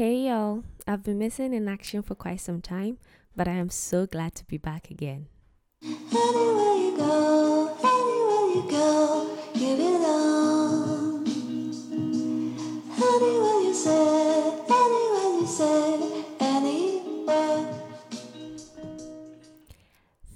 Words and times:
Hey 0.00 0.28
y'all, 0.28 0.64
I've 0.86 1.02
been 1.02 1.18
missing 1.18 1.52
in 1.52 1.68
action 1.68 2.00
for 2.00 2.14
quite 2.14 2.40
some 2.40 2.62
time, 2.62 2.96
but 3.36 3.46
I 3.46 3.52
am 3.52 3.68
so 3.68 4.06
glad 4.06 4.34
to 4.36 4.46
be 4.46 4.56
back 4.56 4.90
again. 4.90 5.26
Anywhere 5.82 6.74
you 6.74 6.96
go, 6.96 7.76
anywhere 7.84 8.46
you 8.54 8.64
go, 8.70 9.36
give 9.52 9.78
it 9.78 10.00
on. 10.00 11.26
Anywhere 12.96 13.60
you 13.60 13.74
say, 13.74 14.64
anywhere 14.70 15.38
you 15.38 15.46
say, 15.46 16.24
anywhere. 16.40 17.68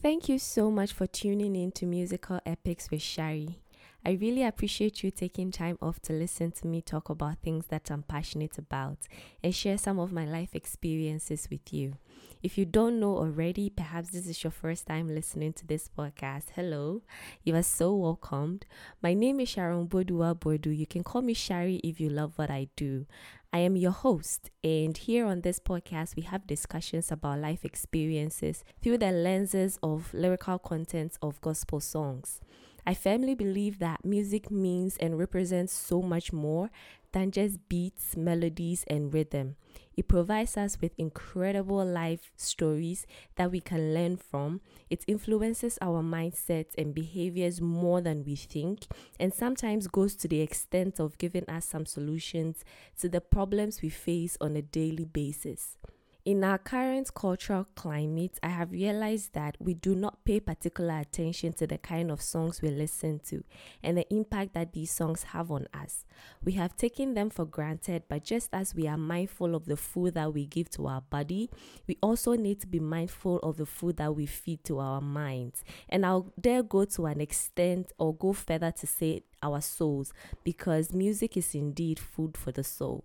Thank 0.03 0.29
you 0.29 0.39
so 0.39 0.71
much 0.71 0.93
for 0.93 1.07
tuning 1.07 1.57
in 1.57 1.73
to 1.73 1.87
Musical 1.87 2.39
Epics 2.45 2.91
with 2.91 3.01
Shari. 3.01 3.64
I 4.07 4.18
really 4.21 4.43
appreciate 4.43 5.02
you 5.02 5.11
taking 5.11 5.50
time 5.50 5.79
off 5.80 5.98
to 6.00 6.12
listen 6.12 6.52
to 6.52 6.66
me 6.66 6.82
talk 6.82 7.09
about 7.09 7.39
things 7.39 7.68
that 7.68 7.91
I'm 7.91 8.02
passionate 8.02 8.59
about 8.59 8.98
and 9.43 9.55
share 9.55 9.79
some 9.79 9.98
of 9.98 10.12
my 10.12 10.27
life 10.27 10.55
experiences 10.55 11.48
with 11.51 11.73
you. 11.73 11.95
If 12.43 12.59
you 12.59 12.66
don't 12.66 13.01
know 13.01 13.16
already, 13.16 13.70
perhaps 13.70 14.10
this 14.10 14.27
is 14.27 14.45
your 14.45 14.51
first 14.51 14.87
time 14.87 15.09
listening 15.09 15.55
to 15.55 15.66
this 15.66 15.88
podcast. 15.88 16.51
Hello, 16.55 17.01
you 17.45 17.56
are 17.56 17.62
so 17.62 17.95
welcomed. 17.95 18.66
My 19.02 19.15
name 19.15 19.41
is 19.41 19.48
Sharon 19.48 19.88
Bodua 19.88 20.38
Bodu. 20.38 20.77
You 20.77 20.87
can 20.87 21.02
call 21.02 21.23
me 21.23 21.32
Shari 21.32 21.77
if 21.77 21.98
you 21.98 22.10
love 22.10 22.34
what 22.37 22.51
I 22.51 22.68
do. 22.77 23.07
I 23.55 23.60
am 23.60 23.74
your 23.74 23.93
host, 23.93 24.51
and 24.62 24.95
here 24.98 25.24
on 25.24 25.41
this 25.41 25.60
podcast, 25.60 26.15
we 26.16 26.23
have 26.23 26.46
discussions 26.46 27.10
about 27.10 27.38
life 27.38 27.65
experiences 27.65 28.65
through 28.82 28.98
the 28.98 29.12
lenses 29.12 29.79
of 29.82 30.12
lyrical 30.12 30.59
contents 30.59 31.16
of 31.23 31.41
gospel 31.41 31.80
songs. 31.80 32.41
I 32.87 32.95
firmly 32.95 33.34
believe 33.34 33.79
that 33.79 34.05
music 34.05 34.51
means 34.51 34.97
and 34.98 35.19
represents 35.19 35.73
so 35.73 36.02
much 36.02 36.33
more 36.33 36.70
than 37.12 37.30
just 37.30 37.69
beats, 37.69 38.16
melodies, 38.16 38.84
and 38.88 39.15
rhythm. 39.15 39.57
It 39.97 40.09
provides 40.09 40.57
us 40.57 40.77
with 40.80 40.93
incredible 40.98 41.84
life 41.84 42.33
stories 42.37 43.07
that 43.37 43.52
we 43.52 43.60
can 43.60 43.95
learn 43.95 44.16
from. 44.16 44.60
It 44.90 45.05
influences 45.07 45.79
our 45.80 46.02
mindsets 46.02 46.74
and 46.77 46.93
behaviors 46.93 47.60
more 47.60 48.01
than 48.01 48.24
we 48.24 48.35
think, 48.35 48.87
and 49.21 49.32
sometimes 49.32 49.87
goes 49.87 50.16
to 50.16 50.29
the 50.29 50.40
extent 50.40 50.99
of 50.99 51.16
giving 51.16 51.49
us 51.49 51.65
some 51.65 51.87
solutions 51.87 52.65
to 52.99 53.09
the 53.09 53.21
problems 53.21 53.80
we 53.80 53.88
face 53.88 54.37
on 54.40 54.57
a 54.57 54.62
daily 54.62 55.05
basis. 55.05 55.79
In 56.25 56.43
our 56.43 56.57
current 56.57 57.13
cultural 57.13 57.67
climate, 57.75 58.39
I 58.43 58.49
have 58.49 58.73
realized 58.73 59.35
that 59.35 59.59
we 59.61 59.75
do 59.75 59.95
not 59.95 60.25
pay 60.25 60.41
particular 60.41 61.01
attention 61.01 61.53
to 61.55 61.67
the 61.67 61.77
kind 61.77 62.11
of 62.11 62.23
songs 62.23 62.63
we 62.63 62.71
listen 62.71 63.21
to 63.27 63.45
and 63.83 63.99
the 63.99 64.11
impact 64.11 64.55
that 64.55 64.72
these 64.72 64.91
songs 64.91 65.25
have 65.25 65.50
on 65.50 65.69
us. 65.75 66.06
We 66.43 66.53
have 66.53 66.78
taken 66.78 67.12
them 67.12 67.28
for 67.28 67.45
granted, 67.45 68.05
but 68.09 68.25
just 68.25 68.49
as 68.55 68.75
we 68.75 68.89
are 68.89 68.97
mindful 68.97 69.55
of 69.55 69.67
the 69.67 69.77
food 69.77 70.15
that 70.15 70.33
we 70.33 70.47
give 70.47 70.71
to 70.71 70.87
our 70.87 71.03
body, 71.03 71.50
we 71.87 71.99
also 72.00 72.33
need 72.37 72.59
to 72.62 72.67
be 72.67 72.81
mindful 72.81 73.41
of 73.41 73.59
the 73.59 73.67
food 73.67 73.99
that 73.99 74.17
we 74.17 74.25
feed 74.25 74.65
to 74.65 74.78
our 74.78 75.03
minds. 75.03 75.62
And 75.91 76.06
I'll 76.06 76.33
dare 76.41 76.62
go 76.62 76.87
to 76.87 77.05
an 77.05 77.21
extent 77.21 77.93
or 77.99 78.15
go 78.15 78.33
further 78.33 78.71
to 78.71 78.87
say 78.87 79.25
our 79.43 79.61
souls, 79.61 80.15
because 80.43 80.95
music 80.95 81.37
is 81.37 81.55
indeed 81.55 81.99
food 81.99 82.39
for 82.39 82.50
the 82.50 82.65
soul. 82.65 83.05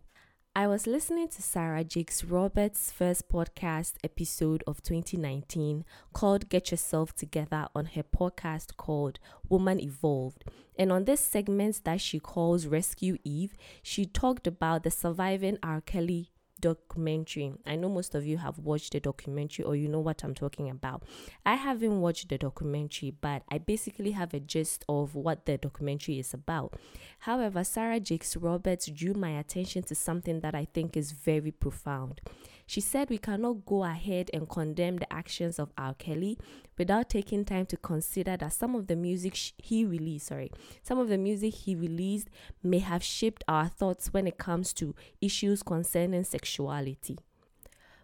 I 0.60 0.68
was 0.68 0.86
listening 0.86 1.30
to 1.30 1.42
Sarah 1.42 1.86
Jakes 1.86 2.26
Roberts' 2.26 2.92
first 2.92 3.30
podcast 3.30 3.94
episode 4.04 4.62
of 4.68 4.84
2019 4.84 5.86
called 6.12 6.50
Get 6.50 6.72
Yourself 6.72 7.16
Together 7.16 7.70
on 7.74 7.86
her 7.86 8.04
podcast 8.04 8.76
called 8.76 9.20
Woman 9.48 9.80
Evolved. 9.80 10.44
And 10.78 10.92
on 10.92 11.06
this 11.06 11.22
segment 11.22 11.86
that 11.86 12.02
she 12.02 12.20
calls 12.20 12.68
Rescue 12.68 13.16
Eve, 13.24 13.54
she 13.82 14.06
talked 14.06 14.48
about 14.48 14.84
the 14.84 14.92
surviving 14.92 15.58
R. 15.64 15.80
Kelly 15.80 16.30
documentary. 16.62 17.54
I 17.66 17.76
know 17.76 17.90
most 17.90 18.16
of 18.16 18.26
you 18.26 18.38
have 18.38 18.60
watched 18.60 18.94
the 18.94 19.00
documentary 19.00 19.66
or 19.66 19.76
you 19.76 19.88
know 19.88 20.00
what 20.00 20.24
I'm 20.24 20.34
talking 20.34 20.70
about. 20.70 21.04
I 21.46 21.56
haven't 21.56 22.02
watched 22.02 22.30
the 22.30 22.38
documentary, 22.38 23.12
but 23.12 23.44
I 23.50 23.58
basically 23.58 24.12
have 24.12 24.34
a 24.34 24.40
gist 24.40 24.86
of 24.90 25.16
what 25.16 25.46
the 25.46 25.58
documentary 25.58 26.20
is 26.20 26.34
about. 26.34 26.76
However, 27.20 27.64
Sarah 27.64 28.00
Jakes 28.00 28.36
Roberts 28.36 28.88
drew 28.88 29.14
my 29.14 29.32
attention 29.40 29.84
to 29.84 29.96
something 29.96 30.40
that 30.42 30.56
I 30.56 30.66
think 30.66 30.96
is 30.96 31.12
very 31.12 31.52
profound. 31.52 32.22
She 32.70 32.82
said 32.82 33.10
we 33.10 33.18
cannot 33.18 33.66
go 33.66 33.84
ahead 33.84 34.30
and 34.32 34.48
condemn 34.48 34.98
the 34.98 35.12
actions 35.12 35.58
of 35.58 35.72
R. 35.76 35.96
Kelly 35.96 36.38
without 36.78 37.10
taking 37.10 37.44
time 37.44 37.66
to 37.66 37.78
consider 37.78 38.38
that 38.38 38.54
some 38.54 38.76
of 38.76 38.86
the 38.86 38.96
music 38.96 39.34
sh- 39.34 39.54
he 39.58 39.86
released, 39.86 40.28
sorry, 40.28 40.52
some 40.84 41.00
of 41.00 41.10
the 41.10 41.18
music 41.18 41.56
he 41.56 41.74
released 41.74 42.30
may 42.62 42.78
have 42.78 43.04
shaped 43.04 43.44
our 43.48 43.70
thoughts 43.70 44.14
when 44.14 44.28
it 44.28 44.38
comes 44.38 44.72
to 44.74 44.94
issues 45.20 45.64
concerning 45.64 46.24
sexuality. 46.24 47.18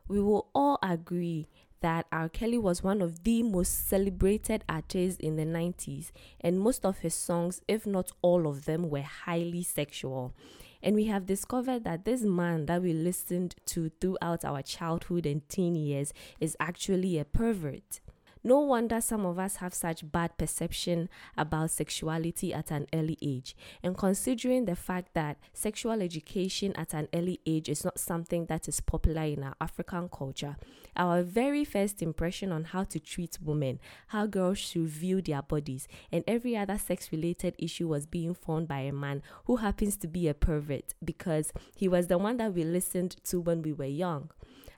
We 0.08 0.20
will 0.20 0.48
all 0.56 0.80
agree 0.81 1.48
that 1.81 2.08
R. 2.12 2.28
Kelly 2.28 2.58
was 2.58 2.81
one 2.81 3.04
of 3.04 3.24
the 3.24 3.44
most 3.44 3.88
celebrated 3.88 4.64
artists 4.68 5.20
in 5.20 5.36
the 5.36 5.46
90s, 5.46 6.09
and 6.42 6.59
most 6.59 6.88
of 6.88 6.98
his 6.98 7.14
songs, 7.14 7.62
if 7.68 7.86
not 7.86 8.14
all 8.24 8.48
of 8.48 8.66
them, 8.66 8.90
were 8.90 9.04
highly 9.04 9.62
sexual. 9.62 10.34
And 10.85 10.96
we 10.96 11.06
have 11.06 11.25
discovered 11.25 11.84
that 11.85 12.06
this 12.06 12.22
man 12.22 12.68
that 12.68 12.84
we 12.84 12.94
listened 12.94 13.56
to 13.66 13.90
throughout 14.00 14.46
our 14.46 14.62
childhood 14.62 15.25
and 15.25 15.47
teen 15.50 15.75
years 15.75 16.13
is 16.40 16.56
actually 16.59 17.18
a 17.18 17.25
pervert. 17.25 18.01
No 18.45 18.59
wonder 18.59 19.01
some 19.01 19.25
of 19.25 19.39
us 19.39 19.56
have 19.56 19.73
such 19.73 20.11
bad 20.11 20.38
perception 20.38 21.09
about 21.35 21.72
sexuality 21.72 22.53
at 22.53 22.69
an 22.69 22.85
early 22.94 23.17
age. 23.19 23.56
And 23.81 23.97
considering 23.97 24.66
the 24.66 24.75
fact 24.75 25.16
that 25.16 25.38
sexual 25.51 26.00
education 26.00 26.72
at 26.75 26.94
an 26.94 27.07
early 27.11 27.39
age 27.47 27.69
is 27.69 27.83
not 27.83 27.97
something 27.97 28.45
that 28.45 28.67
is 28.67 28.81
popular 28.81 29.23
in 29.23 29.41
our 29.41 29.56
African 29.59 30.09
culture, 30.09 30.57
our 30.95 31.23
very 31.23 31.66
first 31.66 32.03
impression 32.03 32.51
on 32.51 32.66
how 32.66 32.83
to 32.83 33.00
treat 33.00 33.39
women, 33.41 33.79
how 34.09 34.28
girls 34.28 34.59
should 34.59 34.89
view 34.89 35.23
their 35.23 35.41
bodies, 35.41 35.88
and 36.12 36.23
every 36.27 36.56
other 36.56 36.77
sex 36.77 37.12
related 37.12 37.56
issue 37.57 37.88
was 37.88 38.06
being 38.06 38.35
formed 38.35 38.67
by 38.67 38.81
a 38.81 38.94
man 38.94 39.23
who 39.45 39.56
happens 39.56 39.97
to 39.97 40.07
be 40.07 40.27
a 40.27 40.35
pervert 40.35 40.94
because 41.03 41.51
he 41.75 41.88
was 41.88 42.06
the 42.06 42.19
one 42.19 42.38
that 42.38 42.53
we 42.53 42.63
listened 42.63 43.16
to 43.23 43.39
when 43.39 43.63
we 43.63 43.73
were 43.73 43.85
young. 43.85 44.29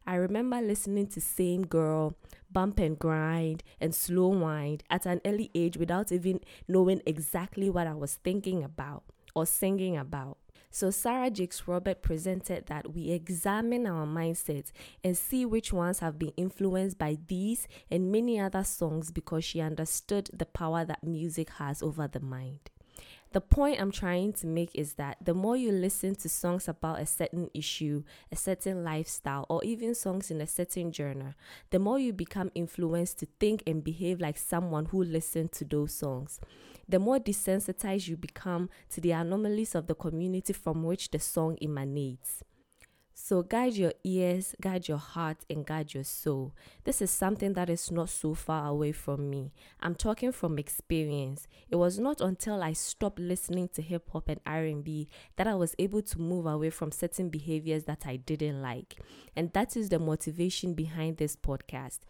I 0.09 0.15
remember 0.15 0.61
listening 0.61 1.07
to 1.07 1.19
Same 1.19 1.67
Girl, 1.67 2.15
Bump 2.51 2.79
and 2.79 2.97
Grind, 2.97 3.63
and 3.79 3.93
Slow 3.93 4.29
Wind 4.29 4.83
at 4.89 5.05
an 5.05 5.21
early 5.25 5.51
age 5.53 5.77
without 5.77 6.11
even 6.11 6.39
knowing 6.67 7.01
exactly 7.05 7.69
what 7.69 7.87
I 7.87 7.93
was 7.93 8.15
thinking 8.15 8.63
about 8.63 9.03
or 9.35 9.45
singing 9.45 9.97
about. 9.97 10.37
So, 10.69 10.91
Sarah 10.91 11.29
Jakes 11.29 11.67
Robert 11.67 12.01
presented 12.01 12.65
that 12.67 12.93
we 12.93 13.11
examine 13.11 13.87
our 13.87 14.05
mindsets 14.05 14.71
and 15.03 15.17
see 15.17 15.45
which 15.45 15.71
ones 15.71 15.99
have 15.99 16.19
been 16.19 16.33
influenced 16.37 16.97
by 16.97 17.17
these 17.27 17.67
and 17.89 18.11
many 18.11 18.39
other 18.39 18.63
songs 18.63 19.11
because 19.11 19.45
she 19.45 19.61
understood 19.61 20.29
the 20.33 20.45
power 20.45 20.83
that 20.85 21.03
music 21.03 21.49
has 21.51 21.81
over 21.81 22.07
the 22.07 22.19
mind. 22.19 22.69
The 23.33 23.41
point 23.41 23.79
I'm 23.81 23.91
trying 23.91 24.33
to 24.33 24.47
make 24.47 24.71
is 24.73 24.93
that 24.93 25.17
the 25.23 25.33
more 25.33 25.57
you 25.57 25.71
listen 25.71 26.15
to 26.15 26.29
songs 26.29 26.67
about 26.67 26.99
a 26.99 27.05
certain 27.05 27.49
issue, 27.53 28.03
a 28.31 28.35
certain 28.35 28.83
lifestyle, 28.83 29.45
or 29.49 29.63
even 29.63 29.95
songs 29.95 30.31
in 30.31 30.39
a 30.39 30.47
certain 30.47 30.91
genre, 30.93 31.35
the 31.69 31.79
more 31.79 31.99
you 31.99 32.13
become 32.13 32.51
influenced 32.55 33.19
to 33.19 33.27
think 33.39 33.63
and 33.67 33.83
behave 33.83 34.21
like 34.21 34.37
someone 34.37 34.85
who 34.85 35.03
listened 35.03 35.51
to 35.53 35.65
those 35.65 35.93
songs. 35.93 36.39
The 36.87 36.99
more 36.99 37.19
desensitized 37.19 38.07
you 38.07 38.15
become 38.15 38.69
to 38.91 39.01
the 39.01 39.11
anomalies 39.11 39.75
of 39.75 39.87
the 39.87 39.95
community 39.95 40.53
from 40.53 40.83
which 40.83 41.11
the 41.11 41.19
song 41.19 41.57
emanates. 41.61 42.43
So 43.19 43.41
guide 43.41 43.73
your 43.73 43.93
ears, 44.03 44.53
guide 44.61 44.87
your 44.87 44.99
heart, 44.99 45.37
and 45.49 45.65
guide 45.65 45.95
your 45.95 46.03
soul. 46.03 46.53
This 46.83 47.01
is 47.01 47.09
something 47.09 47.53
that 47.53 47.67
is 47.67 47.89
not 47.89 48.09
so 48.09 48.35
far 48.35 48.67
away 48.67 48.91
from 48.91 49.27
me. 49.31 49.51
I'm 49.81 49.95
talking 49.95 50.31
from 50.31 50.59
experience. 50.59 51.47
It 51.67 51.77
was 51.77 51.97
not 51.97 52.21
until 52.21 52.61
I 52.61 52.73
stopped 52.73 53.17
listening 53.17 53.69
to 53.69 53.81
hip 53.81 54.07
hop 54.13 54.29
and 54.29 54.39
R&B 54.45 55.09
that 55.35 55.47
I 55.47 55.55
was 55.55 55.73
able 55.79 56.03
to 56.03 56.21
move 56.21 56.45
away 56.45 56.69
from 56.69 56.91
certain 56.91 57.29
behaviors 57.29 57.85
that 57.85 58.05
I 58.05 58.17
didn't 58.17 58.61
like. 58.61 58.97
And 59.35 59.51
that 59.53 59.75
is 59.75 59.89
the 59.89 59.97
motivation 59.97 60.75
behind 60.75 61.17
this 61.17 61.35
podcast 61.35 62.01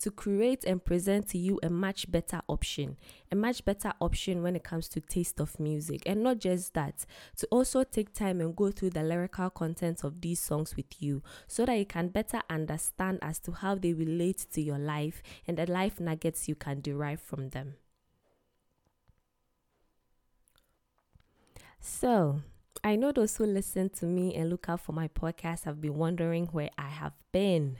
to 0.00 0.10
create 0.10 0.64
and 0.64 0.84
present 0.84 1.28
to 1.28 1.38
you 1.38 1.58
a 1.62 1.70
much 1.70 2.10
better 2.10 2.40
option, 2.48 2.96
a 3.30 3.36
much 3.36 3.64
better 3.64 3.92
option 4.00 4.42
when 4.42 4.56
it 4.56 4.64
comes 4.64 4.88
to 4.88 5.00
taste 5.00 5.40
of 5.40 5.58
music. 5.58 6.02
And 6.06 6.22
not 6.22 6.38
just 6.38 6.74
that, 6.74 7.04
to 7.36 7.46
also 7.50 7.84
take 7.84 8.12
time 8.12 8.40
and 8.40 8.54
go 8.54 8.70
through 8.70 8.90
the 8.90 9.02
lyrical 9.02 9.50
content 9.50 10.04
of 10.04 10.20
these 10.20 10.40
songs 10.40 10.76
with 10.76 11.02
you 11.02 11.22
so 11.46 11.64
that 11.66 11.78
you 11.78 11.86
can 11.86 12.08
better 12.08 12.40
understand 12.50 13.18
as 13.22 13.38
to 13.40 13.52
how 13.52 13.74
they 13.74 13.92
relate 13.92 14.46
to 14.52 14.60
your 14.60 14.78
life 14.78 15.22
and 15.46 15.58
the 15.58 15.70
life 15.70 16.00
nuggets 16.00 16.48
you 16.48 16.54
can 16.54 16.80
derive 16.80 17.20
from 17.20 17.50
them. 17.50 17.74
So, 21.80 22.40
I 22.82 22.96
know 22.96 23.12
those 23.12 23.36
who 23.36 23.44
listen 23.44 23.90
to 23.90 24.06
me 24.06 24.34
and 24.34 24.50
look 24.50 24.68
out 24.68 24.80
for 24.80 24.92
my 24.92 25.08
podcast 25.08 25.64
have 25.64 25.80
been 25.80 25.94
wondering 25.94 26.46
where 26.46 26.70
I 26.76 26.88
have 26.88 27.12
been. 27.30 27.76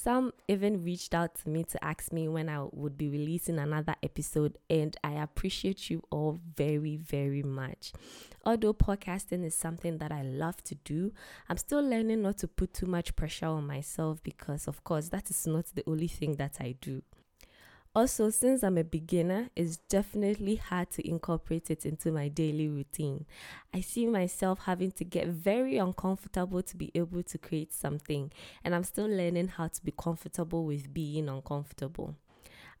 Some 0.00 0.32
even 0.46 0.84
reached 0.84 1.12
out 1.12 1.34
to 1.42 1.48
me 1.48 1.64
to 1.64 1.84
ask 1.84 2.12
me 2.12 2.28
when 2.28 2.48
I 2.48 2.64
would 2.70 2.96
be 2.96 3.08
releasing 3.08 3.58
another 3.58 3.96
episode, 4.00 4.56
and 4.70 4.96
I 5.02 5.14
appreciate 5.14 5.90
you 5.90 6.04
all 6.08 6.38
very, 6.56 6.94
very 6.96 7.42
much. 7.42 7.92
Although 8.46 8.74
podcasting 8.74 9.44
is 9.44 9.56
something 9.56 9.98
that 9.98 10.12
I 10.12 10.22
love 10.22 10.62
to 10.64 10.76
do, 10.76 11.10
I'm 11.48 11.56
still 11.56 11.82
learning 11.82 12.22
not 12.22 12.38
to 12.38 12.46
put 12.46 12.74
too 12.74 12.86
much 12.86 13.16
pressure 13.16 13.46
on 13.46 13.66
myself 13.66 14.22
because, 14.22 14.68
of 14.68 14.84
course, 14.84 15.08
that 15.08 15.30
is 15.30 15.48
not 15.48 15.64
the 15.74 15.82
only 15.88 16.06
thing 16.06 16.36
that 16.36 16.58
I 16.60 16.76
do. 16.80 17.02
Also, 17.94 18.30
since 18.30 18.62
I'm 18.62 18.78
a 18.78 18.84
beginner, 18.84 19.50
it's 19.56 19.78
definitely 19.78 20.56
hard 20.56 20.90
to 20.92 21.08
incorporate 21.08 21.70
it 21.70 21.84
into 21.84 22.12
my 22.12 22.28
daily 22.28 22.68
routine. 22.68 23.24
I 23.74 23.80
see 23.80 24.06
myself 24.06 24.60
having 24.66 24.92
to 24.92 25.04
get 25.04 25.26
very 25.26 25.78
uncomfortable 25.78 26.62
to 26.62 26.76
be 26.76 26.92
able 26.94 27.22
to 27.24 27.38
create 27.38 27.72
something, 27.72 28.30
and 28.62 28.74
I'm 28.74 28.84
still 28.84 29.08
learning 29.08 29.48
how 29.48 29.68
to 29.68 29.84
be 29.84 29.92
comfortable 29.98 30.64
with 30.64 30.92
being 30.94 31.28
uncomfortable. 31.28 32.14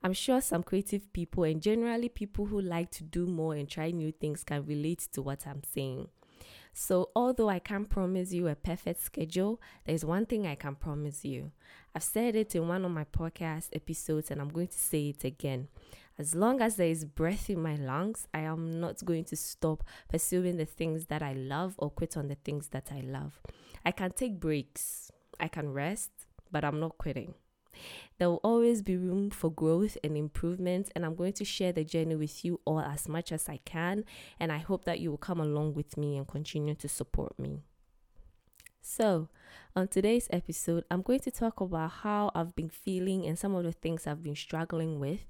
I'm 0.04 0.12
sure 0.12 0.40
some 0.40 0.62
creative 0.62 1.12
people 1.12 1.42
and 1.42 1.60
generally 1.60 2.08
people 2.08 2.46
who 2.46 2.60
like 2.60 2.92
to 2.92 3.02
do 3.02 3.26
more 3.26 3.54
and 3.54 3.68
try 3.68 3.90
new 3.90 4.12
things 4.12 4.44
can 4.44 4.64
relate 4.64 5.08
to 5.12 5.22
what 5.22 5.44
I'm 5.44 5.64
saying. 5.64 6.08
So, 6.72 7.10
although 7.14 7.48
I 7.48 7.58
can't 7.58 7.88
promise 7.88 8.32
you 8.32 8.48
a 8.48 8.54
perfect 8.54 9.02
schedule, 9.02 9.60
there's 9.84 10.04
one 10.04 10.26
thing 10.26 10.46
I 10.46 10.54
can 10.54 10.74
promise 10.74 11.24
you. 11.24 11.50
I've 11.94 12.02
said 12.02 12.36
it 12.36 12.54
in 12.54 12.68
one 12.68 12.84
of 12.84 12.90
my 12.90 13.04
podcast 13.04 13.68
episodes, 13.72 14.30
and 14.30 14.40
I'm 14.40 14.50
going 14.50 14.68
to 14.68 14.78
say 14.78 15.08
it 15.08 15.24
again. 15.24 15.68
As 16.18 16.34
long 16.34 16.60
as 16.60 16.76
there 16.76 16.88
is 16.88 17.04
breath 17.04 17.48
in 17.48 17.62
my 17.62 17.76
lungs, 17.76 18.26
I 18.34 18.40
am 18.40 18.80
not 18.80 19.04
going 19.04 19.24
to 19.26 19.36
stop 19.36 19.84
pursuing 20.08 20.56
the 20.56 20.64
things 20.64 21.06
that 21.06 21.22
I 21.22 21.32
love 21.32 21.74
or 21.78 21.90
quit 21.90 22.16
on 22.16 22.28
the 22.28 22.34
things 22.34 22.68
that 22.68 22.90
I 22.92 23.00
love. 23.00 23.40
I 23.84 23.92
can 23.92 24.10
take 24.10 24.40
breaks, 24.40 25.12
I 25.38 25.48
can 25.48 25.72
rest, 25.72 26.10
but 26.50 26.64
I'm 26.64 26.80
not 26.80 26.98
quitting. 26.98 27.34
There 28.18 28.28
will 28.28 28.40
always 28.42 28.82
be 28.82 28.96
room 28.96 29.30
for 29.30 29.50
growth 29.50 29.96
and 30.02 30.16
improvement, 30.16 30.90
and 30.94 31.04
I'm 31.04 31.14
going 31.14 31.34
to 31.34 31.44
share 31.44 31.72
the 31.72 31.84
journey 31.84 32.16
with 32.16 32.44
you 32.44 32.60
all 32.64 32.80
as 32.80 33.08
much 33.08 33.32
as 33.32 33.48
I 33.48 33.60
can. 33.64 34.04
And 34.40 34.50
I 34.50 34.58
hope 34.58 34.84
that 34.84 35.00
you 35.00 35.10
will 35.10 35.18
come 35.18 35.40
along 35.40 35.74
with 35.74 35.96
me 35.96 36.16
and 36.16 36.26
continue 36.26 36.74
to 36.76 36.88
support 36.88 37.38
me. 37.38 37.60
So, 38.80 39.28
on 39.76 39.88
today's 39.88 40.28
episode, 40.30 40.84
I'm 40.90 41.02
going 41.02 41.20
to 41.20 41.30
talk 41.30 41.60
about 41.60 41.90
how 41.90 42.30
I've 42.34 42.56
been 42.56 42.70
feeling 42.70 43.26
and 43.26 43.38
some 43.38 43.54
of 43.54 43.64
the 43.64 43.72
things 43.72 44.06
I've 44.06 44.22
been 44.22 44.34
struggling 44.34 44.98
with, 44.98 45.20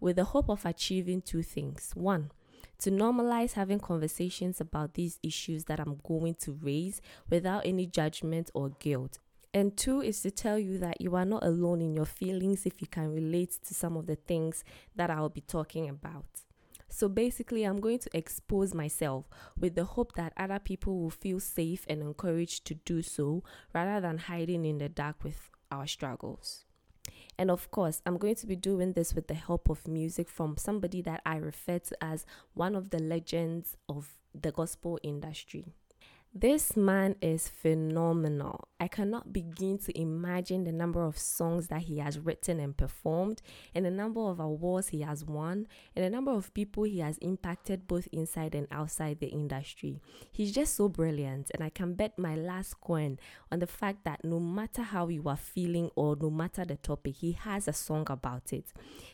with 0.00 0.16
the 0.16 0.24
hope 0.24 0.48
of 0.48 0.64
achieving 0.64 1.22
two 1.22 1.42
things. 1.42 1.90
One, 1.94 2.30
to 2.78 2.90
normalize 2.90 3.54
having 3.54 3.80
conversations 3.80 4.60
about 4.60 4.94
these 4.94 5.18
issues 5.22 5.64
that 5.64 5.80
I'm 5.80 6.00
going 6.06 6.34
to 6.36 6.52
raise 6.62 7.00
without 7.28 7.66
any 7.66 7.86
judgment 7.86 8.50
or 8.54 8.70
guilt. 8.78 9.18
And 9.58 9.76
two 9.76 10.00
is 10.00 10.22
to 10.22 10.30
tell 10.30 10.56
you 10.56 10.78
that 10.78 11.00
you 11.00 11.16
are 11.16 11.24
not 11.24 11.44
alone 11.44 11.80
in 11.80 11.92
your 11.92 12.04
feelings 12.04 12.64
if 12.64 12.80
you 12.80 12.86
can 12.86 13.12
relate 13.12 13.58
to 13.66 13.74
some 13.74 13.96
of 13.96 14.06
the 14.06 14.14
things 14.14 14.62
that 14.94 15.10
I'll 15.10 15.30
be 15.30 15.40
talking 15.40 15.88
about. 15.88 16.44
So 16.88 17.08
basically, 17.08 17.64
I'm 17.64 17.80
going 17.80 17.98
to 17.98 18.16
expose 18.16 18.72
myself 18.72 19.28
with 19.58 19.74
the 19.74 19.84
hope 19.84 20.14
that 20.14 20.32
other 20.36 20.60
people 20.60 21.00
will 21.00 21.10
feel 21.10 21.40
safe 21.40 21.84
and 21.88 22.02
encouraged 22.02 22.66
to 22.66 22.74
do 22.74 23.02
so 23.02 23.42
rather 23.74 24.00
than 24.00 24.18
hiding 24.18 24.64
in 24.64 24.78
the 24.78 24.88
dark 24.88 25.24
with 25.24 25.50
our 25.72 25.88
struggles. 25.88 26.64
And 27.36 27.50
of 27.50 27.68
course, 27.72 28.00
I'm 28.06 28.16
going 28.16 28.36
to 28.36 28.46
be 28.46 28.54
doing 28.54 28.92
this 28.92 29.12
with 29.12 29.26
the 29.26 29.34
help 29.34 29.68
of 29.68 29.88
music 29.88 30.28
from 30.28 30.56
somebody 30.56 31.02
that 31.02 31.20
I 31.26 31.34
refer 31.34 31.80
to 31.80 31.96
as 32.00 32.26
one 32.54 32.76
of 32.76 32.90
the 32.90 33.00
legends 33.00 33.76
of 33.88 34.16
the 34.40 34.52
gospel 34.52 35.00
industry. 35.02 35.74
This 36.34 36.76
man 36.76 37.16
is 37.22 37.48
phenomenal. 37.48 38.68
I 38.78 38.86
cannot 38.86 39.32
begin 39.32 39.78
to 39.78 39.98
imagine 39.98 40.62
the 40.62 40.72
number 40.72 41.02
of 41.02 41.18
songs 41.18 41.66
that 41.68 41.82
he 41.82 41.98
has 41.98 42.18
written 42.18 42.60
and 42.60 42.76
performed, 42.76 43.40
and 43.74 43.84
the 43.84 43.90
number 43.90 44.20
of 44.20 44.38
awards 44.38 44.88
he 44.88 45.00
has 45.00 45.24
won, 45.24 45.66
and 45.96 46.04
the 46.04 46.10
number 46.10 46.30
of 46.30 46.52
people 46.54 46.84
he 46.84 47.00
has 47.00 47.16
impacted 47.18 47.88
both 47.88 48.06
inside 48.12 48.54
and 48.54 48.68
outside 48.70 49.18
the 49.18 49.26
industry. 49.28 50.00
He's 50.30 50.52
just 50.52 50.76
so 50.76 50.88
brilliant, 50.88 51.50
and 51.54 51.64
I 51.64 51.70
can 51.70 51.94
bet 51.94 52.18
my 52.18 52.36
last 52.36 52.80
coin 52.80 53.18
on 53.50 53.58
the 53.58 53.66
fact 53.66 54.04
that 54.04 54.22
no 54.22 54.38
matter 54.38 54.82
how 54.82 55.08
you 55.08 55.26
are 55.26 55.36
feeling 55.36 55.90
or 55.96 56.14
no 56.14 56.30
matter 56.30 56.64
the 56.64 56.76
topic, 56.76 57.16
he 57.16 57.32
has 57.32 57.66
a 57.66 57.72
song 57.72 58.06
about 58.08 58.52
it. 58.52 58.66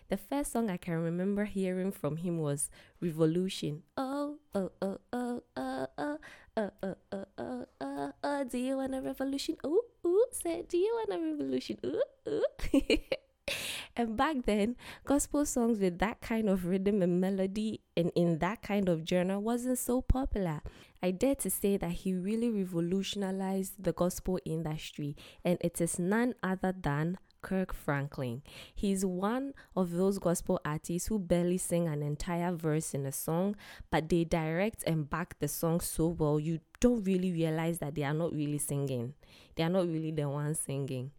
The 0.09 0.17
first 0.17 0.53
song 0.53 0.69
I 0.69 0.77
can 0.77 0.95
remember 0.95 1.45
hearing 1.45 1.93
from 1.93 2.17
him 2.17 2.39
was 2.39 2.71
Revolution. 3.01 3.83
Oh, 3.97 4.39
oh, 4.55 4.73
oh, 4.83 4.99
oh, 5.13 5.43
oh, 5.57 5.87
oh 5.97 6.14
uh, 6.57 6.71
uh, 6.83 6.95
uh, 7.13 7.25
uh, 7.39 7.65
uh, 7.81 8.11
uh, 8.23 8.45
do 8.45 8.59
you 8.59 8.77
want 8.77 8.95
a 8.95 9.01
revolution? 9.01 9.57
Ooh, 9.67 9.83
ooh, 10.07 10.27
say, 10.31 10.65
do 10.69 10.77
you 10.79 10.93
want 10.95 11.21
a 11.21 11.25
revolution? 11.25 11.79
Ooh, 11.85 12.01
ooh. 12.29 12.45
and 13.97 14.17
back 14.17 14.37
then, 14.47 14.77
gospel 15.05 15.45
songs 15.45 15.81
with 15.81 15.99
that 15.99 16.21
kind 16.21 16.49
of 16.49 16.67
rhythm 16.67 17.03
and 17.03 17.21
melody 17.21 17.81
and 17.97 18.13
in 18.15 18.39
that 18.39 18.63
kind 18.63 18.89
of 18.89 19.07
genre 19.09 19.41
wasn't 19.41 19.79
so 19.79 20.01
popular. 20.01 20.61
I 21.03 21.11
dare 21.11 21.35
to 21.37 21.51
say 21.51 21.77
that 21.77 21.91
he 21.91 22.15
really 22.15 22.51
revolutionized 22.51 23.83
the 23.83 23.93
gospel 23.93 24.39
industry, 24.45 25.17
and 25.45 25.59
it 25.61 25.81
is 25.81 25.99
none 25.99 26.35
other 26.43 26.73
than 26.73 27.19
Kirk 27.45 27.75
Franklin. 27.75 28.43
He's 28.75 29.05
one 29.05 29.53
of 29.77 29.93
those 29.93 30.19
gospel 30.19 30.61
artists 30.65 31.09
who 31.09 31.19
barely 31.19 31.59
sing 31.59 31.87
an 31.87 32.03
entire 32.03 32.53
verse 32.53 32.95
in 32.95 33.05
a 33.05 33.13
song, 33.13 33.55
but 33.91 34.09
they 34.09 34.25
direct 34.25 34.83
and 34.87 35.09
back 35.09 35.39
the 35.39 35.47
song 35.47 35.81
so 35.81 36.09
well 36.09 36.41
you 36.41 36.61
don't 36.81 37.05
really 37.05 37.31
realize 37.33 37.79
that 37.79 37.95
they 37.95 38.03
are 38.03 38.15
not 38.15 38.33
really 38.33 38.59
singing. 38.59 39.13
They 39.55 39.63
are 39.63 39.69
not 39.69 39.87
really 39.87 40.11
the 40.11 40.29
ones 40.29 40.59
singing. 40.59 41.11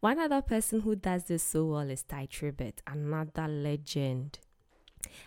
One 0.00 0.18
other 0.18 0.40
person 0.40 0.80
who 0.80 0.96
does 0.96 1.24
this 1.24 1.42
so 1.42 1.66
well 1.66 1.90
is 1.90 2.02
Tye 2.02 2.28
Tribbett, 2.30 2.78
another 2.86 3.46
legend. 3.46 4.38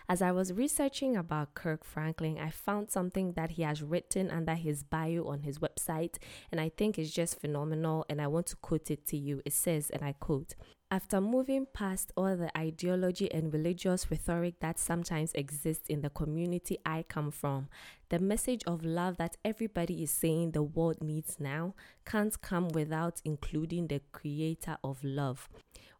As 0.08 0.22
I 0.22 0.32
was 0.32 0.52
researching 0.52 1.16
about 1.16 1.54
Kirk 1.54 1.84
Franklin, 1.84 2.38
I 2.38 2.50
found 2.50 2.90
something 2.90 3.32
that 3.32 3.52
he 3.52 3.62
has 3.62 3.82
written 3.82 4.30
under 4.30 4.54
his 4.54 4.82
bio 4.82 5.24
on 5.24 5.42
his 5.42 5.58
website, 5.58 6.16
and 6.50 6.60
I 6.60 6.68
think 6.68 6.98
it's 6.98 7.10
just 7.10 7.40
phenomenal. 7.40 8.04
And 8.08 8.20
I 8.20 8.26
want 8.26 8.46
to 8.46 8.56
quote 8.56 8.90
it 8.90 9.06
to 9.08 9.16
you. 9.16 9.42
It 9.44 9.52
says, 9.52 9.90
and 9.90 10.02
I 10.02 10.12
quote, 10.12 10.54
after 10.92 11.22
moving 11.22 11.66
past 11.72 12.12
all 12.18 12.36
the 12.36 12.56
ideology 12.56 13.32
and 13.32 13.50
religious 13.50 14.10
rhetoric 14.10 14.56
that 14.60 14.78
sometimes 14.78 15.32
exists 15.32 15.88
in 15.88 16.02
the 16.02 16.10
community 16.10 16.76
I 16.84 17.04
come 17.08 17.30
from, 17.30 17.68
the 18.10 18.18
message 18.18 18.62
of 18.66 18.84
love 18.84 19.16
that 19.16 19.38
everybody 19.42 20.02
is 20.02 20.10
saying 20.10 20.50
the 20.50 20.62
world 20.62 21.02
needs 21.02 21.36
now 21.40 21.74
can't 22.04 22.38
come 22.42 22.68
without 22.68 23.22
including 23.24 23.86
the 23.86 24.02
creator 24.12 24.76
of 24.84 25.02
love. 25.02 25.48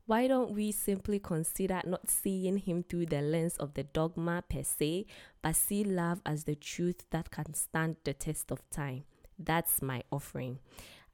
Why 0.04 0.26
don't 0.26 0.52
we 0.52 0.72
simply 0.72 1.20
consider 1.20 1.80
not 1.86 2.10
seeing 2.10 2.58
him 2.58 2.82
through 2.82 3.06
the 3.06 3.22
lens 3.22 3.56
of 3.58 3.74
the 3.74 3.84
dogma 3.84 4.42
per 4.48 4.64
se, 4.64 5.06
but 5.40 5.54
see 5.54 5.84
love 5.84 6.20
as 6.26 6.42
the 6.44 6.56
truth 6.56 7.04
that 7.10 7.30
can 7.30 7.54
stand 7.54 7.96
the 8.02 8.12
test 8.12 8.50
of 8.50 8.68
time? 8.68 9.04
That's 9.38 9.80
my 9.80 10.02
offering. 10.10 10.58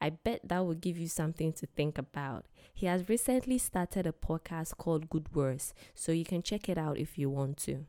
I 0.00 0.10
bet 0.10 0.40
that 0.44 0.64
will 0.64 0.74
give 0.74 0.96
you 0.96 1.08
something 1.08 1.52
to 1.54 1.66
think 1.66 1.98
about. 1.98 2.46
He 2.72 2.86
has 2.86 3.08
recently 3.08 3.58
started 3.58 4.06
a 4.06 4.12
podcast 4.12 4.78
called 4.78 5.10
Good 5.10 5.34
Words, 5.34 5.74
so 5.94 6.12
you 6.12 6.24
can 6.24 6.42
check 6.42 6.68
it 6.68 6.78
out 6.78 6.96
if 6.96 7.18
you 7.18 7.28
want 7.28 7.58
to. 7.58 7.84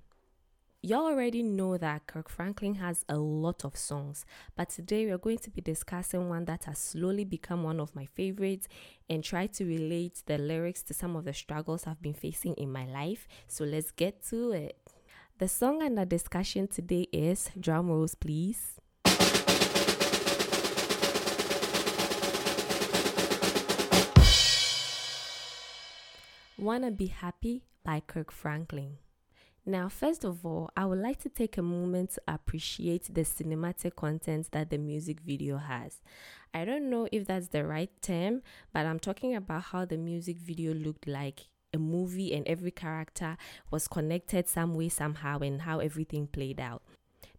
Y'all 0.82 1.08
already 1.08 1.44
know 1.44 1.78
that 1.78 2.08
Kirk 2.08 2.30
Franklin 2.30 2.76
has 2.76 3.04
a 3.10 3.18
lot 3.18 3.66
of 3.66 3.76
songs, 3.76 4.26
but 4.56 4.70
today 4.70 5.06
we're 5.06 5.18
going 5.18 5.38
to 5.40 5.50
be 5.50 5.60
discussing 5.60 6.30
one 6.30 6.46
that 6.46 6.64
has 6.64 6.78
slowly 6.78 7.26
become 7.26 7.64
one 7.64 7.82
of 7.82 7.94
my 7.94 8.06
favorites 8.06 8.66
and 9.10 9.22
try 9.22 9.46
to 9.46 9.66
relate 9.66 10.24
the 10.26 10.38
lyrics 10.38 10.82
to 10.84 10.94
some 10.94 11.18
of 11.18 11.26
the 11.26 11.34
struggles 11.34 11.86
I've 11.86 12.02
been 12.02 12.14
facing 12.14 12.54
in 12.54 12.72
my 12.72 12.86
life. 12.86 13.28
So 13.46 13.66
let's 13.66 13.92
get 13.92 14.24
to 14.28 14.54
it. 14.54 14.78
The 15.38 15.50
song 15.50 15.84
under 15.84 16.06
discussion 16.06 16.70
today 16.70 17.08
is 17.12 17.50
Drum 17.60 17.90
Rolls 17.90 18.16
Please. 18.16 18.80
Wanna 26.58 26.92
Be 26.92 27.08
Happy 27.08 27.64
by 27.84 28.00
Kirk 28.00 28.32
Franklin. 28.32 29.00
Now, 29.70 29.88
first 29.88 30.24
of 30.26 30.48
all, 30.48 30.72
I 30.76 30.88
would 30.88 30.98
like 30.98 31.20
to 31.20 31.30
take 31.30 31.56
a 31.56 31.62
moment 31.62 32.10
to 32.14 32.22
appreciate 32.28 33.14
the 33.14 33.22
cinematic 33.22 33.96
content 33.96 34.48
that 34.50 34.72
the 34.72 34.80
music 34.80 35.20
video 35.20 35.58
has. 35.58 36.02
I 36.56 36.66
don't 36.66 36.90
know 36.90 37.08
if 37.12 37.28
that's 37.28 37.50
the 37.50 37.64
right 37.64 37.92
term, 38.02 38.42
but 38.74 38.88
I'm 38.88 38.98
talking 38.98 39.36
about 39.36 39.66
how 39.66 39.86
the 39.86 39.98
music 39.98 40.40
video 40.40 40.74
looked 40.74 41.08
like 41.08 41.42
a 41.72 41.78
movie 41.78 42.34
and 42.34 42.48
every 42.48 42.72
character 42.72 43.38
was 43.70 43.88
connected 43.88 44.48
some 44.48 44.74
way, 44.74 44.90
somehow, 44.90 45.38
and 45.38 45.62
how 45.62 45.78
everything 45.78 46.26
played 46.26 46.60
out. 46.60 46.82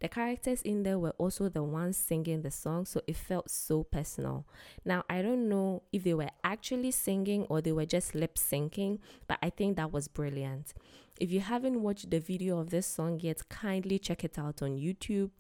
The 0.01 0.09
characters 0.09 0.63
in 0.63 0.83
there 0.83 0.99
were 0.99 1.15
also 1.19 1.51
the 1.51 1.63
ones 1.63 1.97
singing 1.97 2.41
the 2.41 2.51
song, 2.51 2.87
so 2.87 3.03
it 3.07 3.17
felt 3.17 3.51
so 3.51 3.85
personal. 3.85 4.47
Now, 4.83 5.05
I 5.11 5.21
don't 5.21 5.49
know 5.49 5.83
if 5.93 6.05
they 6.05 6.15
were 6.15 6.31
actually 6.43 6.91
singing 6.91 7.45
or 7.51 7.61
they 7.61 7.73
were 7.73 7.85
just 7.85 8.15
lip 8.15 8.37
syncing, 8.37 8.99
but 9.29 9.39
I 9.43 9.51
think 9.51 9.77
that 9.77 9.93
was 9.93 10.09
brilliant. 10.09 10.73
If 11.21 11.31
you 11.31 11.41
haven't 11.41 11.83
watched 11.83 12.11
the 12.11 12.19
video 12.19 12.59
of 12.59 12.71
this 12.71 12.87
song 12.87 13.21
yet, 13.21 13.49
kindly 13.51 13.99
check 13.99 14.25
it 14.25 14.39
out 14.39 14.63
on 14.63 14.79
YouTube. 14.79 15.31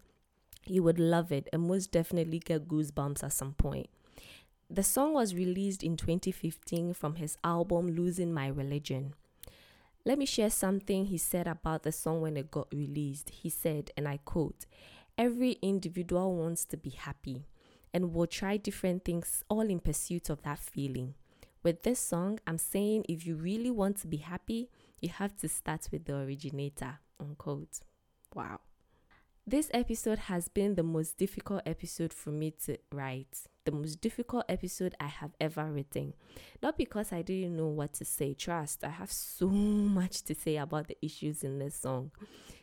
You 0.67 0.83
would 0.83 0.99
love 0.99 1.33
it 1.33 1.49
and 1.55 1.63
most 1.63 1.91
definitely 1.91 2.39
get 2.39 2.69
goosebumps 2.69 3.25
at 3.25 3.33
some 3.33 3.55
point. 3.55 3.89
The 4.69 4.83
song 4.83 5.15
was 5.15 5.35
released 5.35 5.83
in 5.83 5.97
2015 5.97 6.93
from 6.93 7.15
his 7.15 7.39
album 7.43 7.97
Losing 7.97 8.33
My 8.33 8.49
Religion. 8.49 9.15
Let 10.05 10.19
me 10.19 10.25
share 10.25 10.51
something 10.51 11.07
he 11.07 11.19
said 11.19 11.47
about 11.47 11.83
the 11.83 11.93
song 11.93 12.23
when 12.23 12.37
it 12.37 12.51
got 12.51 12.73
released. 12.73 13.31
He 13.31 13.51
said, 13.51 13.91
and 13.97 14.09
I 14.09 14.17
quote, 14.19 14.65
Every 15.19 15.53
individual 15.61 16.37
wants 16.37 16.65
to 16.67 16.79
be 16.79 16.91
happy 16.91 17.45
and 17.93 18.15
will 18.15 18.27
try 18.27 18.57
different 18.57 19.05
things 19.05 19.45
all 19.51 19.61
in 19.61 19.81
pursuit 19.81 20.31
of 20.31 20.43
that 20.43 20.59
feeling. 20.59 21.15
With 21.63 21.83
this 21.83 21.99
song, 21.99 22.41
I'm 22.47 22.57
saying 22.57 23.05
if 23.09 23.27
you 23.27 23.37
really 23.37 23.71
want 23.71 23.99
to 23.99 24.07
be 24.07 24.17
happy, 24.19 24.71
you 25.01 25.11
have 25.11 25.37
to 25.39 25.49
start 25.49 25.89
with 25.93 26.07
the 26.07 26.17
originator. 26.17 27.01
Unquote. 27.19 27.81
Wow. 28.35 28.61
This 29.47 29.71
episode 29.73 30.19
has 30.19 30.49
been 30.49 30.75
the 30.75 30.83
most 30.83 31.17
difficult 31.17 31.63
episode 31.67 32.13
for 32.13 32.31
me 32.31 32.53
to 32.67 32.77
write, 32.93 33.39
the 33.65 33.73
most 33.73 34.01
difficult 34.01 34.45
episode 34.49 34.95
I 35.01 35.07
have 35.07 35.33
ever 35.41 35.65
written. 35.65 36.13
Not 36.63 36.77
because 36.77 37.13
I 37.13 37.23
didn't 37.23 37.57
know 37.57 37.67
what 37.67 37.95
to 37.95 38.05
say, 38.05 38.35
trust, 38.35 38.85
I 38.85 38.91
have 38.91 39.11
so 39.11 39.49
much 39.49 40.23
to 40.25 40.35
say 40.35 40.57
about 40.57 40.89
the 40.89 40.97
issues 41.05 41.43
in 41.43 41.59
this 41.59 41.75
song. 41.75 42.13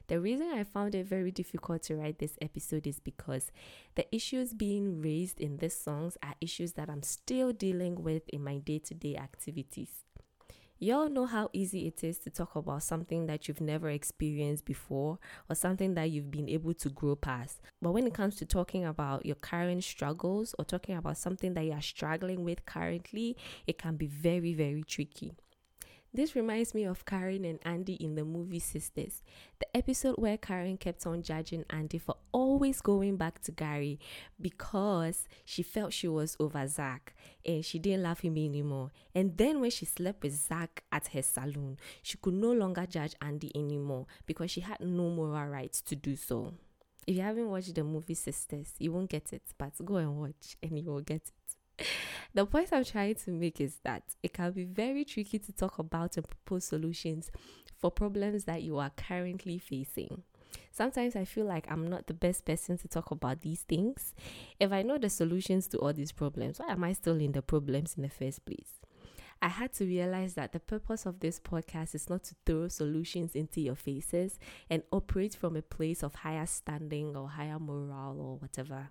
The 0.07 0.21
reason 0.21 0.47
I 0.53 0.63
found 0.63 0.95
it 0.95 1.07
very 1.07 1.31
difficult 1.31 1.81
to 1.83 1.97
write 1.97 2.19
this 2.19 2.37
episode 2.41 2.87
is 2.87 2.99
because 3.01 3.51
the 3.95 4.15
issues 4.15 4.53
being 4.53 5.01
raised 5.01 5.41
in 5.41 5.57
these 5.57 5.75
songs 5.75 6.17
are 6.23 6.35
issues 6.39 6.73
that 6.73 6.89
I'm 6.89 7.03
still 7.03 7.51
dealing 7.51 8.01
with 8.01 8.29
in 8.29 8.43
my 8.43 8.59
day 8.59 8.79
to 8.79 8.93
day 8.93 9.17
activities. 9.17 10.05
Y'all 10.79 11.09
know 11.09 11.25
how 11.25 11.49
easy 11.53 11.87
it 11.87 12.03
is 12.03 12.19
to 12.19 12.29
talk 12.29 12.55
about 12.55 12.83
something 12.83 13.25
that 13.25 13.47
you've 13.47 13.59
never 13.59 13.89
experienced 13.89 14.63
before 14.63 15.17
or 15.49 15.55
something 15.55 15.95
that 15.95 16.11
you've 16.11 16.29
been 16.29 16.47
able 16.47 16.71
to 16.71 16.87
grow 16.89 17.15
past. 17.15 17.61
But 17.81 17.93
when 17.93 18.05
it 18.05 18.13
comes 18.13 18.35
to 18.35 18.45
talking 18.45 18.85
about 18.85 19.25
your 19.25 19.37
current 19.37 19.83
struggles 19.83 20.53
or 20.59 20.65
talking 20.65 20.95
about 20.95 21.17
something 21.17 21.55
that 21.55 21.65
you 21.65 21.71
are 21.71 21.81
struggling 21.81 22.43
with 22.43 22.63
currently, 22.67 23.35
it 23.65 23.79
can 23.79 23.95
be 23.95 24.05
very, 24.05 24.53
very 24.53 24.83
tricky. 24.83 25.33
This 26.13 26.35
reminds 26.35 26.73
me 26.73 26.85
of 26.85 27.05
Karen 27.05 27.43
and 27.43 27.59
Andy 27.63 27.93
in 27.95 28.15
the 28.15 28.23
movie 28.23 28.59
Sisters, 28.59 29.21
the 29.59 29.67
episode 29.75 30.15
where 30.17 30.37
Karen 30.37 30.77
kept 30.77 31.05
on 31.05 31.21
judging 31.21 31.65
Andy 31.69 31.97
for 31.97 32.15
always 32.31 32.79
going 32.81 33.17
back 33.17 33.41
to 33.43 33.51
Gary 33.51 33.99
because 34.39 35.27
she 35.43 35.63
felt 35.63 35.93
she 35.93 36.07
was 36.07 36.37
over 36.39 36.65
Zach 36.65 37.13
and 37.45 37.63
she 37.63 37.77
didn't 37.77 38.03
love 38.03 38.21
him 38.21 38.37
anymore. 38.37 38.91
And 39.13 39.37
then 39.37 39.59
when 39.59 39.69
she 39.69 39.85
slept 39.85 40.23
with 40.23 40.33
Zach 40.33 40.83
at 40.91 41.07
her 41.07 41.21
salon, 41.21 41.77
she 42.01 42.17
could 42.17 42.35
no 42.35 42.53
longer 42.53 42.85
judge 42.85 43.13
Andy 43.21 43.51
anymore 43.53 44.07
because 44.25 44.49
she 44.49 44.61
had 44.61 44.79
no 44.79 45.09
moral 45.09 45.47
rights 45.47 45.81
to 45.83 45.95
do 45.95 46.15
so. 46.15 46.53
If 47.05 47.17
you 47.17 47.21
haven't 47.21 47.49
watched 47.49 47.75
the 47.75 47.83
movie 47.83 48.15
Sisters, 48.15 48.73
you 48.79 48.93
won't 48.93 49.09
get 49.09 49.33
it, 49.33 49.43
but 49.57 49.73
go 49.83 49.97
and 49.97 50.17
watch 50.17 50.55
and 50.63 50.79
you 50.79 50.89
will 50.89 51.01
get 51.01 51.17
it 51.17 51.56
the 52.33 52.45
point 52.45 52.69
I'm 52.71 52.83
trying 52.83 53.15
to 53.15 53.31
make 53.31 53.61
is 53.61 53.77
that 53.83 54.03
it 54.23 54.33
can 54.33 54.51
be 54.51 54.63
very 54.63 55.05
tricky 55.05 55.39
to 55.39 55.51
talk 55.51 55.79
about 55.79 56.17
and 56.17 56.27
propose 56.27 56.65
solutions 56.65 57.31
for 57.77 57.91
problems 57.91 58.45
that 58.45 58.63
you 58.63 58.77
are 58.77 58.91
currently 58.91 59.59
facing. 59.59 60.23
Sometimes 60.71 61.15
I 61.15 61.25
feel 61.25 61.45
like 61.45 61.65
I'm 61.69 61.87
not 61.87 62.07
the 62.07 62.13
best 62.13 62.45
person 62.45 62.77
to 62.77 62.87
talk 62.87 63.11
about 63.11 63.41
these 63.41 63.61
things. 63.61 64.13
If 64.59 64.71
I 64.71 64.83
know 64.83 64.97
the 64.97 65.09
solutions 65.09 65.67
to 65.69 65.77
all 65.79 65.93
these 65.93 66.11
problems, 66.11 66.59
why 66.59 66.71
am 66.71 66.83
I 66.83 66.93
still 66.93 67.19
in 67.19 67.31
the 67.31 67.41
problems 67.41 67.95
in 67.95 68.03
the 68.03 68.09
first 68.09 68.45
place? 68.45 68.73
I 69.41 69.49
had 69.49 69.73
to 69.73 69.85
realize 69.85 70.33
that 70.33 70.51
the 70.51 70.59
purpose 70.59 71.05
of 71.05 71.19
this 71.19 71.39
podcast 71.39 71.93
is 71.93 72.09
not 72.09 72.23
to 72.25 72.35
throw 72.45 72.67
solutions 72.69 73.35
into 73.35 73.61
your 73.61 73.75
faces 73.75 74.39
and 74.69 74.81
operate 74.91 75.35
from 75.35 75.55
a 75.55 75.61
place 75.61 76.03
of 76.03 76.15
higher 76.15 76.45
standing 76.47 77.15
or 77.15 77.29
higher 77.29 77.59
morale 77.59 78.19
or 78.19 78.37
whatever. 78.37 78.89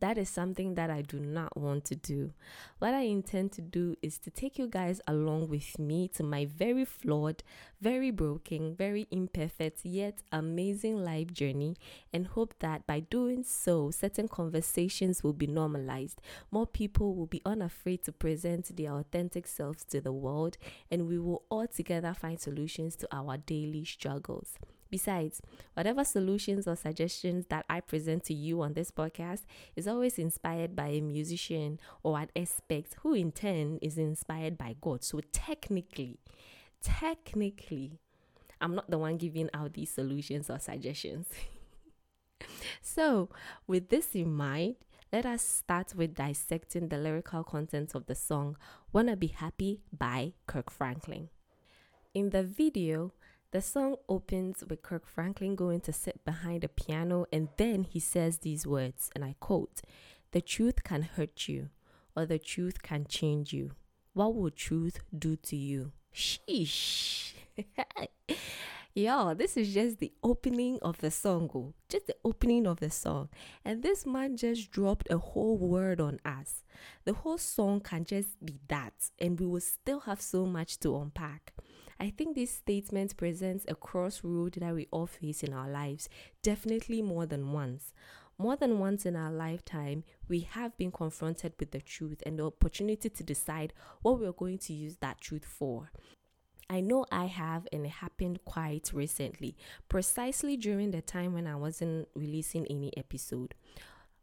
That 0.00 0.16
is 0.16 0.30
something 0.30 0.74
that 0.76 0.90
I 0.90 1.02
do 1.02 1.20
not 1.20 1.58
want 1.58 1.84
to 1.86 1.94
do. 1.94 2.32
What 2.78 2.94
I 2.94 3.02
intend 3.02 3.52
to 3.52 3.60
do 3.60 3.96
is 4.00 4.16
to 4.20 4.30
take 4.30 4.58
you 4.58 4.66
guys 4.66 5.00
along 5.06 5.48
with 5.48 5.78
me 5.78 6.08
to 6.14 6.22
my 6.22 6.46
very 6.46 6.86
flawed, 6.86 7.42
very 7.82 8.10
broken, 8.10 8.74
very 8.74 9.06
imperfect, 9.10 9.84
yet 9.84 10.22
amazing 10.32 11.04
life 11.04 11.34
journey, 11.34 11.76
and 12.14 12.28
hope 12.28 12.54
that 12.60 12.86
by 12.86 13.00
doing 13.00 13.42
so, 13.42 13.90
certain 13.90 14.26
conversations 14.26 15.22
will 15.22 15.34
be 15.34 15.46
normalized. 15.46 16.22
More 16.50 16.66
people 16.66 17.14
will 17.14 17.26
be 17.26 17.42
unafraid 17.44 18.02
to 18.04 18.12
present 18.12 18.74
their 18.74 18.92
authentic 18.92 19.46
selves 19.46 19.84
to 19.90 20.00
the 20.00 20.12
world, 20.12 20.56
and 20.90 21.08
we 21.08 21.18
will 21.18 21.42
all 21.50 21.66
together 21.66 22.14
find 22.14 22.40
solutions 22.40 22.96
to 22.96 23.08
our 23.12 23.36
daily 23.36 23.84
struggles. 23.84 24.54
Besides, 24.90 25.40
whatever 25.74 26.04
solutions 26.04 26.66
or 26.66 26.74
suggestions 26.74 27.46
that 27.48 27.64
I 27.70 27.80
present 27.80 28.24
to 28.24 28.34
you 28.34 28.60
on 28.62 28.72
this 28.72 28.90
podcast 28.90 29.42
is 29.76 29.86
always 29.86 30.18
inspired 30.18 30.74
by 30.74 30.88
a 30.88 31.00
musician 31.00 31.78
or 32.02 32.18
an 32.18 32.28
expert 32.34 32.86
who 33.02 33.14
in 33.14 33.30
turn 33.30 33.78
is 33.80 33.96
inspired 33.96 34.58
by 34.58 34.74
God. 34.80 35.04
So 35.04 35.20
technically, 35.32 36.18
technically, 36.82 38.00
I'm 38.60 38.74
not 38.74 38.90
the 38.90 38.98
one 38.98 39.16
giving 39.16 39.48
out 39.54 39.74
these 39.74 39.90
solutions 39.90 40.50
or 40.50 40.58
suggestions. 40.58 41.28
so, 42.82 43.28
with 43.66 43.88
this 43.90 44.14
in 44.14 44.34
mind, 44.34 44.74
let 45.12 45.24
us 45.24 45.42
start 45.42 45.94
with 45.94 46.14
dissecting 46.14 46.88
the 46.88 46.98
lyrical 46.98 47.42
content 47.42 47.94
of 47.94 48.06
the 48.06 48.14
song 48.14 48.56
Wanna 48.92 49.16
Be 49.16 49.28
Happy 49.28 49.80
by 49.96 50.34
Kirk 50.46 50.70
Franklin. 50.70 51.28
In 52.12 52.30
the 52.30 52.42
video, 52.42 53.12
the 53.52 53.60
song 53.60 53.96
opens 54.08 54.62
with 54.68 54.82
Kirk 54.82 55.06
Franklin 55.06 55.56
going 55.56 55.80
to 55.80 55.92
sit 55.92 56.24
behind 56.24 56.62
a 56.62 56.68
piano, 56.68 57.26
and 57.32 57.48
then 57.56 57.82
he 57.82 57.98
says 57.98 58.38
these 58.38 58.66
words, 58.66 59.10
and 59.14 59.24
I 59.24 59.34
quote 59.40 59.82
The 60.30 60.40
truth 60.40 60.84
can 60.84 61.02
hurt 61.02 61.48
you, 61.48 61.70
or 62.16 62.26
the 62.26 62.38
truth 62.38 62.82
can 62.82 63.06
change 63.08 63.52
you. 63.52 63.72
What 64.12 64.36
will 64.36 64.50
truth 64.50 65.00
do 65.16 65.34
to 65.36 65.56
you? 65.56 65.92
Sheesh. 66.14 67.32
Yo, 68.94 69.34
this 69.34 69.56
is 69.56 69.72
just 69.72 69.98
the 69.98 70.12
opening 70.22 70.78
of 70.82 70.98
the 70.98 71.10
song, 71.10 71.48
oh, 71.54 71.74
just 71.88 72.06
the 72.06 72.16
opening 72.24 72.66
of 72.66 72.80
the 72.80 72.90
song. 72.90 73.28
And 73.64 73.82
this 73.82 74.04
man 74.04 74.36
just 74.36 74.70
dropped 74.70 75.08
a 75.10 75.18
whole 75.18 75.56
word 75.56 76.00
on 76.00 76.20
us. 76.24 76.64
The 77.04 77.14
whole 77.14 77.38
song 77.38 77.80
can 77.80 78.04
just 78.04 78.44
be 78.44 78.58
that, 78.68 79.10
and 79.18 79.38
we 79.38 79.46
will 79.46 79.60
still 79.60 80.00
have 80.00 80.20
so 80.20 80.44
much 80.44 80.78
to 80.80 80.96
unpack. 80.96 81.52
I 82.00 82.08
think 82.08 82.34
this 82.34 82.50
statement 82.50 83.18
presents 83.18 83.66
a 83.68 83.74
crossroad 83.74 84.54
that 84.54 84.74
we 84.74 84.88
all 84.90 85.06
face 85.06 85.42
in 85.42 85.52
our 85.52 85.68
lives, 85.68 86.08
definitely 86.42 87.02
more 87.02 87.26
than 87.26 87.52
once. 87.52 87.92
More 88.38 88.56
than 88.56 88.78
once 88.78 89.04
in 89.04 89.16
our 89.16 89.30
lifetime, 89.30 90.04
we 90.26 90.40
have 90.40 90.74
been 90.78 90.92
confronted 90.92 91.52
with 91.60 91.72
the 91.72 91.80
truth 91.82 92.22
and 92.24 92.38
the 92.38 92.46
opportunity 92.46 93.10
to 93.10 93.22
decide 93.22 93.74
what 94.00 94.18
we're 94.18 94.32
going 94.32 94.56
to 94.60 94.72
use 94.72 94.96
that 95.02 95.20
truth 95.20 95.44
for. 95.44 95.90
I 96.70 96.80
know 96.80 97.04
I 97.12 97.26
have, 97.26 97.68
and 97.70 97.84
it 97.84 97.90
happened 97.90 98.46
quite 98.46 98.92
recently, 98.94 99.58
precisely 99.90 100.56
during 100.56 100.92
the 100.92 101.02
time 101.02 101.34
when 101.34 101.46
I 101.46 101.56
wasn't 101.56 102.08
releasing 102.14 102.64
any 102.68 102.96
episode. 102.96 103.54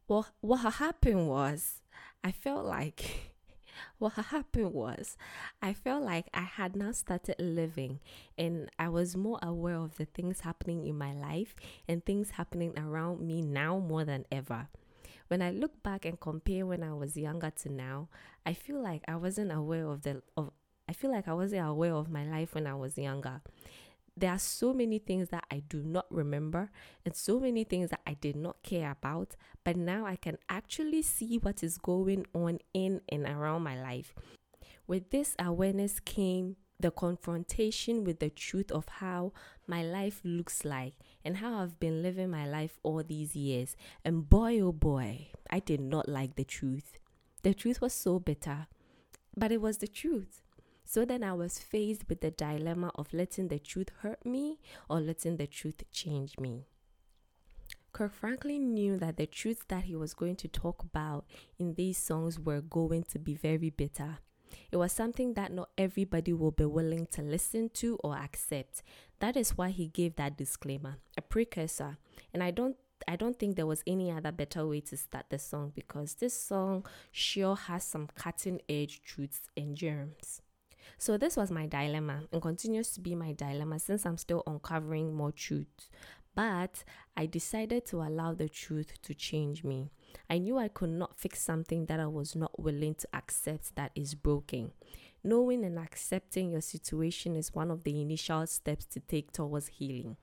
Well, 0.08 0.26
what 0.42 0.74
happened 0.76 1.28
was 1.28 1.82
I 2.24 2.32
felt 2.32 2.66
like 2.66 3.36
what 3.98 4.14
happened 4.14 4.74
was 4.74 5.18
I 5.62 5.74
felt 5.74 6.04
like 6.04 6.28
I 6.34 6.42
had 6.42 6.76
now 6.76 6.92
started 6.92 7.36
living 7.40 8.00
and 8.38 8.70
I 8.78 8.90
was 8.90 9.16
more 9.16 9.40
aware 9.42 9.76
of 9.76 9.98
the 9.98 10.06
things 10.06 10.42
happening 10.42 10.86
in 10.86 10.98
my 10.98 11.14
life 11.14 11.56
and 11.88 12.06
things 12.06 12.32
happening 12.32 12.78
around 12.78 13.22
me 13.22 13.42
now 13.42 13.80
more 13.80 14.04
than 14.04 14.26
ever. 14.32 14.68
When 15.28 15.42
I 15.42 15.52
look 15.52 15.84
back 15.84 16.06
and 16.06 16.20
compare 16.20 16.66
when 16.66 16.84
I 16.84 16.94
was 16.94 17.18
younger 17.18 17.52
to 17.64 17.70
now, 17.70 18.08
I 18.46 18.54
feel 18.54 18.82
like 18.82 19.04
I 19.08 19.18
wasn't 19.18 19.52
aware 19.52 19.88
of 19.88 20.04
the 20.04 20.22
of 20.38 20.52
I 20.90 20.94
feel 20.94 21.12
like 21.12 21.28
I 21.28 21.34
wasn't 21.34 21.68
aware 21.68 21.94
of 21.94 22.10
my 22.10 22.24
life 22.24 22.56
when 22.56 22.66
I 22.66 22.76
was 22.76 22.98
younger 22.98 23.42
there 24.18 24.32
are 24.32 24.40
so 24.40 24.74
many 24.74 24.98
things 24.98 25.30
that 25.30 25.46
I 25.52 25.60
do 25.60 25.84
not 25.84 26.06
remember 26.10 26.72
and 27.06 27.16
so 27.16 27.40
many 27.40 27.64
things 27.64 27.92
that 27.92 28.02
I 28.08 28.16
did 28.16 28.36
not 28.36 28.64
care 28.64 28.92
about, 28.92 29.36
but 29.64 29.78
now 29.78 30.06
I 30.06 30.16
can 30.16 30.38
actually 30.50 31.04
see 31.04 31.38
what 31.38 31.64
is 31.64 31.78
going 31.78 32.26
on 32.34 32.60
in 32.74 33.02
and 33.10 33.26
around 33.26 33.62
my 33.64 33.80
life. 33.80 34.16
With 34.88 35.12
this 35.12 35.36
awareness 35.40 36.00
came 36.00 36.56
the 36.80 36.92
confrontation 36.92 38.04
with 38.04 38.20
the 38.20 38.30
truth 38.30 38.72
of 38.72 38.88
how 38.88 39.34
my 39.66 39.84
life 39.84 40.22
looks 40.24 40.64
like 40.64 40.94
and 41.26 41.38
how 41.38 41.60
I've 41.60 41.80
been 41.80 42.04
living 42.04 42.30
my 42.30 42.48
life 42.48 42.78
all 42.84 43.04
these 43.04 43.36
years. 43.36 43.76
And 44.06 44.30
boy, 44.30 44.60
oh 44.60 44.72
boy, 44.72 45.30
I 45.50 45.60
did 45.60 45.82
not 45.82 46.08
like 46.08 46.36
the 46.36 46.44
truth. 46.44 47.00
The 47.44 47.54
truth 47.54 47.82
was 47.82 47.94
so 47.94 48.20
bitter, 48.20 48.68
but 49.36 49.52
it 49.52 49.62
was 49.62 49.80
the 49.80 49.88
truth. 49.88 50.42
So 50.90 51.04
then 51.04 51.22
I 51.22 51.34
was 51.34 51.60
faced 51.60 52.08
with 52.08 52.22
the 52.22 52.32
dilemma 52.32 52.94
of 52.96 53.14
letting 53.14 53.50
the 53.50 53.60
truth 53.60 53.90
hurt 54.00 54.26
me 54.26 54.58
or 54.90 55.02
letting 55.02 55.36
the 55.36 55.46
truth 55.46 55.84
change 55.92 56.40
me. 56.40 56.64
Kirk 57.92 58.14
Franklin 58.14 58.74
knew 58.74 58.96
that 58.98 59.18
the 59.18 59.26
truths 59.26 59.66
that 59.68 59.84
he 59.84 59.98
was 59.98 60.14
going 60.14 60.38
to 60.38 60.48
talk 60.48 60.82
about 60.84 61.26
in 61.60 61.74
these 61.74 61.98
songs 61.98 62.40
were 62.40 62.62
going 62.62 63.04
to 63.12 63.20
be 63.20 63.36
very 63.36 63.70
bitter. 63.70 64.20
It 64.72 64.78
was 64.78 64.94
something 64.94 65.34
that 65.34 65.52
not 65.52 65.72
everybody 65.78 66.32
will 66.32 66.52
be 66.52 66.64
willing 66.64 67.06
to 67.08 67.22
listen 67.22 67.68
to 67.76 67.98
or 68.02 68.16
accept. 68.16 68.82
That 69.20 69.36
is 69.36 69.58
why 69.58 69.72
he 69.72 69.88
gave 69.88 70.16
that 70.16 70.38
disclaimer, 70.38 71.00
a 71.18 71.22
precursor. 71.22 71.98
And 72.34 72.42
I 72.42 72.52
don't 72.52 72.78
I 73.10 73.18
don't 73.18 73.38
think 73.38 73.58
there 73.58 73.68
was 73.68 73.84
any 73.86 74.10
other 74.10 74.32
better 74.32 74.66
way 74.66 74.80
to 74.82 74.96
start 74.96 75.26
the 75.30 75.38
song 75.38 75.74
because 75.76 76.14
this 76.16 76.34
song 76.34 76.86
sure 77.12 77.58
has 77.58 77.84
some 77.84 78.08
cutting 78.16 78.62
edge 78.70 79.02
truths 79.02 79.50
and 79.58 79.76
germs. 79.76 80.42
So, 80.98 81.18
this 81.18 81.38
was 81.38 81.52
my 81.52 81.66
dilemma 81.66 82.24
and 82.32 82.42
continues 82.42 82.92
to 82.94 83.02
be 83.02 83.16
my 83.16 83.34
dilemma 83.34 83.80
since 83.80 84.06
I'm 84.06 84.18
still 84.18 84.44
uncovering 84.48 85.14
more 85.14 85.32
truths. 85.32 85.90
But 86.36 86.84
I 87.16 87.26
decided 87.26 87.86
to 87.88 88.04
allow 88.04 88.34
the 88.34 88.48
truth 88.48 89.02
to 89.02 89.16
change 89.16 89.64
me. 89.64 89.90
I 90.30 90.38
knew 90.38 90.58
I 90.58 90.68
could 90.68 90.92
not 90.92 91.18
fix 91.18 91.42
something 91.42 91.88
that 91.88 92.00
I 92.00 92.06
was 92.06 92.36
not 92.36 92.60
willing 92.60 92.94
to 92.96 93.08
accept 93.14 93.76
that 93.76 93.92
is 93.96 94.14
broken. 94.14 94.72
Knowing 95.24 95.66
and 95.66 95.80
accepting 95.80 96.52
your 96.52 96.62
situation 96.62 97.36
is 97.36 97.56
one 97.56 97.72
of 97.72 97.84
the 97.84 98.00
initial 98.00 98.46
steps 98.46 98.86
to 98.86 99.00
take 99.00 99.32
towards 99.32 99.68
healing. 99.68 100.16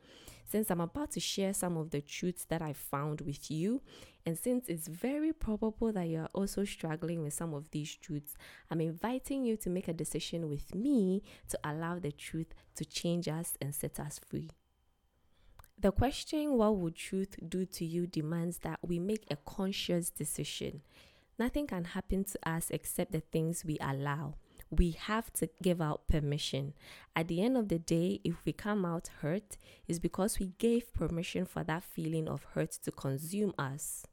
Since 0.47 0.71
I'm 0.71 0.81
about 0.81 1.11
to 1.13 1.21
share 1.21 1.53
some 1.53 1.77
of 1.77 1.91
the 1.91 2.01
truths 2.01 2.45
that 2.45 2.63
I 2.63 2.75
found 2.75 3.21
with 3.23 3.51
you, 3.51 3.83
and 4.27 4.39
since 4.39 4.69
it's 4.69 4.89
very 4.89 5.33
probable 5.33 5.93
that 5.93 6.09
you're 6.09 6.29
also 6.33 6.65
struggling 6.65 7.23
with 7.23 7.35
some 7.35 7.53
of 7.53 7.71
these 7.71 7.95
truths, 7.95 8.37
I'm 8.71 8.81
inviting 8.81 9.45
you 9.45 9.57
to 9.59 9.71
make 9.71 9.89
a 9.89 9.93
decision 9.93 10.49
with 10.49 10.75
me 10.75 11.23
to 11.49 11.59
allow 11.63 11.99
the 11.99 12.13
truth 12.13 12.55
to 12.77 12.85
change 12.85 13.29
us 13.29 13.57
and 13.61 13.75
set 13.75 14.01
us 14.01 14.19
free. 14.19 14.51
The 15.79 15.93
question, 15.93 16.57
What 16.57 16.77
would 16.77 16.95
truth 16.95 17.37
do 17.47 17.67
to 17.67 17.85
you, 17.85 18.07
demands 18.07 18.59
that 18.59 18.79
we 18.83 18.99
make 18.99 19.27
a 19.31 19.37
conscious 19.37 20.09
decision. 20.09 20.83
Nothing 21.39 21.67
can 21.67 21.85
happen 21.85 22.25
to 22.25 22.39
us 22.49 22.71
except 22.71 23.13
the 23.13 23.21
things 23.21 23.65
we 23.65 23.77
allow 23.81 24.35
we 24.71 24.93
have 24.93 25.33
to 25.35 25.49
give 25.63 25.81
out 25.81 26.07
permission. 26.09 26.75
At 27.15 27.29
the 27.29 27.43
end 27.43 27.57
of 27.57 27.69
the 27.69 27.79
day, 27.79 28.21
if 28.25 28.45
we 28.45 28.53
come 28.53 28.85
out 28.85 29.09
hurt, 29.21 29.57
it's 29.87 29.99
because 29.99 30.39
we 30.39 30.53
gave 30.59 30.93
permission 30.93 31.45
for 31.45 31.65
that 31.65 31.85
feeling 31.85 32.29
of 32.29 32.45
hurt 32.55 32.73
to 32.85 32.91
consume 32.91 33.55
us. 33.59 34.07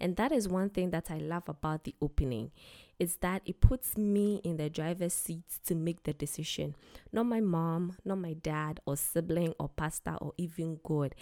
And 0.00 0.16
that 0.16 0.32
is 0.32 0.48
one 0.48 0.70
thing 0.70 0.90
that 0.90 1.10
I 1.10 1.18
love 1.18 1.48
about 1.48 1.84
the 1.84 1.94
opening 2.00 2.50
is 2.98 3.16
that 3.16 3.42
it 3.44 3.60
puts 3.60 3.96
me 3.96 4.40
in 4.44 4.56
the 4.56 4.70
driver's 4.70 5.14
seat 5.14 5.44
to 5.66 5.74
make 5.74 6.04
the 6.04 6.12
decision. 6.12 6.76
Not 7.12 7.26
my 7.26 7.40
mom, 7.40 7.96
not 8.04 8.18
my 8.18 8.34
dad 8.34 8.80
or 8.86 8.96
sibling 8.96 9.54
or 9.58 9.68
pastor 9.68 10.16
or 10.20 10.32
even 10.36 10.78
God. 10.84 11.14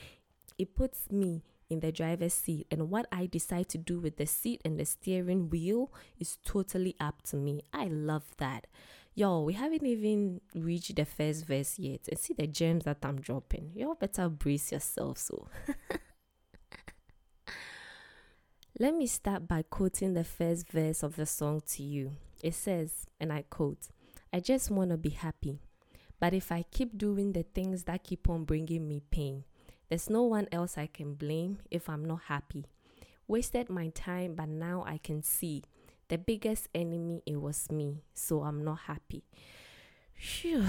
It 0.59 0.75
puts 0.75 1.11
me 1.11 1.43
in 1.73 1.81
the 1.81 1.91
driver's 1.91 2.35
seat, 2.35 2.67
and 2.71 2.91
what 2.91 3.07
I 3.11 3.27
decide 3.27 3.71
to 3.71 3.79
do 3.79 3.99
with 3.99 4.19
the 4.19 4.27
seat 4.27 4.61
and 4.65 4.79
the 4.79 4.85
steering 4.85 5.49
wheel 5.49 5.91
is 6.21 6.37
totally 6.45 6.95
up 7.01 7.23
to 7.23 7.37
me. 7.37 7.63
I 7.73 7.87
love 7.87 8.25
that. 8.37 8.67
Yo, 9.15 9.43
we 9.43 9.55
haven't 9.55 9.85
even 9.85 10.41
reached 10.55 10.95
the 10.97 11.07
first 11.07 11.47
verse 11.47 11.79
yet, 11.79 12.01
and 12.09 12.19
see 12.19 12.35
the 12.35 12.47
gems 12.47 12.85
that 12.85 12.99
I'm 13.03 13.21
dropping. 13.21 13.73
Y'all 13.75 13.95
better 13.95 14.29
brace 14.29 14.71
yourself. 14.71 15.19
So, 15.19 15.49
let 18.79 18.95
me 18.95 19.07
start 19.07 19.47
by 19.47 19.63
quoting 19.63 20.15
the 20.15 20.25
first 20.25 20.69
verse 20.69 21.03
of 21.03 21.17
the 21.17 21.27
song 21.27 21.63
to 21.73 21.83
you. 21.83 22.13
It 22.43 22.55
says, 22.55 23.07
and 23.21 23.33
I 23.33 23.45
quote, 23.51 23.89
I 24.33 24.41
just 24.41 24.71
want 24.71 24.91
to 24.91 24.97
be 24.97 25.11
happy. 25.11 25.61
But 26.19 26.33
if 26.33 26.51
I 26.51 26.65
keep 26.71 26.97
doing 26.97 27.33
the 27.33 27.43
things 27.43 27.85
that 27.85 28.05
keep 28.05 28.29
on 28.31 28.45
bringing 28.45 28.89
me 28.89 29.03
pain, 29.11 29.45
there's 29.89 30.09
no 30.09 30.23
one 30.23 30.49
else 30.51 30.79
I 30.79 30.87
can 30.87 31.15
blame 31.15 31.59
if 31.71 31.89
I'm 31.89 32.05
not 32.05 32.23
happy. 32.29 32.65
Wasted 33.29 33.69
my 33.69 33.89
time, 33.89 34.35
but 34.35 34.49
now 34.49 34.85
I 34.87 34.99
can 34.99 35.23
see 35.23 35.65
the 36.09 36.17
biggest 36.17 36.69
enemy 36.75 37.23
it 37.27 37.41
was 37.41 37.71
me, 37.71 38.03
so 38.15 38.43
I'm 38.43 38.65
not 38.65 38.81
happy. 38.87 39.25
Phew. 40.15 40.65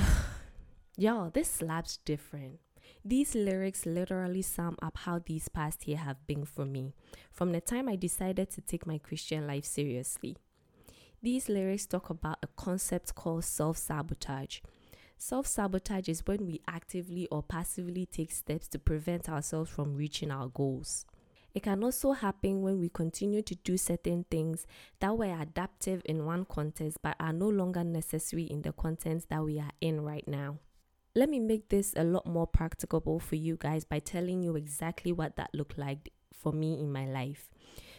Yo, 0.97 1.29
this 1.29 1.49
slaps 1.49 1.97
different. 1.97 2.59
These 3.05 3.35
lyrics 3.35 3.85
literally 3.85 4.41
sum 4.41 4.77
up 4.81 4.97
how 4.99 5.19
these 5.19 5.49
past 5.49 5.87
year 5.87 5.97
have 5.97 6.25
been 6.25 6.45
for 6.45 6.65
me 6.65 6.93
from 7.31 7.51
the 7.51 7.61
time 7.61 7.89
I 7.89 7.95
decided 7.97 8.49
to 8.51 8.61
take 8.61 8.87
my 8.87 8.97
Christian 8.97 9.45
life 9.45 9.65
seriously. 9.65 10.37
These 11.21 11.49
lyrics 11.49 11.85
talk 11.85 12.09
about 12.09 12.39
a 12.43 12.47
concept 12.47 13.13
called 13.15 13.43
self 13.45 13.77
sabotage, 13.77 14.59
Self 15.25 15.47
sabotage 15.47 16.09
is 16.09 16.27
when 16.27 16.45
we 16.45 16.59
actively 16.67 17.29
or 17.31 17.43
passively 17.43 18.05
take 18.05 18.29
steps 18.29 18.67
to 18.67 18.77
prevent 18.77 19.29
ourselves 19.29 19.69
from 19.69 19.95
reaching 19.95 20.29
our 20.31 20.49
goals. 20.49 21.05
It 21.53 21.63
can 21.63 21.81
also 21.81 22.11
happen 22.11 22.61
when 22.61 22.77
we 22.77 22.89
continue 22.89 23.41
to 23.43 23.55
do 23.55 23.77
certain 23.77 24.25
things 24.29 24.67
that 24.99 25.17
were 25.17 25.33
adaptive 25.41 26.01
in 26.03 26.25
one 26.25 26.43
context 26.43 26.97
but 27.01 27.15
are 27.21 27.31
no 27.31 27.47
longer 27.47 27.85
necessary 27.85 28.43
in 28.43 28.63
the 28.63 28.73
context 28.73 29.29
that 29.29 29.45
we 29.45 29.59
are 29.59 29.71
in 29.79 30.01
right 30.01 30.27
now. 30.27 30.57
Let 31.15 31.29
me 31.29 31.39
make 31.39 31.69
this 31.69 31.93
a 31.95 32.03
lot 32.03 32.25
more 32.25 32.47
practicable 32.47 33.19
for 33.19 33.35
you 33.35 33.55
guys 33.55 33.83
by 33.83 33.99
telling 33.99 34.41
you 34.41 34.55
exactly 34.55 35.11
what 35.11 35.35
that 35.35 35.53
looked 35.53 35.77
like 35.77 36.11
for 36.33 36.51
me 36.51 36.79
in 36.79 36.91
my 36.91 37.05
life. 37.05 37.49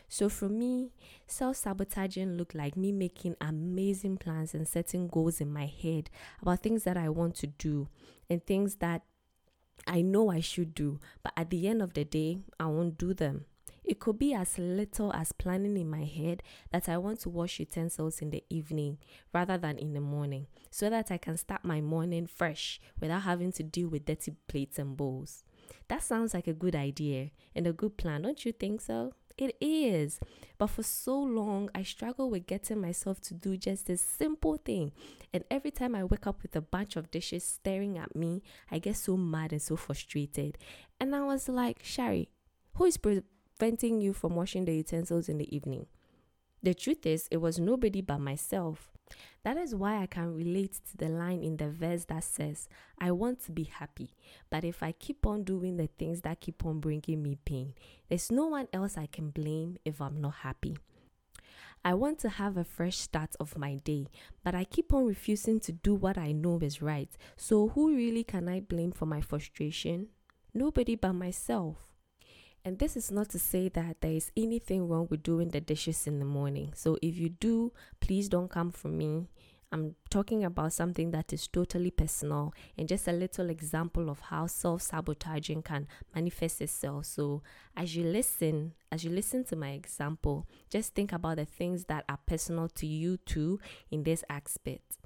So 0.09 0.29
for 0.29 0.48
me, 0.48 0.90
self 1.27 1.57
sabotaging 1.57 2.37
looked 2.37 2.57
like 2.57 2.77
me 2.77 2.90
making 2.90 3.37
amazing 3.40 4.16
plans 4.16 4.53
and 4.53 4.66
setting 4.66 5.07
goals 5.07 5.40
in 5.40 5.53
my 5.53 5.66
head 5.66 6.11
about 6.42 6.62
things 6.62 6.83
that 6.85 6.96
I 6.96 7.09
want 7.09 7.37
to 7.37 7.46
do 7.46 7.88
and 8.29 8.44
things 8.44 8.77
that 8.77 9.03
I 9.87 10.03
know 10.03 10.31
I 10.31 10.40
should 10.40 10.74
do, 10.74 10.98
but 11.22 11.33
at 11.37 11.50
the 11.50 11.68
end 11.68 11.83
of 11.83 11.94
the 11.94 12.05
day, 12.05 12.38
I 12.59 12.66
won't 12.66 12.98
do 12.98 13.14
them. 13.14 13.44
It 13.85 14.01
could 14.01 14.18
be 14.18 14.33
as 14.35 14.59
little 14.59 15.12
as 15.12 15.33
planning 15.33 15.77
in 15.77 15.90
my 15.90 16.05
head 16.05 16.42
that 16.73 16.88
I 16.88 16.97
want 16.97 17.20
to 17.20 17.29
wash 17.29 17.61
utensils 17.61 18.20
in 18.20 18.31
the 18.31 18.42
evening 18.49 18.99
rather 19.33 19.59
than 19.59 19.79
in 19.79 19.92
the 19.92 20.01
morning 20.01 20.47
so 20.70 20.88
that 20.88 21.11
I 21.11 21.18
can 21.18 21.37
start 21.37 21.64
my 21.64 21.81
morning 21.81 22.27
fresh 22.27 22.81
without 23.01 23.23
having 23.23 23.53
to 23.53 23.62
deal 23.62 23.88
with 23.88 24.07
dirty 24.07 24.33
plates 24.49 24.79
and 24.79 24.97
bowls. 24.97 25.44
That 25.88 26.03
sounds 26.03 26.35
like 26.35 26.47
a 26.47 26.55
good 26.55 26.75
idea 26.75 27.31
and 27.55 27.66
a 27.66 27.73
good 27.73 27.97
plan, 27.97 28.23
don't 28.23 28.44
you 28.44 28.53
think 28.53 28.81
so? 28.81 29.12
It 29.37 29.57
is. 29.61 30.20
But 30.59 30.68
for 30.68 30.85
so 30.85 31.20
long, 31.20 31.68
I 31.75 31.83
struggle 31.83 32.31
with 32.31 32.47
getting 32.47 32.81
myself 32.81 33.20
to 33.23 33.35
do 33.35 33.57
just 33.57 33.87
this 33.87 34.01
simple 34.01 34.57
thing. 34.64 34.92
And 35.33 35.44
every 35.51 35.73
time 35.73 35.94
I 35.94 36.05
wake 36.05 36.27
up 36.27 36.42
with 36.42 36.55
a 36.55 36.61
bunch 36.61 36.94
of 36.97 37.11
dishes 37.11 37.42
staring 37.44 37.99
at 37.99 38.14
me, 38.14 38.42
I 38.70 38.79
get 38.79 38.97
so 38.97 39.16
mad 39.16 39.53
and 39.53 39.61
so 39.61 39.75
frustrated. 39.77 40.57
And 41.01 41.14
I 41.14 41.23
was 41.25 41.49
like, 41.49 41.81
Shari, 41.83 42.31
who 42.75 42.85
is 42.85 42.97
preventing 43.59 44.01
you 44.01 44.12
from 44.12 44.35
washing 44.35 44.64
the 44.64 44.75
utensils 44.75 45.29
in 45.29 45.38
the 45.38 45.55
evening? 45.55 45.87
The 46.62 46.75
truth 46.75 47.07
is, 47.07 47.29
it 47.31 47.38
was 47.38 47.59
nobody 47.59 48.01
but 48.01 48.19
myself. 48.19 48.90
That 49.43 49.59
is 49.59 49.75
why 49.75 50.03
I 50.03 50.07
can 50.07 50.35
relate 50.35 50.81
to 50.90 50.97
the 50.97 51.11
line 51.11 51.43
in 51.43 51.59
the 51.59 51.69
verse 51.69 52.07
that 52.07 52.25
says, 52.25 52.69
I 52.99 53.11
want 53.11 53.45
to 53.45 53.53
be 53.53 53.64
happy, 53.64 54.11
but 54.51 54.64
if 54.64 54.83
I 54.83 54.93
keep 54.93 55.27
on 55.27 55.45
doing 55.45 55.77
the 55.77 55.88
things 55.99 56.23
that 56.23 56.40
keep 56.40 56.64
on 56.64 56.81
bringing 56.81 57.23
me 57.23 57.37
pain, 57.45 57.75
there's 58.09 58.33
no 58.33 58.47
one 58.47 58.69
else 58.73 58.97
I 58.97 59.07
can 59.07 59.31
blame 59.31 59.77
if 59.85 60.01
I'm 60.01 60.21
not 60.21 60.37
happy. 60.37 60.79
I 61.85 61.93
want 61.93 62.19
to 62.21 62.31
have 62.31 62.57
a 62.57 62.64
fresh 62.64 62.97
start 62.97 63.37
of 63.38 63.59
my 63.59 63.75
day, 63.77 64.07
but 64.43 64.55
I 64.55 64.64
keep 64.64 64.95
on 64.95 65.05
refusing 65.05 65.61
to 65.61 65.73
do 65.73 65.95
what 65.95 66.17
I 66.17 66.33
know 66.33 66.59
is 66.62 66.81
right. 66.81 67.11
So, 67.37 67.69
who 67.69 67.95
really 67.95 68.25
can 68.25 68.49
I 68.49 68.61
blame 68.61 68.90
for 68.90 69.05
my 69.05 69.21
frustration? 69.21 70.09
Nobody 70.55 70.95
but 70.95 71.12
myself. 71.12 71.93
And 72.64 72.79
this 72.79 72.96
is 72.96 73.11
not 73.11 73.29
to 73.31 73.38
say 73.38 73.68
that 73.68 74.00
there 74.00 74.12
is 74.12 74.33
anything 74.37 74.88
wrong 74.88 75.07
with 75.11 75.22
doing 75.22 75.50
the 75.50 75.61
dishes 75.61 76.07
in 76.07 76.18
the 76.18 76.24
morning. 76.24 76.72
So 76.74 76.96
if 77.03 77.18
you 77.18 77.29
do, 77.29 77.72
please 78.00 78.29
don't 78.29 78.48
come 78.48 78.70
for 78.70 78.88
me. 78.88 79.29
I'm 79.70 79.96
talking 80.09 80.44
about 80.44 80.72
something 80.72 81.11
that 81.11 81.33
is 81.33 81.48
totally 81.48 81.90
personal 81.90 82.55
and 82.79 82.88
just 82.88 83.09
a 83.09 83.12
little 83.12 83.50
example 83.50 84.09
of 84.09 84.20
how 84.20 84.46
self 84.46 84.83
sabotaging 84.83 85.62
can 85.62 85.88
manifest 86.14 86.61
itself. 86.61 87.07
So, 87.07 87.42
as 87.77 87.96
you 87.96 88.05
listen, 88.05 88.74
as 88.92 89.05
you 89.05 89.11
listen 89.11 89.42
to 89.44 89.57
my 89.57 89.70
example, 89.70 90.46
just 90.70 90.94
think 90.94 91.12
about 91.12 91.38
the 91.38 91.44
things 91.44 91.87
that 91.87 92.05
are 92.09 92.20
personal 92.24 92.68
to 92.68 92.87
you 92.87 93.16
too 93.16 93.59
in 93.90 94.05
this 94.05 94.22
aspect. 94.31 94.98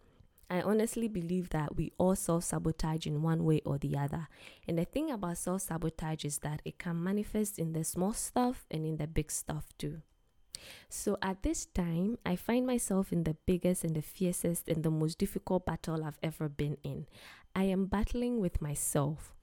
I 0.50 0.62
honestly 0.62 1.08
believe 1.08 1.50
that 1.50 1.76
we 1.76 1.92
all 1.98 2.16
self 2.16 2.44
sabotage 2.44 3.06
in 3.06 3.22
one 3.22 3.44
way 3.44 3.60
or 3.66 3.78
the 3.78 3.96
other. 3.98 4.28
And 4.66 4.78
the 4.78 4.84
thing 4.84 5.10
about 5.10 5.38
self 5.38 5.62
sabotage 5.62 6.24
is 6.24 6.38
that 6.38 6.62
it 6.64 6.78
can 6.78 7.02
manifest 7.02 7.58
in 7.58 7.72
the 7.72 7.84
small 7.84 8.14
stuff 8.14 8.66
and 8.70 8.86
in 8.86 8.96
the 8.96 9.06
big 9.06 9.30
stuff 9.30 9.66
too. 9.76 10.02
So 10.88 11.18
at 11.22 11.42
this 11.42 11.66
time, 11.66 12.18
I 12.24 12.36
find 12.36 12.66
myself 12.66 13.12
in 13.12 13.24
the 13.24 13.36
biggest 13.46 13.84
and 13.84 13.94
the 13.94 14.02
fiercest 14.02 14.68
and 14.68 14.82
the 14.82 14.90
most 14.90 15.18
difficult 15.18 15.66
battle 15.66 16.04
I've 16.04 16.18
ever 16.22 16.48
been 16.48 16.78
in. 16.82 17.06
I 17.54 17.64
am 17.64 17.86
battling 17.86 18.40
with 18.40 18.62
myself. 18.62 19.34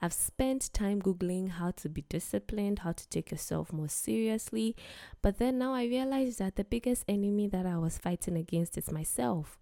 I've 0.00 0.12
spent 0.12 0.72
time 0.72 1.00
Googling 1.00 1.50
how 1.50 1.70
to 1.72 1.88
be 1.88 2.04
disciplined, 2.08 2.80
how 2.80 2.90
to 2.92 3.08
take 3.08 3.30
yourself 3.30 3.72
more 3.72 3.88
seriously, 3.88 4.74
but 5.22 5.38
then 5.38 5.58
now 5.58 5.74
I 5.74 5.84
realize 5.84 6.38
that 6.38 6.56
the 6.56 6.64
biggest 6.64 7.04
enemy 7.06 7.46
that 7.48 7.66
I 7.66 7.78
was 7.78 7.98
fighting 7.98 8.36
against 8.36 8.76
is 8.76 8.90
myself. 8.90 9.58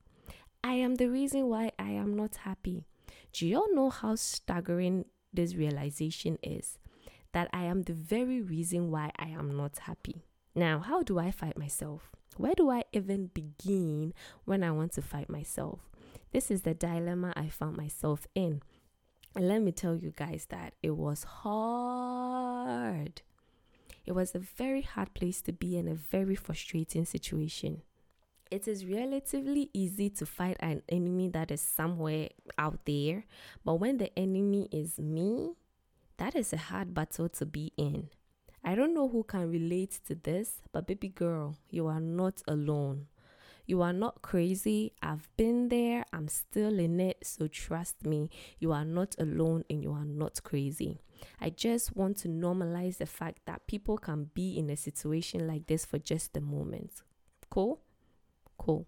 I 0.62 0.74
am 0.74 0.96
the 0.96 1.08
reason 1.08 1.48
why 1.48 1.72
I 1.78 1.90
am 1.90 2.14
not 2.16 2.36
happy. 2.36 2.84
Do 3.32 3.46
you 3.46 3.56
all 3.56 3.74
know 3.74 3.90
how 3.90 4.14
staggering 4.16 5.06
this 5.32 5.54
realization 5.54 6.38
is? 6.42 6.78
That 7.32 7.48
I 7.52 7.64
am 7.64 7.82
the 7.82 7.92
very 7.92 8.40
reason 8.42 8.90
why 8.90 9.12
I 9.18 9.28
am 9.28 9.56
not 9.56 9.78
happy. 9.78 10.24
Now, 10.54 10.80
how 10.80 11.02
do 11.02 11.18
I 11.18 11.30
fight 11.30 11.56
myself? 11.56 12.10
Where 12.36 12.54
do 12.54 12.70
I 12.70 12.84
even 12.92 13.28
begin 13.28 14.14
when 14.44 14.62
I 14.62 14.70
want 14.72 14.92
to 14.92 15.02
fight 15.02 15.30
myself? 15.30 15.80
This 16.32 16.50
is 16.50 16.62
the 16.62 16.74
dilemma 16.74 17.32
I 17.36 17.48
found 17.48 17.76
myself 17.76 18.26
in. 18.34 18.62
And 19.34 19.48
let 19.48 19.62
me 19.62 19.72
tell 19.72 19.96
you 19.96 20.12
guys 20.14 20.46
that 20.50 20.74
it 20.82 20.96
was 20.96 21.24
hard. 21.24 23.22
It 24.04 24.12
was 24.12 24.34
a 24.34 24.40
very 24.40 24.82
hard 24.82 25.14
place 25.14 25.40
to 25.42 25.52
be 25.52 25.76
in 25.76 25.86
a 25.86 25.94
very 25.94 26.34
frustrating 26.34 27.04
situation. 27.04 27.82
It 28.50 28.66
is 28.66 28.84
relatively 28.84 29.70
easy 29.72 30.10
to 30.10 30.26
fight 30.26 30.56
an 30.58 30.82
enemy 30.88 31.28
that 31.28 31.52
is 31.52 31.60
somewhere 31.60 32.30
out 32.58 32.84
there, 32.84 33.24
but 33.64 33.76
when 33.76 33.98
the 33.98 34.16
enemy 34.18 34.68
is 34.72 34.98
me, 34.98 35.52
that 36.16 36.34
is 36.34 36.52
a 36.52 36.56
hard 36.56 36.92
battle 36.92 37.28
to 37.28 37.46
be 37.46 37.72
in. 37.76 38.08
I 38.64 38.74
don't 38.74 38.92
know 38.92 39.08
who 39.08 39.22
can 39.22 39.50
relate 39.50 40.00
to 40.08 40.14
this, 40.16 40.62
but 40.72 40.86
baby 40.86 41.08
girl, 41.08 41.56
you 41.70 41.86
are 41.86 42.00
not 42.00 42.42
alone. 42.48 43.06
You 43.66 43.82
are 43.82 43.92
not 43.92 44.20
crazy. 44.20 44.94
I've 45.00 45.28
been 45.36 45.68
there. 45.68 46.04
I'm 46.12 46.26
still 46.26 46.80
in 46.80 46.98
it. 46.98 47.18
So 47.22 47.46
trust 47.46 48.04
me, 48.04 48.30
you 48.58 48.72
are 48.72 48.84
not 48.84 49.14
alone 49.18 49.64
and 49.70 49.80
you 49.80 49.92
are 49.92 50.04
not 50.04 50.42
crazy. 50.42 50.98
I 51.40 51.50
just 51.50 51.96
want 51.96 52.16
to 52.18 52.28
normalize 52.28 52.98
the 52.98 53.06
fact 53.06 53.42
that 53.46 53.68
people 53.68 53.96
can 53.96 54.30
be 54.34 54.58
in 54.58 54.70
a 54.70 54.76
situation 54.76 55.46
like 55.46 55.68
this 55.68 55.84
for 55.84 55.98
just 55.98 56.36
a 56.36 56.40
moment. 56.40 57.02
Cool? 57.48 57.80
Cool. 58.60 58.86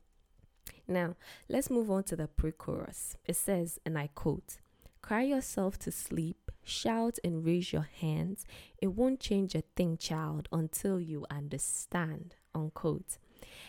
Now, 0.86 1.16
let's 1.48 1.70
move 1.70 1.90
on 1.90 2.04
to 2.04 2.16
the 2.16 2.28
pre 2.28 2.52
chorus. 2.52 3.16
It 3.24 3.36
says, 3.36 3.78
and 3.86 3.98
I 3.98 4.08
quote, 4.08 4.58
Cry 5.00 5.22
yourself 5.22 5.78
to 5.80 5.90
sleep, 5.90 6.50
shout 6.62 7.18
and 7.24 7.42
raise 7.42 7.72
your 7.72 7.88
hands. 7.98 8.44
It 8.82 8.88
won't 8.88 9.18
change 9.18 9.54
a 9.54 9.62
thing, 9.74 9.96
child, 9.96 10.46
until 10.52 11.00
you 11.00 11.24
understand. 11.30 12.34
Unquote. 12.54 13.16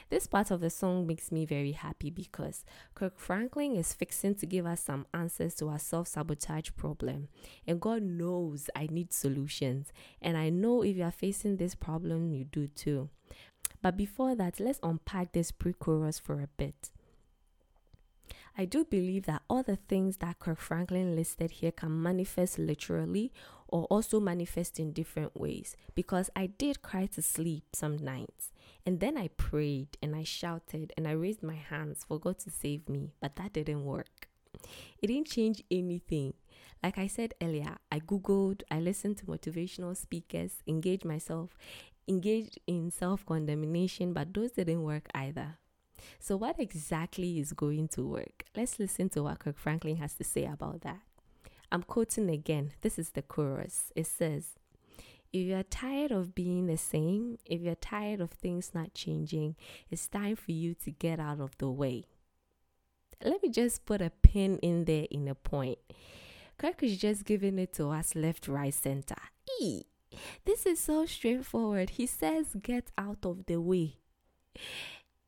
This 0.09 0.27
part 0.27 0.51
of 0.51 0.59
the 0.59 0.69
song 0.69 1.07
makes 1.07 1.31
me 1.31 1.45
very 1.45 1.71
happy 1.71 2.09
because 2.09 2.65
Kirk 2.95 3.17
Franklin 3.17 3.77
is 3.77 3.93
fixing 3.93 4.35
to 4.35 4.45
give 4.45 4.65
us 4.65 4.81
some 4.81 5.07
answers 5.13 5.55
to 5.55 5.69
our 5.69 5.79
self 5.79 6.09
sabotage 6.09 6.71
problem. 6.75 7.29
And 7.65 7.79
God 7.79 8.03
knows 8.03 8.69
I 8.75 8.87
need 8.91 9.13
solutions. 9.13 9.93
And 10.21 10.37
I 10.37 10.49
know 10.49 10.83
if 10.83 10.97
you 10.97 11.03
are 11.03 11.11
facing 11.11 11.55
this 11.55 11.75
problem, 11.75 12.29
you 12.29 12.43
do 12.43 12.67
too. 12.67 13.09
But 13.83 13.97
before 13.97 14.33
that, 14.35 14.61
let's 14.61 14.79
unpack 14.81 15.33
this 15.33 15.51
pre 15.51 15.73
chorus 15.73 16.17
for 16.17 16.41
a 16.41 16.47
bit. 16.57 16.89
I 18.57 18.65
do 18.65 18.85
believe 18.85 19.25
that 19.25 19.41
all 19.49 19.61
the 19.61 19.75
things 19.75 20.17
that 20.17 20.39
Kirk 20.39 20.59
Franklin 20.59 21.15
listed 21.15 21.51
here 21.51 21.71
can 21.71 22.01
manifest 22.01 22.57
literally 22.57 23.31
or 23.67 23.83
also 23.85 24.19
manifest 24.19 24.79
in 24.79 24.93
different 24.93 25.35
ways 25.35 25.75
because 25.95 26.29
I 26.35 26.45
did 26.45 26.81
cry 26.81 27.07
to 27.07 27.21
sleep 27.21 27.63
some 27.73 27.97
nights. 27.97 28.51
And 28.85 28.99
then 28.99 29.17
I 29.17 29.29
prayed 29.29 29.97
and 30.01 30.15
I 30.15 30.23
shouted 30.23 30.93
and 30.95 31.07
I 31.07 31.11
raised 31.11 31.43
my 31.43 31.55
hands 31.55 32.05
for 32.07 32.19
God 32.19 32.39
to 32.39 32.51
save 32.51 32.87
me, 32.87 33.11
but 33.19 33.35
that 33.35 33.53
didn't 33.53 33.83
work. 33.83 34.29
It 35.01 35.07
didn't 35.07 35.27
change 35.27 35.63
anything. 35.69 36.35
Like 36.83 36.97
I 36.97 37.07
said 37.07 37.33
earlier, 37.41 37.77
I 37.91 37.99
Googled, 37.99 38.61
I 38.69 38.79
listened 38.79 39.17
to 39.17 39.25
motivational 39.25 39.95
speakers, 39.95 40.61
engaged 40.67 41.05
myself, 41.05 41.57
engaged 42.07 42.59
in 42.67 42.91
self 42.91 43.25
condemnation, 43.25 44.13
but 44.13 44.33
those 44.33 44.51
didn't 44.51 44.83
work 44.83 45.07
either. 45.13 45.57
So, 46.19 46.37
what 46.37 46.59
exactly 46.59 47.39
is 47.39 47.53
going 47.53 47.87
to 47.89 48.05
work? 48.05 48.45
Let's 48.55 48.79
listen 48.79 49.09
to 49.09 49.23
what 49.23 49.39
Kirk 49.39 49.57
Franklin 49.57 49.97
has 49.97 50.13
to 50.15 50.23
say 50.23 50.45
about 50.45 50.81
that. 50.81 50.99
I'm 51.71 51.83
quoting 51.83 52.29
again. 52.29 52.71
This 52.81 52.99
is 52.99 53.11
the 53.11 53.21
chorus. 53.21 53.91
It 53.95 54.07
says, 54.07 54.55
If 55.31 55.47
you're 55.47 55.63
tired 55.63 56.11
of 56.11 56.35
being 56.35 56.67
the 56.67 56.77
same, 56.77 57.37
if 57.45 57.61
you're 57.61 57.75
tired 57.75 58.21
of 58.21 58.31
things 58.31 58.71
not 58.73 58.93
changing, 58.93 59.55
it's 59.89 60.07
time 60.07 60.35
for 60.35 60.51
you 60.51 60.75
to 60.75 60.91
get 60.91 61.19
out 61.19 61.39
of 61.39 61.57
the 61.57 61.69
way. 61.69 62.05
Let 63.23 63.41
me 63.41 63.49
just 63.49 63.85
put 63.85 64.01
a 64.01 64.09
pin 64.09 64.59
in 64.59 64.85
there 64.85 65.07
in 65.09 65.27
a 65.27 65.35
point. 65.35 65.79
Kirk 66.57 66.83
is 66.83 66.97
just 66.97 67.25
giving 67.25 67.57
it 67.57 67.73
to 67.73 67.89
us 67.89 68.15
left, 68.15 68.47
right, 68.47 68.73
center. 68.73 69.15
E. 69.59 69.83
This 70.45 70.65
is 70.65 70.79
so 70.79 71.05
straightforward. 71.05 71.91
He 71.91 72.05
says, 72.05 72.55
Get 72.61 72.91
out 72.97 73.25
of 73.25 73.45
the 73.45 73.57
way. 73.57 73.97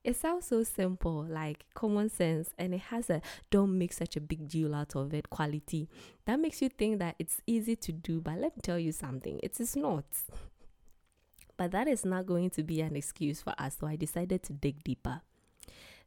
It 0.04 0.15
sounds 0.15 0.45
so 0.45 0.62
simple, 0.62 1.26
like 1.28 1.65
common 1.74 2.10
sense, 2.10 2.52
and 2.60 2.76
it 2.76 2.82
has 2.91 3.10
a 3.10 3.24
don't 3.50 3.76
make 3.76 3.91
such 3.91 4.15
a 4.15 4.21
big 4.21 4.48
deal 4.48 4.76
out 4.76 4.95
of 4.95 5.15
it 5.15 5.32
quality. 5.32 5.89
That 6.26 6.39
makes 6.39 6.62
you 6.62 6.69
think 6.69 7.00
that 7.00 7.15
it's 7.17 7.41
easy 7.48 7.76
to 7.78 7.91
do, 7.91 8.21
but 8.21 8.38
let 8.38 8.56
me 8.56 8.62
tell 8.62 8.78
you 8.78 8.91
something, 8.91 9.39
it 9.41 9.60
is 9.60 9.76
not. 9.76 10.06
But 11.58 11.71
that 11.71 11.88
is 11.88 12.06
not 12.06 12.28
going 12.28 12.52
to 12.52 12.63
be 12.63 12.82
an 12.82 12.95
excuse 12.95 13.41
for 13.41 13.56
us, 13.58 13.78
so 13.80 13.88
I 13.88 13.95
decided 13.95 14.43
to 14.43 14.54
dig 14.54 14.84
deeper. 14.84 15.21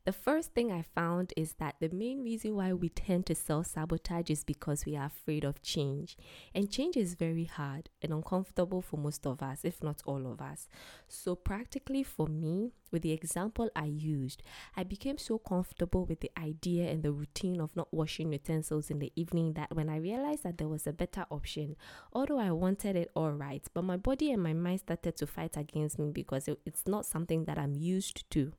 The 0.08 0.12
first 0.12 0.54
thing 0.54 0.72
I 0.72 0.80
found 0.80 1.34
is 1.36 1.52
that 1.58 1.74
the 1.80 1.90
main 1.90 2.22
reason 2.22 2.56
why 2.56 2.72
we 2.72 2.88
tend 2.88 3.26
to 3.26 3.34
self 3.34 3.66
sabotage 3.66 4.30
is 4.30 4.42
because 4.42 4.86
we 4.86 4.96
are 4.96 5.04
afraid 5.04 5.44
of 5.44 5.60
change. 5.60 6.16
And 6.54 6.70
change 6.70 6.96
is 6.96 7.12
very 7.12 7.44
hard 7.44 7.90
and 8.00 8.14
uncomfortable 8.14 8.80
for 8.80 8.96
most 8.96 9.26
of 9.26 9.42
us, 9.42 9.66
if 9.66 9.82
not 9.82 10.00
all 10.06 10.26
of 10.32 10.40
us. 10.40 10.66
So, 11.08 11.34
practically 11.34 12.02
for 12.02 12.26
me, 12.26 12.72
with 12.90 13.02
the 13.02 13.12
example 13.12 13.68
I 13.76 13.84
used, 13.84 14.42
I 14.74 14.84
became 14.84 15.18
so 15.18 15.36
comfortable 15.36 16.06
with 16.06 16.20
the 16.20 16.32
idea 16.38 16.90
and 16.90 17.02
the 17.02 17.12
routine 17.12 17.60
of 17.60 17.76
not 17.76 17.92
washing 17.92 18.32
utensils 18.32 18.88
in 18.88 19.00
the 19.00 19.12
evening 19.14 19.52
that 19.56 19.76
when 19.76 19.90
I 19.90 19.98
realized 19.98 20.42
that 20.44 20.56
there 20.56 20.68
was 20.68 20.86
a 20.86 20.92
better 20.94 21.26
option, 21.30 21.76
although 22.14 22.38
I 22.38 22.52
wanted 22.52 22.96
it 22.96 23.10
all 23.14 23.32
right, 23.32 23.68
but 23.74 23.84
my 23.84 23.98
body 23.98 24.32
and 24.32 24.42
my 24.42 24.54
mind 24.54 24.80
started 24.80 25.18
to 25.18 25.26
fight 25.26 25.58
against 25.58 25.98
me 25.98 26.08
because 26.10 26.48
it, 26.48 26.58
it's 26.64 26.86
not 26.86 27.04
something 27.04 27.44
that 27.44 27.58
I'm 27.58 27.74
used 27.74 28.30
to. 28.30 28.54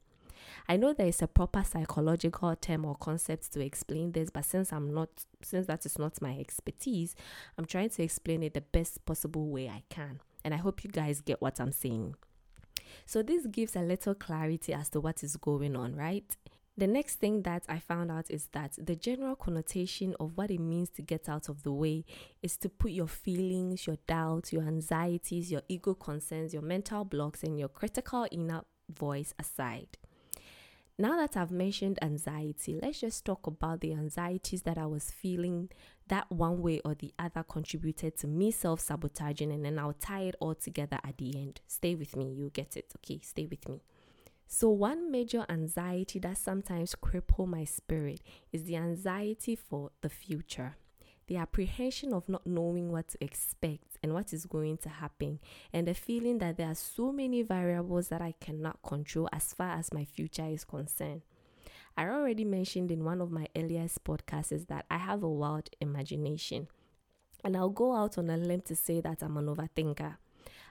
I 0.67 0.77
know 0.77 0.93
there 0.93 1.07
is 1.07 1.21
a 1.21 1.27
proper 1.27 1.63
psychological 1.63 2.55
term 2.55 2.85
or 2.85 2.95
concept 2.95 3.51
to 3.53 3.61
explain 3.61 4.11
this, 4.11 4.29
but 4.29 4.45
since 4.45 4.71
I'm 4.71 4.93
not, 4.93 5.09
since 5.41 5.67
that 5.67 5.85
is 5.85 5.97
not 5.97 6.21
my 6.21 6.37
expertise, 6.37 7.15
I'm 7.57 7.65
trying 7.65 7.89
to 7.91 8.03
explain 8.03 8.43
it 8.43 8.53
the 8.53 8.61
best 8.61 9.05
possible 9.05 9.47
way 9.47 9.67
I 9.67 9.83
can. 9.89 10.19
And 10.43 10.53
I 10.53 10.57
hope 10.57 10.83
you 10.83 10.89
guys 10.89 11.21
get 11.21 11.41
what 11.41 11.59
I'm 11.59 11.71
saying. 11.71 12.15
So, 13.05 13.21
this 13.21 13.45
gives 13.47 13.75
a 13.75 13.81
little 13.81 14.15
clarity 14.15 14.73
as 14.73 14.89
to 14.89 14.99
what 14.99 15.23
is 15.23 15.35
going 15.35 15.75
on, 15.75 15.95
right? 15.95 16.35
The 16.79 16.87
next 16.87 17.15
thing 17.15 17.41
that 17.41 17.63
I 17.67 17.77
found 17.79 18.09
out 18.09 18.31
is 18.31 18.47
that 18.53 18.77
the 18.81 18.95
general 18.95 19.35
connotation 19.35 20.15
of 20.17 20.37
what 20.37 20.49
it 20.49 20.61
means 20.61 20.89
to 20.91 21.01
get 21.01 21.27
out 21.27 21.49
of 21.49 21.63
the 21.63 21.73
way 21.73 22.05
is 22.41 22.55
to 22.55 22.69
put 22.69 22.91
your 22.91 23.07
feelings, 23.07 23.85
your 23.85 23.97
doubts, 24.07 24.53
your 24.53 24.63
anxieties, 24.63 25.51
your 25.51 25.63
ego 25.67 25.93
concerns, 25.93 26.53
your 26.53 26.63
mental 26.63 27.03
blocks, 27.03 27.43
and 27.43 27.59
your 27.59 27.67
critical 27.67 28.27
inner 28.31 28.61
voice 28.89 29.33
aside. 29.37 29.97
Now 31.01 31.15
that 31.15 31.37
I've 31.37 31.49
mentioned 31.49 31.97
anxiety, 32.01 32.77
let's 32.81 32.99
just 32.99 33.23
talk 33.23 33.47
about 33.47 33.79
the 33.79 33.93
anxieties 33.93 34.63
that 34.63 34.77
I 34.77 34.85
was 34.85 35.09
feeling 35.09 35.69
that 36.09 36.29
one 36.29 36.61
way 36.61 36.81
or 36.83 36.93
the 36.93 37.13
other 37.17 37.41
contributed 37.41 38.17
to 38.17 38.27
me 38.27 38.51
self 38.51 38.81
sabotaging, 38.81 39.49
and 39.49 39.63
then 39.63 39.79
I'll 39.79 39.93
tie 39.93 40.23
it 40.23 40.35
all 40.41 40.55
together 40.55 40.99
at 41.01 41.17
the 41.17 41.37
end. 41.37 41.61
Stay 41.67 41.95
with 41.95 42.17
me, 42.17 42.33
you'll 42.33 42.49
get 42.49 42.75
it. 42.75 42.91
Okay, 42.97 43.21
stay 43.23 43.45
with 43.45 43.69
me. 43.69 43.79
So, 44.45 44.67
one 44.71 45.09
major 45.09 45.45
anxiety 45.47 46.19
that 46.19 46.37
sometimes 46.37 46.95
cripple 47.01 47.47
my 47.47 47.63
spirit 47.63 48.19
is 48.51 48.65
the 48.65 48.75
anxiety 48.75 49.55
for 49.55 49.91
the 50.01 50.09
future 50.09 50.75
the 51.29 51.37
apprehension 51.37 52.11
of 52.11 52.27
not 52.27 52.45
knowing 52.45 52.91
what 52.91 53.07
to 53.07 53.23
expect 53.23 53.99
and 54.01 54.15
what 54.15 54.33
is 54.33 54.47
going 54.47 54.77
to 54.77 54.89
happen, 54.89 55.39
and 55.71 55.87
the 55.87 55.93
feeling 55.93 56.39
that 56.39 56.57
there 56.57 56.67
are 56.67 56.75
so 56.75 57.11
many 57.11 57.43
variables 57.43 58.07
that 58.07 58.19
I 58.19 58.33
cannot 58.41 58.81
control 58.81 59.29
as 59.31 59.53
far 59.53 59.73
as 59.73 59.93
my 59.93 60.05
future 60.05 60.47
is 60.47 60.65
concerned. 60.65 61.21
I 61.95 62.07
already 62.07 62.45
mentioned 62.45 62.91
in 62.91 63.03
one 63.05 63.21
of 63.21 63.31
my 63.31 63.47
earliest 63.55 64.03
podcasts 64.03 64.65
that 64.67 64.85
I 64.89 64.97
have 64.97 65.21
a 65.21 65.29
wild 65.29 65.69
imagination, 65.79 66.67
and 67.43 67.55
I'll 67.55 67.69
go 67.69 67.93
out 67.93 68.17
on 68.17 68.29
a 68.31 68.35
limb 68.35 68.61
to 68.61 68.75
say 68.75 68.99
that 69.01 69.21
I'm 69.21 69.37
an 69.37 69.45
overthinker. 69.45 70.17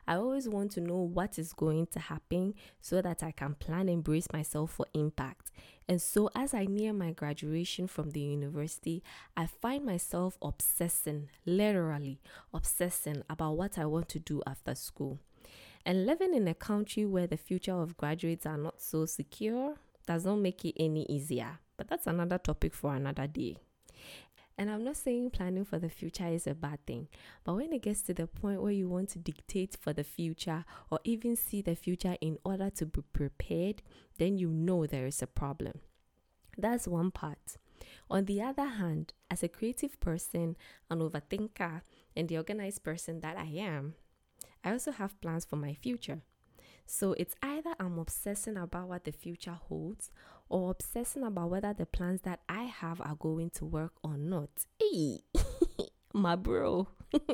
I 0.09 0.15
always 0.15 0.49
want 0.49 0.71
to 0.73 0.81
know 0.81 0.97
what 0.97 1.39
is 1.39 1.53
going 1.53 1.89
to 1.89 2.01
happen 2.01 2.55
so 2.81 3.03
that 3.03 3.23
I 3.23 3.31
can 3.31 3.55
plan 3.55 3.91
and 3.91 4.03
brace 4.03 4.27
myself 4.33 4.71
for 4.71 4.87
impact. 4.95 5.51
And 5.87 6.01
so, 6.01 6.31
as 6.35 6.55
I 6.55 6.65
near 6.65 6.95
my 6.95 7.11
graduation 7.11 7.87
from 7.89 8.13
the 8.13 8.21
university, 8.21 9.03
I 9.37 9.45
find 9.45 9.85
myself 9.85 10.39
obsessing, 10.41 11.29
literally 11.45 12.21
obsessing 12.55 13.23
about 13.29 13.59
what 13.59 13.77
I 13.77 13.85
want 13.85 14.09
to 14.09 14.19
do 14.19 14.41
after 14.47 14.75
school. 14.75 15.19
And 15.85 16.07
living 16.07 16.35
in 16.35 16.49
a 16.49 16.55
country 16.55 17.05
where 17.05 17.27
the 17.27 17.37
future 17.37 17.79
of 17.79 17.99
graduates 17.99 18.47
are 18.47 18.57
not 18.57 18.81
so 18.81 19.05
secure 19.05 19.75
does 20.07 20.25
not 20.25 20.39
make 20.39 20.65
it 20.65 20.75
any 20.83 21.05
easier. 21.11 21.59
But 21.77 21.89
that's 21.89 22.07
another 22.07 22.39
topic 22.39 22.73
for 22.73 22.95
another 22.95 23.27
day. 23.27 23.59
And 24.59 24.69
I'm 24.69 24.83
not 24.83 24.97
saying 24.97 25.31
planning 25.31 25.65
for 25.65 25.79
the 25.79 25.89
future 25.89 26.27
is 26.27 26.49
a 26.49 26.55
bad 26.55 26.85
thing, 26.85 27.07
but 27.45 27.55
when 27.55 27.73
it 27.73 27.83
gets 27.83 28.03
to 28.03 28.15
the 28.15 28.27
point 28.27 28.61
where 28.61 28.73
you 28.73 28.89
want 28.89 29.09
to 29.11 29.21
dictate 29.21 29.77
for 29.81 29.93
the 29.93 30.03
future 30.03 30.65
or 30.91 30.99
even 31.05 31.37
see 31.37 31.63
the 31.63 31.77
future 31.77 32.17
in 32.21 32.39
order 32.45 32.69
to 32.71 32.87
be 32.87 33.03
prepared, 33.13 33.83
then 34.19 34.37
you 34.37 34.49
know 34.51 34.85
there 34.85 35.07
is 35.07 35.23
a 35.23 35.29
problem. 35.29 35.75
That's 36.57 36.89
one 36.89 37.13
part. 37.13 37.57
On 38.11 38.25
the 38.25 38.43
other 38.43 38.65
hand, 38.65 39.13
as 39.31 39.45
a 39.45 39.49
creative 39.49 40.01
person, 40.01 40.57
an 40.91 40.99
overthinker, 40.99 41.83
and 42.17 42.29
the 42.29 42.37
organized 42.37 42.83
person 42.83 43.21
that 43.21 43.37
I 43.37 43.47
am, 43.57 43.95
I 44.65 44.73
also 44.73 44.91
have 44.91 45.21
plans 45.21 45.45
for 45.45 45.55
my 45.55 45.75
future. 45.75 46.21
So 46.85 47.13
it's 47.13 47.37
either 47.43 47.75
I'm 47.79 47.99
obsessing 47.99 48.57
about 48.57 48.89
what 48.89 49.05
the 49.05 49.13
future 49.13 49.59
holds 49.69 50.11
or 50.49 50.71
obsessing 50.71 51.23
about 51.23 51.51
whether 51.51 51.73
the 51.73 51.87
plans 51.87 52.23
that 52.23 52.41
I 52.49 52.65
have 52.65 53.01
are 53.01 53.17
going 53.19 53.51
to 53.51 53.65
work 53.65 53.93
or 54.03 54.17
not. 54.17 54.51
Hey, 54.81 55.21
my 56.13 56.37
bro. 56.37 56.89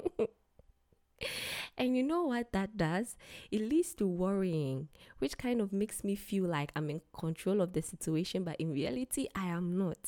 And 1.76 1.96
you 1.96 2.02
know 2.02 2.24
what 2.24 2.52
that 2.52 2.76
does? 2.76 3.16
It 3.50 3.62
leads 3.62 3.94
to 3.94 4.06
worrying, 4.06 4.88
which 5.18 5.36
kind 5.36 5.60
of 5.60 5.72
makes 5.72 6.04
me 6.04 6.14
feel 6.14 6.44
like 6.44 6.70
I'm 6.76 6.88
in 6.88 7.00
control 7.12 7.60
of 7.60 7.72
the 7.72 7.82
situation, 7.82 8.44
but 8.44 8.60
in 8.60 8.72
reality, 8.72 9.26
I 9.34 9.46
am 9.46 9.76
not. 9.76 9.98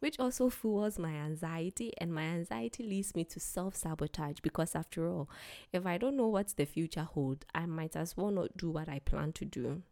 Which 0.00 0.18
also 0.18 0.50
fuels 0.50 0.98
my 0.98 1.12
anxiety, 1.12 1.92
and 1.98 2.12
my 2.12 2.22
anxiety 2.22 2.82
leads 2.82 3.14
me 3.14 3.22
to 3.26 3.38
self 3.38 3.76
sabotage 3.76 4.40
because, 4.42 4.74
after 4.74 5.08
all, 5.08 5.30
if 5.72 5.86
I 5.86 5.96
don't 5.96 6.16
know 6.16 6.26
what 6.26 6.48
the 6.56 6.64
future 6.64 7.04
holds, 7.04 7.46
I 7.54 7.66
might 7.66 7.94
as 7.94 8.16
well 8.16 8.32
not 8.32 8.56
do 8.56 8.70
what 8.70 8.88
I 8.88 8.98
plan 8.98 9.32
to 9.34 9.44
do. 9.44 9.82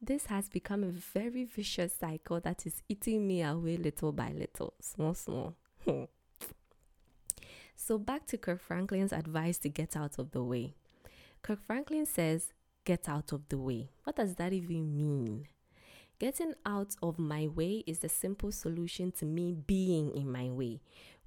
This 0.00 0.26
has 0.26 0.48
become 0.48 0.84
a 0.84 0.90
very 0.90 1.44
vicious 1.44 1.94
cycle 1.98 2.40
that 2.40 2.66
is 2.66 2.82
eating 2.88 3.26
me 3.26 3.42
away 3.42 3.76
little 3.76 4.12
by 4.12 4.32
little, 4.32 4.74
small, 4.80 5.14
small. 5.14 5.54
Hmm. 5.84 6.04
So, 7.76 7.98
back 7.98 8.26
to 8.28 8.38
Kirk 8.38 8.60
Franklin's 8.60 9.12
advice 9.12 9.58
to 9.58 9.68
get 9.68 9.96
out 9.96 10.18
of 10.18 10.30
the 10.30 10.42
way. 10.42 10.74
Kirk 11.42 11.60
Franklin 11.62 12.06
says, 12.06 12.52
Get 12.84 13.08
out 13.08 13.32
of 13.32 13.48
the 13.48 13.56
way. 13.56 13.88
What 14.04 14.16
does 14.16 14.34
that 14.34 14.52
even 14.52 14.96
mean? 14.96 15.48
Getting 16.18 16.54
out 16.64 16.94
of 17.02 17.18
my 17.18 17.48
way 17.48 17.82
is 17.86 17.98
the 17.98 18.08
simple 18.08 18.52
solution 18.52 19.10
to 19.12 19.24
me 19.24 19.52
being 19.52 20.14
in 20.14 20.30
my 20.30 20.48
way, 20.50 20.80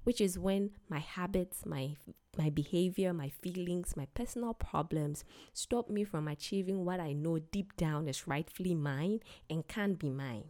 which 0.08 0.22
is 0.22 0.38
when 0.38 0.70
my 0.88 1.00
habits, 1.00 1.66
my 1.66 1.94
my 2.38 2.48
behavior, 2.48 3.12
my 3.12 3.28
feelings, 3.28 3.94
my 3.94 4.06
personal 4.14 4.54
problems 4.54 5.22
stop 5.52 5.90
me 5.90 6.02
from 6.02 6.28
achieving 6.28 6.82
what 6.82 6.98
I 6.98 7.12
know 7.12 7.40
deep 7.40 7.76
down 7.76 8.08
is 8.08 8.26
rightfully 8.26 8.74
mine 8.74 9.20
and 9.50 9.68
can 9.68 9.96
be 9.96 10.08
mine. 10.08 10.44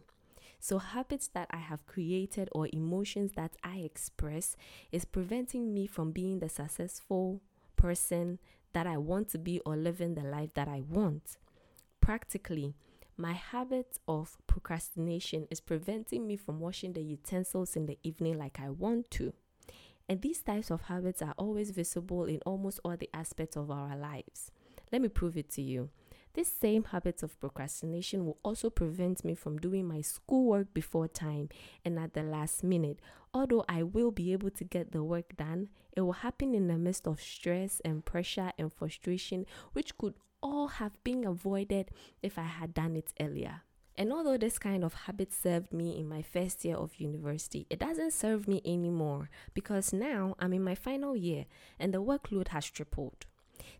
So, 0.61 0.77
habits 0.77 1.27
that 1.33 1.49
I 1.51 1.57
have 1.57 1.85
created 1.85 2.47
or 2.53 2.69
emotions 2.71 3.33
that 3.35 3.57
I 3.61 3.79
express 3.79 4.55
is 4.93 5.03
preventing 5.03 5.73
me 5.73 5.87
from 5.87 6.11
being 6.13 6.39
the 6.39 6.47
successful 6.47 7.41
person 7.75 8.39
that 8.71 8.87
I 8.87 8.95
want 8.95 9.27
to 9.31 9.37
be 9.37 9.59
or 9.65 9.75
living 9.75 10.15
the 10.15 10.23
life 10.23 10.53
that 10.53 10.69
I 10.69 10.83
want. 10.87 11.35
Practically, 11.99 12.75
my 13.17 13.33
habit 13.33 13.97
of 14.07 14.37
procrastination 14.47 15.49
is 15.51 15.59
preventing 15.59 16.25
me 16.25 16.37
from 16.37 16.61
washing 16.61 16.93
the 16.93 17.03
utensils 17.03 17.75
in 17.75 17.87
the 17.87 17.97
evening 18.03 18.37
like 18.37 18.57
I 18.61 18.69
want 18.69 19.11
to. 19.11 19.33
And 20.09 20.21
these 20.21 20.41
types 20.41 20.71
of 20.71 20.81
habits 20.81 21.21
are 21.21 21.35
always 21.37 21.69
visible 21.69 22.25
in 22.25 22.39
almost 22.43 22.79
all 22.83 22.97
the 22.97 23.11
aspects 23.13 23.55
of 23.55 23.69
our 23.69 23.95
lives. 23.95 24.51
Let 24.91 25.03
me 25.03 25.07
prove 25.07 25.37
it 25.37 25.49
to 25.51 25.61
you. 25.61 25.91
This 26.33 26.51
same 26.51 26.85
habit 26.85 27.21
of 27.21 27.39
procrastination 27.39 28.25
will 28.25 28.37
also 28.43 28.71
prevent 28.71 29.23
me 29.23 29.35
from 29.35 29.57
doing 29.57 29.87
my 29.87 30.01
schoolwork 30.01 30.73
before 30.73 31.07
time 31.07 31.49
and 31.85 31.99
at 31.99 32.13
the 32.13 32.23
last 32.23 32.63
minute. 32.63 32.99
Although 33.33 33.65
I 33.69 33.83
will 33.83 34.09
be 34.09 34.33
able 34.33 34.49
to 34.51 34.63
get 34.63 34.91
the 34.91 35.03
work 35.03 35.37
done, 35.37 35.69
it 35.95 36.01
will 36.01 36.13
happen 36.13 36.55
in 36.55 36.67
the 36.67 36.77
midst 36.77 37.07
of 37.07 37.21
stress 37.21 37.79
and 37.85 38.03
pressure 38.03 38.51
and 38.57 38.73
frustration, 38.73 39.45
which 39.73 39.97
could 39.97 40.15
all 40.41 40.67
have 40.67 41.03
been 41.03 41.25
avoided 41.25 41.91
if 42.23 42.39
I 42.39 42.43
had 42.43 42.73
done 42.73 42.95
it 42.95 43.13
earlier. 43.19 43.61
And 43.99 44.13
although 44.13 44.37
this 44.37 44.57
kind 44.57 44.85
of 44.85 44.93
habit 44.93 45.33
served 45.33 45.73
me 45.73 45.99
in 45.99 46.07
my 46.07 46.21
first 46.21 46.63
year 46.63 46.77
of 46.77 47.01
university, 47.01 47.67
it 47.69 47.79
doesn't 47.79 48.13
serve 48.13 48.47
me 48.47 48.61
anymore 48.63 49.29
because 49.53 49.91
now 49.91 50.37
I'm 50.39 50.53
in 50.53 50.63
my 50.63 50.73
final 50.73 51.17
year 51.17 51.47
and 51.77 51.93
the 51.93 52.01
workload 52.01 52.47
has 52.47 52.65
tripled. 52.65 53.25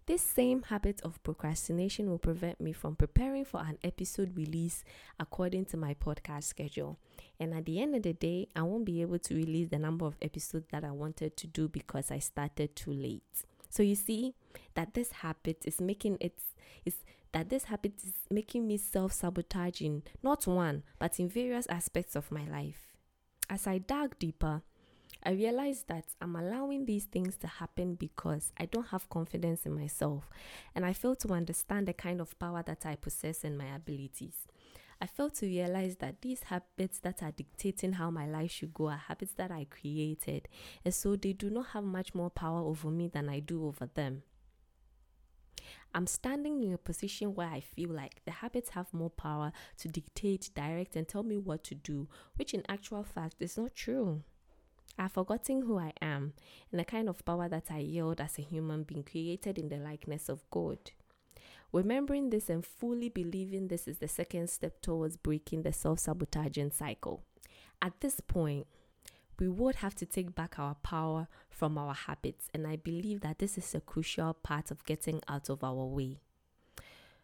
This 0.08 0.22
same 0.22 0.64
habit 0.64 1.00
of 1.06 1.24
procrastination 1.24 2.10
will 2.10 2.18
prevent 2.18 2.60
me 2.60 2.74
from 2.74 2.98
preparing 2.98 3.46
for 3.46 3.62
an 3.62 3.78
episode 3.82 4.36
release 4.36 4.84
according 5.22 5.66
to 5.68 5.78
my 5.78 5.94
podcast 5.94 6.44
schedule. 6.44 7.00
And 7.40 7.54
at 7.54 7.66
the 7.66 7.82
end 7.82 7.96
of 7.96 8.04
the 8.04 8.12
day, 8.12 8.50
I 8.54 8.64
won't 8.64 8.84
be 8.84 9.02
able 9.02 9.20
to 9.20 9.36
release 9.36 9.70
the 9.70 9.80
number 9.80 10.06
of 10.06 10.18
episodes 10.22 10.66
that 10.72 10.84
I 10.84 10.92
wanted 10.92 11.38
to 11.38 11.48
do 11.48 11.70
because 11.70 12.12
I 12.12 12.20
started 12.20 12.76
too 12.76 12.92
late. 12.92 13.46
So 13.70 13.84
you 13.84 13.96
see 13.96 14.34
that 14.74 14.96
this 14.96 15.12
habit 15.14 15.64
is 15.64 15.80
making 15.80 16.18
it 16.20 16.34
is 16.86 16.98
that 17.32 17.50
this 17.50 17.66
habit 17.66 17.94
is 18.04 18.14
making 18.30 18.68
me 18.68 18.78
self-sabotaging 18.78 20.04
not 20.24 20.48
one 20.48 20.84
but 20.98 21.20
in 21.20 21.30
various 21.30 21.68
aspects 21.68 22.16
of 22.16 22.32
my 22.32 22.46
life. 22.46 22.96
As 23.50 23.68
I 23.68 23.80
dug 23.80 24.18
deeper, 24.20 24.62
I 25.24 25.32
realized 25.32 25.88
that 25.90 26.06
I'm 26.22 26.36
allowing 26.36 26.86
these 26.86 27.06
things 27.06 27.36
to 27.38 27.48
happen 27.48 27.96
because 27.96 28.54
I 28.58 28.66
don't 28.66 28.88
have 28.88 29.10
confidence 29.10 29.66
in 29.66 29.74
myself 29.74 30.30
and 30.74 30.86
I 30.86 30.94
fail 30.94 31.16
to 31.18 31.34
understand 31.34 31.88
the 31.88 31.94
kind 31.94 32.22
of 32.22 32.38
power 32.40 32.64
that 32.66 32.86
I 32.86 32.96
possess 32.96 33.44
and 33.44 33.58
my 33.58 33.76
abilities. 33.76 34.48
I 35.02 35.08
fail 35.08 35.30
to 35.30 35.46
realize 35.46 35.96
that 35.98 36.22
these 36.22 36.44
habits 36.44 37.00
that 37.00 37.24
are 37.24 37.32
dictating 37.32 37.94
how 37.94 38.12
my 38.12 38.28
life 38.28 38.52
should 38.52 38.74
go 38.74 38.90
are 38.90 38.98
habits 38.98 39.32
that 39.34 39.50
I 39.50 39.66
created, 39.70 40.50
and 40.84 40.94
so 40.94 41.16
they 41.16 41.32
do 41.32 41.50
not 41.50 41.68
have 41.68 41.86
much 41.86 42.14
more 42.14 42.30
power 42.30 42.60
over 42.60 42.90
me 42.92 43.08
than 43.08 43.30
I 43.30 43.40
do 43.40 43.66
over 43.66 43.90
them. 43.94 44.24
I'm 45.94 46.08
standing 46.08 46.64
in 46.64 46.74
a 46.74 46.78
position 46.78 47.34
where 47.34 47.50
I 47.50 47.60
feel 47.60 47.90
like 47.90 48.24
the 48.26 48.32
habits 48.32 48.70
have 48.70 48.94
more 48.94 49.10
power 49.10 49.52
to 49.80 49.88
dictate, 49.88 50.50
direct, 50.56 50.96
and 50.96 51.08
tell 51.08 51.24
me 51.24 51.38
what 51.38 51.64
to 51.66 51.76
do, 51.76 52.08
which 52.36 52.54
in 52.54 52.64
actual 52.70 53.04
fact 53.04 53.36
is 53.40 53.58
not 53.58 53.76
true. 53.76 54.24
I've 54.98 55.14
forgotten 55.14 55.62
who 55.62 55.80
I 55.80 55.94
am 56.02 56.34
and 56.72 56.80
the 56.80 56.86
kind 56.86 57.08
of 57.08 57.24
power 57.24 57.48
that 57.48 57.68
I 57.70 57.80
yield 57.80 58.20
as 58.20 58.38
a 58.38 58.42
human 58.42 58.84
being 58.84 59.04
created 59.04 59.58
in 59.58 59.70
the 59.70 59.78
likeness 59.78 60.28
of 60.28 60.50
God. 60.52 60.78
Remembering 61.72 62.32
this 62.32 62.50
and 62.50 62.66
fully 62.66 63.10
believing 63.10 63.68
this 63.68 63.88
is 63.88 64.00
the 64.00 64.08
second 64.08 64.50
step 64.50 64.82
towards 64.82 65.18
breaking 65.18 65.62
the 65.62 65.72
self 65.72 66.00
sabotaging 66.00 66.72
cycle. 66.72 67.24
At 67.82 68.02
this 68.02 68.20
point, 68.20 68.68
we 69.40 69.48
would 69.48 69.76
have 69.76 69.96
to 69.96 70.06
take 70.06 70.36
back 70.36 70.60
our 70.60 70.76
power 70.76 71.28
from 71.50 71.78
our 71.78 71.94
habits, 71.94 72.50
and 72.54 72.68
I 72.68 72.76
believe 72.76 73.22
that 73.22 73.40
this 73.40 73.58
is 73.58 73.74
a 73.74 73.80
crucial 73.80 74.34
part 74.34 74.72
of 74.72 74.86
getting 74.86 75.22
out 75.28 75.50
of 75.50 75.64
our 75.64 75.86
way. 75.86 76.18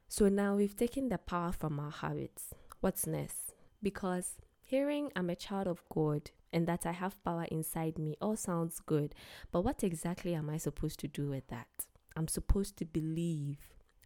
So 0.08 0.30
now 0.30 0.56
we've 0.56 0.76
taken 0.76 1.10
the 1.10 1.18
power 1.18 1.52
from 1.52 1.80
our 1.80 1.92
habits. 1.92 2.54
What's 2.80 3.08
next? 3.08 3.54
Because 3.82 4.36
hearing 4.62 5.12
I'm 5.16 5.30
a 5.30 5.36
child 5.36 5.68
of 5.68 5.84
God 5.90 6.32
and 6.54 6.68
that 6.68 6.86
I 6.86 6.94
have 6.94 7.22
power 7.24 7.46
inside 7.52 7.98
me 8.00 8.16
all 8.22 8.36
sounds 8.36 8.80
good, 8.80 9.14
but 9.52 9.62
what 9.62 9.84
exactly 9.84 10.34
am 10.36 10.50
I 10.50 10.58
supposed 10.58 11.00
to 11.02 11.08
do 11.08 11.30
with 11.30 11.48
that? 11.48 11.68
I'm 12.16 12.28
supposed 12.28 12.78
to 12.78 12.86
believe. 12.86 13.58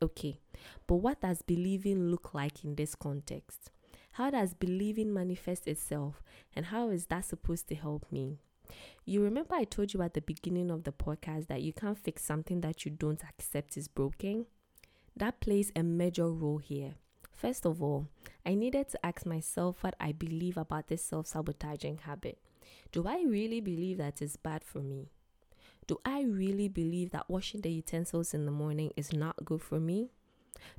Okay, 0.02 0.39
but 0.88 0.95
what 0.95 1.22
does 1.22 1.41
believing 1.41 2.10
look 2.10 2.34
like 2.34 2.63
in 2.63 2.76
this 2.76 2.95
context? 2.95 3.69
How 4.12 4.30
does 4.30 4.54
believing 4.54 5.13
manifest 5.13 5.67
itself, 5.67 6.22
and 6.56 6.67
how 6.67 6.89
is 6.89 7.06
that 7.06 7.26
supposed 7.26 7.67
to 7.69 7.76
help 7.76 8.12
me? 8.12 8.39
You 9.06 9.24
remember 9.24 9.56
I 9.56 9.63
told 9.63 9.93
you 9.93 10.02
at 10.02 10.13
the 10.13 10.22
beginning 10.22 10.69
of 10.69 10.84
the 10.84 10.91
podcast 10.91 11.48
that 11.48 11.62
you 11.62 11.74
can't 11.74 11.98
fix 11.98 12.24
something 12.24 12.62
that 12.62 12.86
you 12.86 12.91
don't 12.91 13.24
accept 13.24 13.78
is 13.78 13.88
broken? 13.88 14.45
That 15.15 15.39
plays 15.39 15.72
a 15.76 15.84
major 15.84 16.30
role 16.30 16.60
here. 16.60 16.95
First 17.34 17.65
of 17.65 17.82
all, 17.82 18.08
I 18.45 18.56
needed 18.56 18.89
to 18.89 19.06
ask 19.06 19.26
myself 19.26 19.84
what 19.84 19.95
I 20.00 20.12
believe 20.12 20.58
about 20.58 20.88
this 20.88 21.04
self 21.04 21.28
sabotaging 21.28 22.00
habit. 22.00 22.38
Do 22.91 23.08
I 23.08 23.24
really 23.26 23.62
believe 23.62 23.98
that 23.98 24.22
it's 24.22 24.36
bad 24.36 24.63
for 24.63 24.80
me? 24.80 25.10
Do 25.88 26.00
I 26.06 26.22
really 26.22 26.67
believe 26.67 27.12
that 27.12 27.30
washing 27.30 27.62
the 27.62 27.72
utensils 27.72 28.34
in 28.34 28.45
the 28.45 28.52
morning 28.52 28.91
is 28.95 29.13
not 29.13 29.45
good 29.45 29.62
for 29.62 29.80
me? 29.80 30.10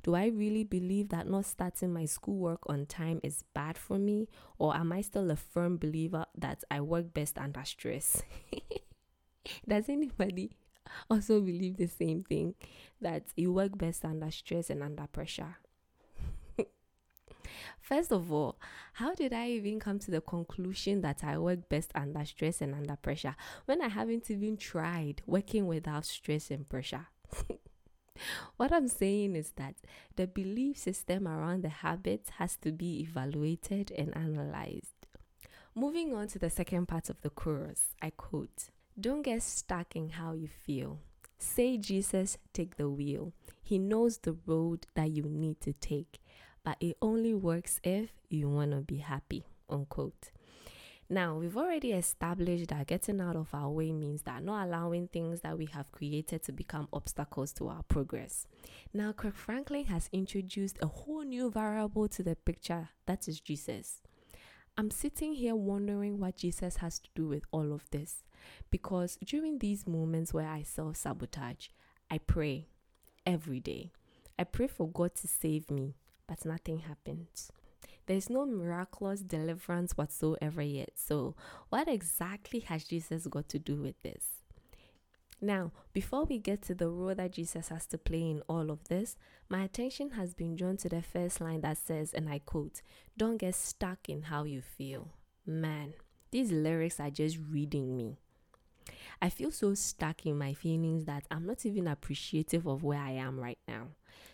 Do 0.03 0.15
I 0.15 0.27
really 0.27 0.63
believe 0.63 1.09
that 1.09 1.27
not 1.27 1.45
starting 1.45 1.93
my 1.93 2.05
schoolwork 2.05 2.59
on 2.67 2.85
time 2.85 3.19
is 3.23 3.43
bad 3.53 3.77
for 3.77 3.97
me? 3.97 4.27
Or 4.57 4.75
am 4.75 4.91
I 4.91 5.01
still 5.01 5.29
a 5.31 5.35
firm 5.35 5.77
believer 5.77 6.25
that 6.37 6.63
I 6.69 6.81
work 6.81 7.13
best 7.13 7.37
under 7.37 7.63
stress? 7.63 8.23
Does 9.67 9.89
anybody 9.89 10.51
also 11.09 11.41
believe 11.41 11.77
the 11.77 11.87
same 11.87 12.23
thing 12.23 12.55
that 12.99 13.23
you 13.35 13.53
work 13.53 13.77
best 13.77 14.05
under 14.05 14.31
stress 14.31 14.69
and 14.69 14.83
under 14.83 15.07
pressure? 15.07 15.57
First 17.81 18.11
of 18.11 18.31
all, 18.31 18.59
how 18.93 19.13
did 19.13 19.33
I 19.33 19.49
even 19.49 19.79
come 19.79 19.99
to 19.99 20.11
the 20.11 20.21
conclusion 20.21 21.01
that 21.01 21.23
I 21.23 21.37
work 21.37 21.69
best 21.69 21.91
under 21.95 22.23
stress 22.25 22.61
and 22.61 22.75
under 22.75 22.95
pressure 22.95 23.35
when 23.65 23.81
I 23.81 23.87
haven't 23.87 24.29
even 24.29 24.57
tried 24.57 25.21
working 25.25 25.67
without 25.67 26.05
stress 26.05 26.51
and 26.51 26.67
pressure? 26.67 27.07
what 28.57 28.71
I'm 28.71 28.87
saying 28.87 29.35
is 29.35 29.51
that 29.57 29.75
the 30.15 30.27
belief 30.27 30.77
system 30.77 31.27
around 31.27 31.63
the 31.63 31.69
habit 31.69 32.29
has 32.37 32.55
to 32.57 32.71
be 32.71 33.01
evaluated 33.01 33.91
and 33.91 34.15
analyzed. 34.15 35.07
Moving 35.73 36.13
on 36.13 36.27
to 36.29 36.39
the 36.39 36.49
second 36.49 36.87
part 36.87 37.09
of 37.09 37.21
the 37.21 37.29
chorus, 37.29 37.95
I 38.01 38.11
quote 38.11 38.69
Don't 38.99 39.21
get 39.21 39.43
stuck 39.43 39.95
in 39.95 40.09
how 40.09 40.33
you 40.33 40.47
feel. 40.47 40.99
Say, 41.37 41.77
Jesus, 41.77 42.37
take 42.53 42.77
the 42.77 42.89
wheel. 42.89 43.33
He 43.63 43.79
knows 43.79 44.19
the 44.19 44.37
road 44.45 44.85
that 44.95 45.11
you 45.11 45.23
need 45.23 45.61
to 45.61 45.73
take 45.73 46.19
but 46.63 46.77
it 46.79 46.97
only 47.01 47.33
works 47.33 47.79
if 47.83 48.11
you 48.29 48.49
want 48.49 48.71
to 48.71 48.77
be 48.77 48.97
happy, 48.97 49.45
unquote. 49.69 50.31
Now, 51.11 51.35
we've 51.35 51.57
already 51.57 51.91
established 51.91 52.69
that 52.69 52.87
getting 52.87 53.19
out 53.19 53.35
of 53.35 53.53
our 53.53 53.69
way 53.69 53.91
means 53.91 54.21
that 54.21 54.45
not 54.45 54.65
allowing 54.65 55.09
things 55.09 55.41
that 55.41 55.57
we 55.57 55.65
have 55.65 55.91
created 55.91 56.41
to 56.43 56.53
become 56.53 56.87
obstacles 56.93 57.51
to 57.55 57.67
our 57.67 57.83
progress. 57.83 58.47
Now, 58.93 59.11
Kirk 59.11 59.35
Franklin 59.35 59.83
has 59.87 60.09
introduced 60.13 60.77
a 60.81 60.87
whole 60.87 61.23
new 61.23 61.51
variable 61.51 62.07
to 62.07 62.23
the 62.23 62.37
picture 62.37 62.87
that 63.07 63.27
is 63.27 63.41
Jesus. 63.41 64.01
I'm 64.77 64.89
sitting 64.89 65.33
here 65.33 65.53
wondering 65.53 66.17
what 66.17 66.37
Jesus 66.37 66.77
has 66.77 66.97
to 66.99 67.09
do 67.13 67.27
with 67.27 67.43
all 67.51 67.73
of 67.73 67.89
this 67.91 68.23
because 68.69 69.17
during 69.21 69.59
these 69.59 69.85
moments 69.85 70.33
where 70.33 70.47
I 70.47 70.63
self 70.63 70.95
sabotage, 70.95 71.67
I 72.09 72.19
pray 72.19 72.69
every 73.25 73.59
day. 73.59 73.91
I 74.39 74.45
pray 74.45 74.67
for 74.67 74.87
God 74.87 75.15
to 75.15 75.27
save 75.27 75.69
me, 75.69 75.97
but 76.25 76.45
nothing 76.45 76.79
happens. 76.79 77.51
There's 78.05 78.29
no 78.29 78.45
miraculous 78.45 79.21
deliverance 79.21 79.93
whatsoever 79.97 80.61
yet. 80.61 80.91
So, 80.95 81.35
what 81.69 81.87
exactly 81.87 82.59
has 82.61 82.83
Jesus 82.83 83.27
got 83.27 83.47
to 83.49 83.59
do 83.59 83.75
with 83.75 84.01
this? 84.01 84.25
Now, 85.43 85.71
before 85.91 86.25
we 86.25 86.37
get 86.37 86.61
to 86.63 86.75
the 86.75 86.87
role 86.87 87.15
that 87.15 87.31
Jesus 87.33 87.69
has 87.69 87.87
to 87.87 87.97
play 87.97 88.29
in 88.29 88.41
all 88.47 88.69
of 88.69 88.87
this, 88.89 89.15
my 89.49 89.63
attention 89.63 90.11
has 90.11 90.35
been 90.35 90.55
drawn 90.55 90.77
to 90.77 90.89
the 90.89 91.01
first 91.01 91.41
line 91.41 91.61
that 91.61 91.79
says, 91.79 92.13
and 92.13 92.29
I 92.29 92.39
quote, 92.39 92.81
Don't 93.17 93.37
get 93.37 93.55
stuck 93.55 94.07
in 94.07 94.23
how 94.23 94.43
you 94.43 94.61
feel. 94.61 95.09
Man, 95.45 95.93
these 96.29 96.51
lyrics 96.51 96.99
are 96.99 97.09
just 97.09 97.39
reading 97.49 97.97
me. 97.97 98.19
I 99.21 99.29
feel 99.29 99.51
so 99.51 99.73
stuck 99.73 100.25
in 100.25 100.37
my 100.37 100.53
feelings 100.53 101.05
that 101.05 101.25
I'm 101.29 101.45
not 101.45 101.65
even 101.65 101.87
appreciative 101.87 102.65
of 102.65 102.83
where 102.83 102.99
I 102.99 103.11
am 103.11 103.39
right 103.39 103.59
now. 103.67 103.87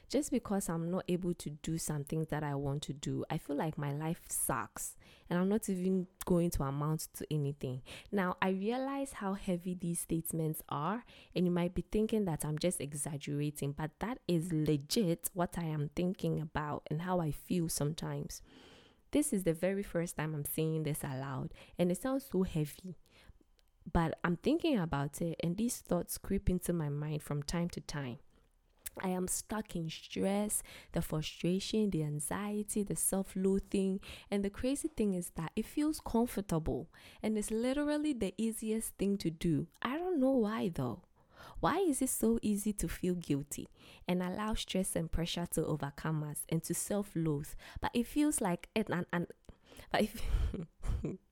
Just 0.09 0.31
because 0.31 0.69
I'm 0.69 0.89
not 0.89 1.03
able 1.09 1.33
to 1.33 1.49
do 1.49 1.77
some 1.77 2.05
things 2.05 2.27
that 2.29 2.41
I 2.41 2.55
want 2.55 2.81
to 2.83 2.93
do, 2.93 3.25
I 3.29 3.37
feel 3.37 3.57
like 3.57 3.77
my 3.77 3.91
life 3.91 4.21
sucks 4.29 4.95
and 5.29 5.37
I'm 5.37 5.49
not 5.49 5.67
even 5.67 6.07
going 6.25 6.49
to 6.51 6.63
amount 6.63 7.07
to 7.15 7.27
anything. 7.29 7.81
Now, 8.09 8.37
I 8.41 8.49
realize 8.49 9.13
how 9.13 9.33
heavy 9.33 9.75
these 9.75 9.99
statements 9.99 10.61
are, 10.69 11.03
and 11.35 11.45
you 11.45 11.51
might 11.51 11.75
be 11.75 11.83
thinking 11.91 12.23
that 12.25 12.45
I'm 12.45 12.57
just 12.57 12.79
exaggerating, 12.79 13.73
but 13.73 13.91
that 13.99 14.19
is 14.27 14.53
legit 14.53 15.29
what 15.33 15.57
I 15.57 15.65
am 15.65 15.89
thinking 15.95 16.39
about 16.39 16.83
and 16.89 17.01
how 17.01 17.19
I 17.19 17.31
feel 17.31 17.67
sometimes. 17.67 18.41
This 19.11 19.33
is 19.33 19.43
the 19.43 19.53
very 19.53 19.83
first 19.83 20.17
time 20.17 20.33
I'm 20.33 20.45
saying 20.45 20.83
this 20.83 21.03
aloud, 21.03 21.53
and 21.77 21.91
it 21.91 22.01
sounds 22.01 22.25
so 22.31 22.43
heavy. 22.43 22.95
But 23.91 24.17
I'm 24.23 24.35
thinking 24.37 24.77
about 24.77 25.21
it, 25.21 25.39
and 25.43 25.55
these 25.55 25.77
thoughts 25.77 26.17
creep 26.17 26.49
into 26.49 26.73
my 26.73 26.89
mind 26.89 27.23
from 27.23 27.43
time 27.43 27.69
to 27.69 27.81
time. 27.81 28.17
I 29.01 29.09
am 29.09 29.27
stuck 29.27 29.75
in 29.75 29.89
stress, 29.89 30.63
the 30.91 31.01
frustration, 31.01 31.89
the 31.91 32.03
anxiety, 32.03 32.83
the 32.83 32.95
self 32.95 33.33
loathing. 33.35 33.99
And 34.31 34.43
the 34.43 34.49
crazy 34.49 34.87
thing 34.87 35.13
is 35.13 35.31
that 35.35 35.51
it 35.55 35.65
feels 35.65 36.01
comfortable 36.01 36.89
and 37.21 37.37
it's 37.37 37.51
literally 37.51 38.13
the 38.13 38.33
easiest 38.37 38.95
thing 38.95 39.17
to 39.19 39.29
do. 39.29 39.67
I 39.81 39.97
don't 39.97 40.19
know 40.19 40.31
why 40.31 40.71
though. 40.73 41.03
Why 41.59 41.77
is 41.77 42.01
it 42.01 42.09
so 42.09 42.39
easy 42.41 42.73
to 42.73 42.87
feel 42.87 43.15
guilty 43.15 43.67
and 44.07 44.21
allow 44.21 44.53
stress 44.53 44.95
and 44.95 45.11
pressure 45.11 45.47
to 45.51 45.65
overcome 45.65 46.23
us 46.23 46.43
and 46.49 46.63
to 46.63 46.73
self 46.73 47.11
loathe? 47.15 47.49
But 47.81 47.91
it 47.93 48.07
feels 48.07 48.41
like 48.41 48.69
an, 48.75 48.85
an, 48.89 49.05
an 49.11 49.27
but 49.91 50.01
if 50.01 50.21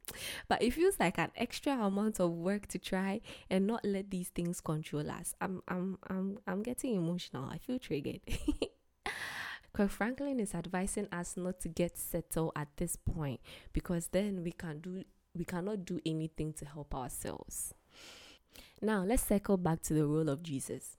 but 0.48 0.62
it 0.62 0.72
feels 0.72 1.00
like 1.00 1.18
an 1.18 1.32
extra 1.36 1.74
amount 1.74 2.20
of 2.20 2.32
work 2.32 2.68
to 2.68 2.80
try 2.80 3.22
and 3.50 3.68
not 3.68 3.84
let 3.84 4.12
these 4.12 4.30
things 4.30 4.62
control 4.62 5.10
us. 5.10 5.34
I'm 5.42 5.62
I'm 5.68 5.98
I'm 6.10 6.38
I'm 6.48 6.64
getting 6.64 6.96
emotional. 6.96 7.50
I 7.50 7.58
feel 7.58 7.80
triggered. 7.80 8.22
Kirk 9.74 9.90
Franklin 9.90 10.40
is 10.40 10.56
advising 10.56 11.08
us 11.12 11.36
not 11.36 11.60
to 11.60 11.68
get 11.68 11.98
settled 11.98 12.54
at 12.56 12.70
this 12.78 12.96
point 12.96 13.42
because 13.74 14.08
then 14.08 14.42
we 14.44 14.52
can 14.52 14.80
do 14.80 15.04
we 15.36 15.44
cannot 15.44 15.86
do 15.86 16.00
anything 16.06 16.54
to 16.54 16.66
help 16.66 16.96
ourselves. 16.96 17.74
Now 18.82 19.04
let's 19.04 19.24
circle 19.24 19.58
back 19.58 19.82
to 19.84 19.94
the 19.94 20.06
role 20.08 20.30
of 20.30 20.44
Jesus. 20.44 20.98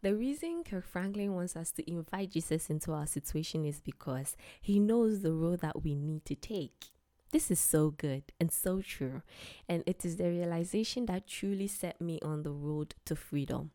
The 0.00 0.14
reason 0.14 0.62
Kirk 0.64 0.86
Franklin 0.86 1.34
wants 1.34 1.56
us 1.56 1.72
to 1.72 1.90
invite 1.90 2.30
Jesus 2.30 2.70
into 2.70 2.92
our 2.92 3.06
situation 3.06 3.64
is 3.64 3.80
because 3.80 4.36
he 4.60 4.78
knows 4.78 5.22
the 5.22 5.32
role 5.32 5.56
that 5.56 5.82
we 5.82 5.94
need 5.96 6.24
to 6.26 6.36
take. 6.36 6.92
This 7.30 7.50
is 7.50 7.60
so 7.60 7.90
good 7.90 8.22
and 8.40 8.50
so 8.50 8.80
true. 8.80 9.22
And 9.68 9.82
it 9.86 10.04
is 10.04 10.16
the 10.16 10.28
realization 10.30 11.06
that 11.06 11.26
truly 11.26 11.66
set 11.66 12.00
me 12.00 12.18
on 12.22 12.42
the 12.42 12.50
road 12.50 12.94
to 13.04 13.14
freedom. 13.14 13.72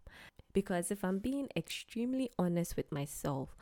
Because 0.53 0.91
if 0.91 1.03
I'm 1.03 1.19
being 1.19 1.49
extremely 1.55 2.29
honest 2.37 2.75
with 2.75 2.91
myself, 2.91 3.55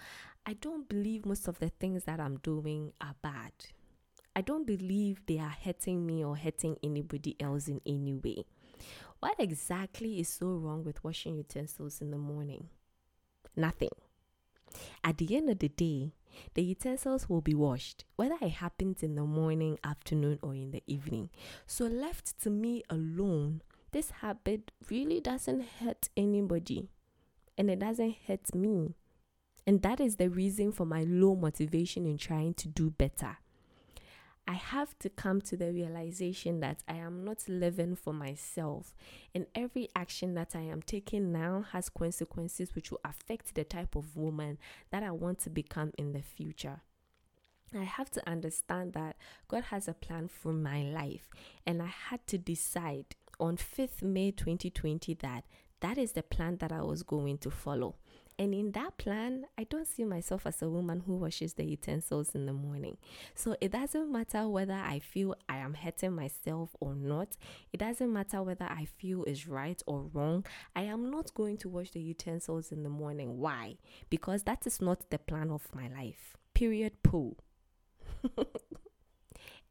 I 0.45 0.53
don't 0.53 0.87
believe 0.89 1.25
most 1.25 1.47
of 1.47 1.59
the 1.59 1.69
things 1.69 2.05
that 2.05 2.19
I'm 2.19 2.37
doing 2.37 2.93
are 2.99 3.15
bad. 3.21 3.51
I 4.35 4.41
don't 4.41 4.65
believe 4.65 5.25
they 5.25 5.39
are 5.39 5.55
hurting 5.63 6.05
me 6.05 6.23
or 6.23 6.37
hurting 6.37 6.77
anybody 6.81 7.35
else 7.39 7.67
in 7.67 7.81
any 7.85 8.13
way. 8.13 8.45
What 9.19 9.35
exactly 9.39 10.19
is 10.19 10.29
so 10.29 10.47
wrong 10.47 10.83
with 10.83 11.03
washing 11.03 11.35
utensils 11.35 12.01
in 12.01 12.11
the 12.11 12.17
morning? 12.17 12.69
Nothing. 13.55 13.91
At 15.03 15.17
the 15.17 15.35
end 15.35 15.49
of 15.49 15.59
the 15.59 15.69
day, 15.69 16.13
the 16.53 16.63
utensils 16.63 17.29
will 17.29 17.41
be 17.41 17.53
washed, 17.53 18.05
whether 18.15 18.35
it 18.41 18.53
happens 18.53 19.03
in 19.03 19.15
the 19.15 19.23
morning, 19.23 19.77
afternoon, 19.83 20.39
or 20.41 20.53
in 20.53 20.71
the 20.71 20.83
evening. 20.87 21.29
So, 21.65 21.85
left 21.85 22.39
to 22.41 22.49
me 22.49 22.83
alone, 22.89 23.61
this 23.91 24.11
habit 24.21 24.71
really 24.89 25.19
doesn't 25.19 25.65
hurt 25.79 26.09
anybody 26.15 26.89
and 27.57 27.69
it 27.69 27.79
doesn't 27.79 28.15
hurt 28.27 28.53
me. 28.55 28.95
And 29.67 29.81
that 29.83 29.99
is 29.99 30.15
the 30.15 30.29
reason 30.29 30.71
for 30.71 30.85
my 30.85 31.03
low 31.03 31.35
motivation 31.35 32.05
in 32.05 32.17
trying 32.17 32.53
to 32.55 32.67
do 32.67 32.89
better. 32.89 33.37
I 34.47 34.53
have 34.53 34.97
to 34.99 35.09
come 35.09 35.41
to 35.41 35.55
the 35.55 35.71
realization 35.71 36.59
that 36.59 36.83
I 36.87 36.95
am 36.95 37.23
not 37.23 37.47
living 37.47 37.95
for 37.95 38.13
myself, 38.13 38.95
and 39.33 39.45
every 39.55 39.87
action 39.95 40.33
that 40.33 40.55
I 40.55 40.61
am 40.61 40.81
taking 40.81 41.31
now 41.31 41.65
has 41.71 41.89
consequences 41.89 42.75
which 42.75 42.91
will 42.91 42.99
affect 43.05 43.55
the 43.55 43.63
type 43.63 43.95
of 43.95 44.17
woman 44.17 44.57
that 44.89 45.03
I 45.03 45.11
want 45.11 45.39
to 45.39 45.49
become 45.49 45.91
in 45.97 46.11
the 46.11 46.21
future. 46.21 46.81
I 47.73 47.83
have 47.83 48.11
to 48.11 48.29
understand 48.29 48.93
that 48.93 49.15
God 49.47 49.65
has 49.65 49.87
a 49.87 49.93
plan 49.93 50.27
for 50.27 50.51
my 50.51 50.83
life, 50.83 51.29
and 51.65 51.81
I 51.81 51.93
had 52.09 52.25
to 52.27 52.37
decide 52.37 53.15
on 53.39 53.57
5th 53.57 54.01
May 54.01 54.31
2020 54.31 55.13
that 55.15 55.45
that 55.79 55.97
is 55.97 56.11
the 56.11 56.23
plan 56.23 56.57
that 56.57 56.71
I 56.71 56.81
was 56.81 57.03
going 57.03 57.37
to 57.39 57.49
follow. 57.49 57.95
And 58.41 58.55
in 58.55 58.71
that 58.71 58.97
plan, 58.97 59.45
I 59.55 59.65
don't 59.65 59.87
see 59.87 60.03
myself 60.03 60.47
as 60.47 60.63
a 60.63 60.67
woman 60.67 61.03
who 61.05 61.15
washes 61.15 61.53
the 61.53 61.63
utensils 61.63 62.33
in 62.33 62.47
the 62.47 62.53
morning. 62.53 62.97
So 63.35 63.55
it 63.61 63.71
doesn't 63.71 64.11
matter 64.11 64.49
whether 64.49 64.73
I 64.73 64.97
feel 64.97 65.35
I 65.47 65.57
am 65.57 65.75
hurting 65.75 66.13
myself 66.13 66.75
or 66.79 66.95
not. 66.95 67.37
It 67.71 67.81
doesn't 67.81 68.11
matter 68.11 68.41
whether 68.41 68.65
I 68.65 68.85
feel 68.97 69.25
is 69.25 69.47
right 69.47 69.79
or 69.85 70.09
wrong. 70.11 70.43
I 70.75 70.81
am 70.85 71.11
not 71.11 71.35
going 71.35 71.57
to 71.57 71.69
wash 71.69 71.91
the 71.91 72.01
utensils 72.01 72.71
in 72.71 72.81
the 72.81 72.89
morning. 72.89 73.37
Why? 73.37 73.75
Because 74.09 74.41
that 74.45 74.65
is 74.65 74.81
not 74.81 75.11
the 75.11 75.19
plan 75.19 75.51
of 75.51 75.67
my 75.75 75.87
life. 75.89 76.35
Period. 76.55 76.93
Pooh. 77.03 77.35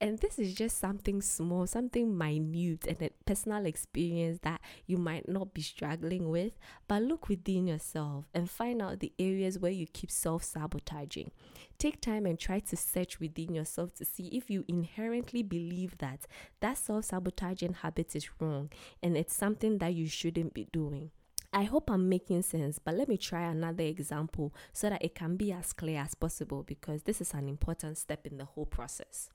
And 0.00 0.18
this 0.18 0.38
is 0.38 0.54
just 0.54 0.78
something 0.78 1.20
small, 1.20 1.66
something 1.66 2.16
minute, 2.16 2.86
and 2.86 3.02
a 3.02 3.10
personal 3.26 3.66
experience 3.66 4.38
that 4.42 4.62
you 4.86 4.96
might 4.96 5.28
not 5.28 5.52
be 5.52 5.60
struggling 5.60 6.30
with. 6.30 6.58
But 6.88 7.02
look 7.02 7.28
within 7.28 7.66
yourself 7.66 8.24
and 8.32 8.48
find 8.48 8.80
out 8.80 9.00
the 9.00 9.12
areas 9.18 9.58
where 9.58 9.70
you 9.70 9.86
keep 9.86 10.10
self 10.10 10.42
sabotaging. 10.42 11.32
Take 11.78 12.00
time 12.00 12.24
and 12.24 12.38
try 12.38 12.60
to 12.60 12.76
search 12.76 13.20
within 13.20 13.54
yourself 13.54 13.94
to 13.96 14.06
see 14.06 14.28
if 14.28 14.48
you 14.48 14.64
inherently 14.68 15.42
believe 15.42 15.98
that 15.98 16.26
that 16.60 16.78
self 16.78 17.06
sabotaging 17.06 17.74
habit 17.74 18.16
is 18.16 18.28
wrong 18.40 18.70
and 19.02 19.18
it's 19.18 19.34
something 19.34 19.78
that 19.78 19.92
you 19.92 20.08
shouldn't 20.08 20.54
be 20.54 20.66
doing. 20.72 21.10
I 21.52 21.64
hope 21.64 21.90
I'm 21.90 22.08
making 22.08 22.42
sense, 22.42 22.78
but 22.78 22.94
let 22.94 23.08
me 23.08 23.16
try 23.16 23.42
another 23.42 23.82
example 23.82 24.54
so 24.72 24.88
that 24.88 25.04
it 25.04 25.16
can 25.16 25.36
be 25.36 25.50
as 25.50 25.72
clear 25.72 26.00
as 26.00 26.14
possible 26.14 26.62
because 26.62 27.02
this 27.02 27.20
is 27.20 27.34
an 27.34 27.48
important 27.48 27.98
step 27.98 28.24
in 28.24 28.38
the 28.38 28.44
whole 28.44 28.66
process. 28.66 29.30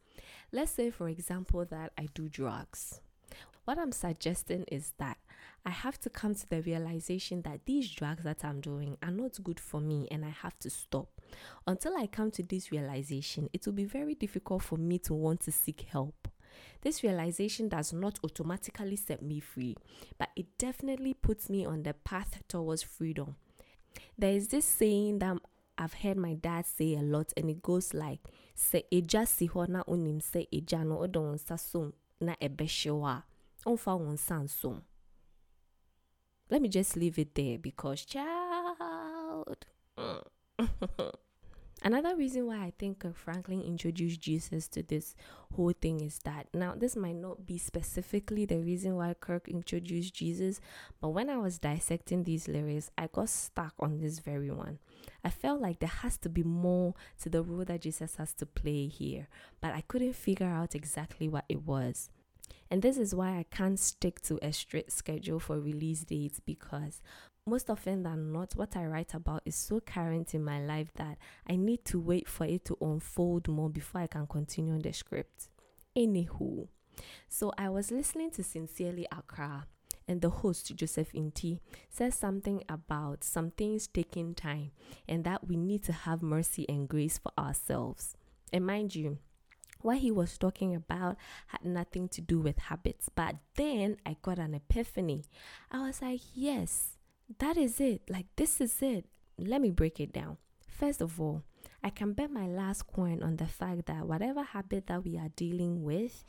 Let's 0.52 0.72
say, 0.72 0.90
for 0.90 1.10
example, 1.10 1.66
that 1.66 1.92
I 1.98 2.08
do 2.14 2.30
drugs. 2.30 3.02
What 3.66 3.80
I'm 3.80 3.92
suggesting 3.92 4.64
is 4.72 4.94
that 5.00 5.18
I 5.66 5.72
have 5.72 6.00
to 6.02 6.10
come 6.10 6.36
to 6.36 6.48
the 6.48 6.62
realization 6.62 7.42
that 7.42 7.66
these 7.66 7.90
drugs 7.90 8.24
that 8.24 8.46
I'm 8.46 8.62
doing 8.62 8.98
are 9.02 9.12
not 9.12 9.44
good 9.44 9.60
for 9.60 9.82
me 9.82 10.08
and 10.12 10.24
I 10.24 10.30
have 10.30 10.60
to 10.60 10.70
stop. 10.70 11.10
Until 11.66 11.98
I 11.98 12.06
come 12.06 12.30
to 12.32 12.44
this 12.44 12.72
realization, 12.72 13.50
it 13.54 13.66
will 13.66 13.74
be 13.74 13.86
very 13.86 14.14
difficult 14.14 14.62
for 14.62 14.78
me 14.78 15.00
to 15.00 15.16
want 15.16 15.42
to 15.42 15.52
seek 15.52 15.88
help. 15.90 16.28
This 16.82 17.02
realization 17.02 17.68
does 17.68 17.92
not 17.92 18.20
automatically 18.24 18.96
set 18.96 19.24
me 19.24 19.40
free, 19.40 19.76
but 20.20 20.30
it 20.36 20.46
definitely 20.60 21.16
puts 21.16 21.50
me 21.50 21.66
on 21.66 21.82
the 21.82 21.96
path 21.96 22.44
towards 22.48 22.84
freedom. 22.84 23.36
There 24.18 24.34
is 24.34 24.50
this 24.50 24.66
saying 24.66 25.20
that 25.20 25.38
I've 25.78 25.96
heard 25.96 26.18
my 26.18 26.36
dad 26.36 26.66
say 26.68 26.96
a 26.96 27.02
lot, 27.02 27.34
and 27.36 27.50
it 27.50 27.62
goes 27.64 27.94
like, 27.94 28.20
"Say 28.56 28.84
eja 28.92 29.26
si 29.28 29.48
hɔ 29.50 29.68
na 29.70 29.84
onim 29.84 30.20
sɛ 30.20 30.48
eja 30.52 30.84
no 30.84 30.96
ɔde 31.06 31.20
wɔn 31.20 31.36
nsa 31.36 31.60
som 31.60 31.94
na 32.20 32.36
ɛbɛhyew 32.36 33.06
a, 33.06 33.24
ɔmfa 33.66 33.92
wɔn 34.00 34.14
nsa 34.14 34.44
nsom." 34.44 34.82
Let 36.50 36.62
me 36.62 36.70
just 36.70 36.96
leave 36.96 37.20
it 37.20 37.36
there 37.36 37.58
because, 37.58 38.06
child. 38.06 39.66
Another 41.86 42.16
reason 42.16 42.48
why 42.48 42.56
I 42.56 42.74
think 42.80 43.06
Franklin 43.16 43.62
introduced 43.62 44.20
Jesus 44.20 44.68
to 44.70 44.82
this 44.82 45.16
whole 45.54 45.72
thing 45.72 46.02
is 46.02 46.18
that 46.24 46.48
now 46.52 46.74
this 46.76 46.96
might 46.96 47.16
not 47.16 47.46
be 47.46 47.60
specifically 47.60 48.44
the 48.48 48.58
reason 48.58 48.96
why 48.96 49.14
Kirk 49.14 49.48
introduced 49.48 50.16
Jesus, 50.16 50.60
but 51.00 51.10
when 51.10 51.30
I 51.30 51.38
was 51.38 51.60
dissecting 51.60 52.24
these 52.24 52.48
lyrics, 52.48 52.90
I 52.98 53.08
got 53.14 53.30
stuck 53.30 53.76
on 53.80 54.00
this 54.00 54.18
very 54.18 54.50
one. 54.50 54.80
I 55.24 55.30
felt 55.30 55.62
like 55.62 55.78
there 55.78 55.88
has 55.88 56.18
to 56.20 56.30
be 56.30 56.42
more 56.42 56.96
to 57.22 57.30
the 57.30 57.44
role 57.44 57.66
that 57.66 57.82
Jesus 57.82 58.16
has 58.16 58.34
to 58.34 58.48
play 58.48 58.88
here, 58.88 59.28
but 59.62 59.76
I 59.76 59.82
couldn't 59.82 60.16
figure 60.16 60.48
out 60.48 60.74
exactly 60.74 61.28
what 61.28 61.46
it 61.50 61.68
was. 61.68 62.10
And 62.72 62.82
this 62.82 62.98
is 62.98 63.14
why 63.14 63.38
I 63.38 63.46
can't 63.52 63.80
stick 63.80 64.22
to 64.24 64.40
a 64.42 64.52
strict 64.54 64.92
schedule 64.92 65.40
for 65.40 65.60
release 65.60 66.04
dates 66.04 66.40
because 66.40 67.04
most 67.46 67.70
often 67.70 68.04
than 68.04 68.32
not, 68.32 68.54
what 68.56 68.76
I 68.76 68.86
write 68.86 69.14
about 69.14 69.44
is 69.46 69.56
so 69.56 69.80
current 69.80 70.34
in 70.34 70.44
my 70.44 70.60
life 70.64 70.92
that 70.96 71.18
I 71.48 71.56
need 71.56 71.86
to 71.86 72.00
wait 72.00 72.28
for 72.28 72.46
it 72.46 72.66
to 72.66 72.78
unfold 72.82 73.48
more 73.48 73.70
before 73.70 74.02
I 74.02 74.08
can 74.08 74.26
continue 74.28 74.74
on 74.74 74.82
the 74.82 74.92
script. 74.92 75.50
Anywho, 75.96 76.68
so 77.30 77.52
I 77.58 77.70
was 77.70 77.92
listening 77.92 78.32
to 78.32 78.44
Sincerely 78.44 79.08
Accra, 79.12 79.68
and 80.08 80.22
the 80.22 80.30
host, 80.30 80.76
Joseph 80.76 81.12
Inti, 81.14 81.60
says 81.90 82.16
something 82.16 82.64
about 82.70 83.24
some 83.24 83.52
things 83.52 83.88
taking 83.88 84.36
time 84.36 84.72
and 85.08 85.24
that 85.24 85.48
we 85.48 85.56
need 85.56 85.84
to 85.84 85.94
have 85.94 86.22
mercy 86.22 86.66
and 86.70 86.88
grace 86.88 87.18
for 87.18 87.32
ourselves. 87.38 88.16
And 88.54 88.66
mind 88.66 88.96
you, 88.96 89.18
what 89.82 89.98
he 89.98 90.12
was 90.12 90.38
talking 90.38 90.76
about 90.76 91.18
had 91.48 91.66
nothing 91.66 92.08
to 92.10 92.22
do 92.22 92.40
with 92.40 92.58
habits. 92.58 93.10
But 93.14 93.36
then 93.56 93.98
I 94.06 94.18
got 94.22 94.40
an 94.40 94.54
epiphany. 94.54 95.26
I 95.72 95.86
was 95.88 96.02
like, 96.02 96.22
yes, 96.34 96.95
that 97.40 97.58
is 97.58 97.80
it. 97.80 98.02
Like, 98.10 98.28
this 98.36 98.62
is 98.62 98.82
it. 98.82 99.06
Let 99.38 99.62
me 99.62 99.72
break 99.72 100.00
it 100.00 100.14
down. 100.14 100.38
First 100.68 101.02
of 101.02 101.20
all, 101.20 101.44
I 101.84 101.90
can 101.90 102.14
bet 102.14 102.32
my 102.32 102.48
last 102.48 102.88
coin 102.88 103.22
on 103.22 103.38
the 103.38 103.48
fact 103.48 103.86
that 103.86 104.08
whatever 104.08 104.44
habit 104.44 104.88
that 104.88 105.04
we 105.04 105.18
are 105.18 105.30
dealing 105.36 105.84
with, 105.84 106.24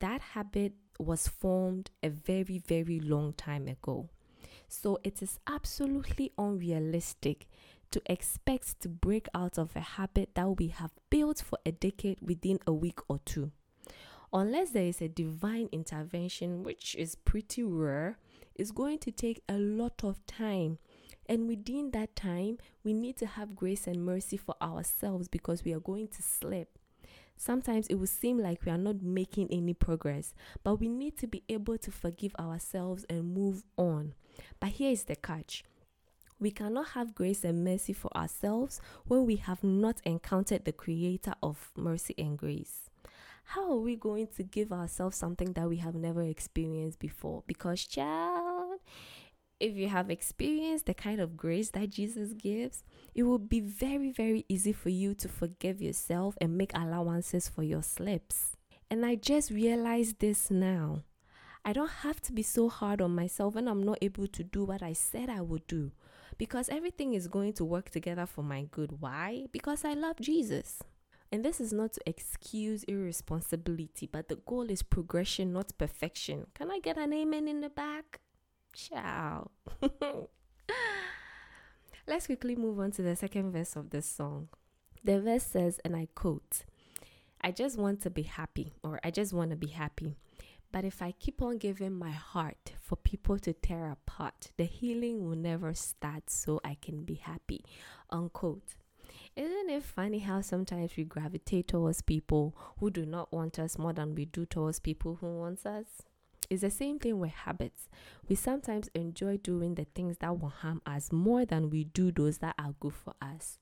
that 0.00 0.20
habit 0.20 0.72
was 0.98 1.28
formed 1.28 1.90
a 2.02 2.08
very, 2.08 2.58
very 2.58 3.00
long 3.00 3.32
time 3.32 3.66
ago. 3.68 4.08
So 4.68 4.98
it 5.04 5.22
is 5.22 5.38
absolutely 5.46 6.32
unrealistic 6.38 7.46
to 7.90 8.02
expect 8.06 8.80
to 8.80 8.88
break 8.88 9.28
out 9.34 9.58
of 9.58 9.76
a 9.76 9.80
habit 9.80 10.30
that 10.34 10.58
we 10.58 10.68
have 10.68 10.90
built 11.10 11.40
for 11.40 11.58
a 11.64 11.72
decade 11.72 12.18
within 12.20 12.58
a 12.66 12.72
week 12.72 12.98
or 13.08 13.20
two. 13.24 13.52
Unless 14.32 14.70
there 14.70 14.86
is 14.86 15.00
a 15.00 15.08
divine 15.08 15.68
intervention, 15.70 16.64
which 16.64 16.96
is 16.96 17.14
pretty 17.14 17.62
rare, 17.62 18.18
it's 18.54 18.70
going 18.70 18.98
to 18.98 19.10
take 19.10 19.42
a 19.48 19.58
lot 19.58 20.04
of 20.04 20.24
time. 20.26 20.78
And 21.26 21.48
within 21.48 21.90
that 21.92 22.14
time, 22.16 22.58
we 22.82 22.92
need 22.92 23.16
to 23.18 23.26
have 23.26 23.56
grace 23.56 23.86
and 23.86 24.04
mercy 24.04 24.36
for 24.36 24.54
ourselves 24.60 25.28
because 25.28 25.64
we 25.64 25.72
are 25.72 25.80
going 25.80 26.08
to 26.08 26.22
slip. 26.22 26.78
Sometimes 27.36 27.86
it 27.88 27.96
will 27.96 28.06
seem 28.06 28.38
like 28.38 28.64
we 28.64 28.70
are 28.70 28.78
not 28.78 29.02
making 29.02 29.48
any 29.50 29.74
progress, 29.74 30.34
but 30.62 30.76
we 30.76 30.88
need 30.88 31.16
to 31.18 31.26
be 31.26 31.42
able 31.48 31.78
to 31.78 31.90
forgive 31.90 32.34
ourselves 32.38 33.04
and 33.08 33.34
move 33.34 33.64
on. 33.76 34.14
But 34.60 34.70
here 34.70 34.90
is 34.90 35.04
the 35.04 35.16
catch 35.16 35.64
we 36.38 36.50
cannot 36.50 36.88
have 36.88 37.14
grace 37.14 37.44
and 37.44 37.64
mercy 37.64 37.92
for 37.92 38.14
ourselves 38.16 38.80
when 39.06 39.24
we 39.24 39.36
have 39.36 39.62
not 39.62 40.00
encountered 40.04 40.64
the 40.64 40.72
Creator 40.72 41.34
of 41.42 41.70
mercy 41.76 42.14
and 42.18 42.36
grace. 42.36 42.90
How 43.44 43.70
are 43.70 43.78
we 43.78 43.96
going 43.96 44.28
to 44.36 44.42
give 44.42 44.72
ourselves 44.72 45.16
something 45.16 45.52
that 45.52 45.68
we 45.68 45.76
have 45.76 45.94
never 45.94 46.22
experienced 46.22 46.98
before? 46.98 47.44
Because, 47.46 47.84
child, 47.84 48.80
if 49.60 49.76
you 49.76 49.88
have 49.88 50.10
experienced 50.10 50.86
the 50.86 50.94
kind 50.94 51.20
of 51.20 51.36
grace 51.36 51.70
that 51.70 51.90
Jesus 51.90 52.32
gives, 52.32 52.82
it 53.14 53.22
will 53.22 53.38
be 53.38 53.60
very, 53.60 54.10
very 54.10 54.44
easy 54.48 54.72
for 54.72 54.88
you 54.88 55.14
to 55.14 55.28
forgive 55.28 55.80
yourself 55.80 56.36
and 56.40 56.58
make 56.58 56.72
allowances 56.74 57.48
for 57.48 57.62
your 57.62 57.82
slips. 57.82 58.56
And 58.90 59.06
I 59.06 59.14
just 59.14 59.50
realized 59.50 60.18
this 60.18 60.50
now. 60.50 61.04
I 61.64 61.72
don't 61.72 61.90
have 62.02 62.20
to 62.22 62.32
be 62.32 62.42
so 62.42 62.68
hard 62.68 63.00
on 63.00 63.14
myself 63.14 63.54
when 63.54 63.68
I'm 63.68 63.82
not 63.82 63.98
able 64.02 64.26
to 64.26 64.44
do 64.44 64.64
what 64.64 64.82
I 64.82 64.92
said 64.92 65.30
I 65.30 65.40
would 65.40 65.66
do 65.66 65.92
because 66.36 66.68
everything 66.68 67.14
is 67.14 67.28
going 67.28 67.52
to 67.54 67.64
work 67.64 67.90
together 67.90 68.26
for 68.26 68.42
my 68.42 68.62
good. 68.70 69.00
Why? 69.00 69.46
Because 69.52 69.84
I 69.84 69.94
love 69.94 70.16
Jesus. 70.20 70.82
And 71.34 71.44
this 71.44 71.60
is 71.60 71.72
not 71.72 71.94
to 71.94 72.00
excuse 72.06 72.84
irresponsibility, 72.84 74.06
but 74.06 74.28
the 74.28 74.36
goal 74.36 74.70
is 74.70 74.84
progression, 74.84 75.52
not 75.52 75.76
perfection. 75.76 76.46
Can 76.54 76.70
I 76.70 76.78
get 76.78 76.96
an 76.96 77.12
amen 77.12 77.48
in 77.48 77.60
the 77.60 77.70
back? 77.70 78.20
Ciao. 78.72 79.50
Let's 82.06 82.26
quickly 82.26 82.54
move 82.54 82.78
on 82.78 82.92
to 82.92 83.02
the 83.02 83.16
second 83.16 83.50
verse 83.50 83.74
of 83.74 83.90
this 83.90 84.06
song. 84.06 84.46
The 85.02 85.20
verse 85.20 85.42
says, 85.42 85.80
and 85.84 85.96
I 85.96 86.06
quote, 86.14 86.62
I 87.40 87.50
just 87.50 87.80
want 87.80 88.00
to 88.02 88.10
be 88.10 88.22
happy, 88.22 88.72
or 88.84 89.00
I 89.02 89.10
just 89.10 89.32
want 89.32 89.50
to 89.50 89.56
be 89.56 89.66
happy. 89.66 90.14
But 90.70 90.84
if 90.84 91.02
I 91.02 91.10
keep 91.18 91.42
on 91.42 91.58
giving 91.58 91.94
my 91.94 92.12
heart 92.12 92.74
for 92.80 92.94
people 92.94 93.40
to 93.40 93.52
tear 93.52 93.90
apart, 93.90 94.52
the 94.56 94.66
healing 94.66 95.26
will 95.26 95.34
never 95.34 95.74
start 95.74 96.30
so 96.30 96.60
I 96.64 96.76
can 96.80 97.02
be 97.02 97.14
happy. 97.14 97.64
Unquote. 98.08 98.76
Isn't 99.36 99.68
it 99.68 99.82
funny 99.82 100.20
how 100.20 100.42
sometimes 100.42 100.96
we 100.96 101.02
gravitate 101.02 101.66
towards 101.66 102.02
people 102.02 102.56
who 102.78 102.88
do 102.88 103.04
not 103.04 103.32
want 103.32 103.58
us 103.58 103.76
more 103.76 103.92
than 103.92 104.14
we 104.14 104.26
do 104.26 104.46
towards 104.46 104.78
people 104.78 105.16
who 105.20 105.26
want 105.26 105.66
us? 105.66 105.86
It's 106.48 106.60
the 106.60 106.70
same 106.70 107.00
thing 107.00 107.18
with 107.18 107.32
habits. 107.32 107.88
We 108.28 108.36
sometimes 108.36 108.90
enjoy 108.94 109.38
doing 109.38 109.74
the 109.74 109.86
things 109.86 110.18
that 110.18 110.38
will 110.38 110.50
harm 110.50 110.82
us 110.86 111.10
more 111.10 111.44
than 111.44 111.68
we 111.68 111.82
do 111.82 112.12
those 112.12 112.38
that 112.38 112.54
are 112.60 112.76
good 112.78 112.92
for 112.92 113.14
us. 113.20 113.58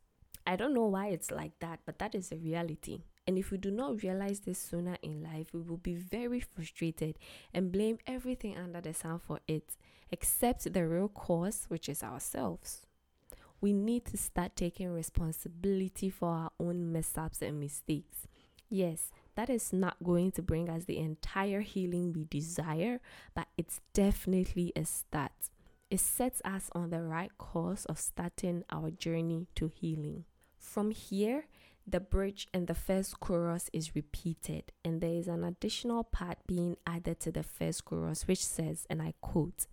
I 0.47 0.57
don't 0.57 0.75
know 0.75 0.89
why 0.89 1.07
it's 1.07 1.31
like 1.31 1.59
that, 1.61 1.81
but 1.87 1.99
that 2.01 2.15
is 2.15 2.33
a 2.33 2.37
reality. 2.37 3.05
And 3.27 3.39
if 3.39 3.51
we 3.51 3.57
do 3.57 3.71
not 3.71 4.03
realize 4.03 4.41
this 4.41 4.59
sooner 4.59 4.99
in 5.01 5.23
life, 5.23 5.55
we 5.55 5.61
will 5.63 5.79
be 5.79 5.95
very 5.95 6.41
frustrated 6.41 7.19
and 7.55 7.73
blame 7.73 7.97
everything 8.07 8.59
under 8.59 8.83
the 8.83 8.93
sun 8.93 9.21
for 9.21 9.41
it, 9.49 9.77
except 10.11 10.71
the 10.71 10.87
real 10.87 11.09
cause, 11.09 11.65
which 11.69 11.89
is 11.89 12.03
ourselves. 12.03 12.85
We 13.63 13.73
need 13.73 14.05
to 14.07 14.17
start 14.17 14.57
taking 14.57 14.93
responsibility 14.93 16.11
for 16.11 16.29
our 16.29 16.51
own 16.59 16.93
mess 16.93 17.13
ups 17.17 17.41
and 17.41 17.61
mistakes. 17.61 18.27
Yes, 18.69 19.13
that 19.37 19.49
is 19.49 19.73
not 19.73 20.03
going 20.03 20.33
to 20.33 20.43
bring 20.43 20.69
us 20.69 20.85
the 20.85 20.99
entire 20.99 21.61
healing 21.61 22.13
we 22.13 22.25
desire, 22.25 23.01
but 23.35 23.47
it's 23.57 23.81
definitely 23.95 24.73
a 24.75 24.85
start. 24.85 25.51
It 25.91 26.01
sets 26.01 26.43
us 26.45 26.71
on 26.73 26.91
the 26.91 27.03
right 27.03 27.31
course 27.39 27.85
of 27.85 28.01
starting 28.01 28.65
our 28.69 28.91
journey 28.91 29.47
to 29.55 29.69
healing. 29.69 30.25
From 30.59 30.91
here, 30.91 31.45
the 31.87 32.01
bridge 32.01 32.49
and 32.53 32.67
the 32.67 32.75
first 32.75 33.21
chorus 33.21 33.71
is 33.73 33.95
repeated, 33.95 34.73
and 34.85 35.01
there 35.01 35.15
is 35.15 35.29
an 35.29 35.45
additional 35.45 36.03
part 36.03 36.39
being 36.49 36.77
added 36.85 37.21
to 37.21 37.31
the 37.31 37.43
first 37.45 37.85
chorus, 37.85 38.27
which 38.27 38.45
says, 38.45 38.87
and 38.91 39.01
I 39.01 39.15
quote, 39.21 39.67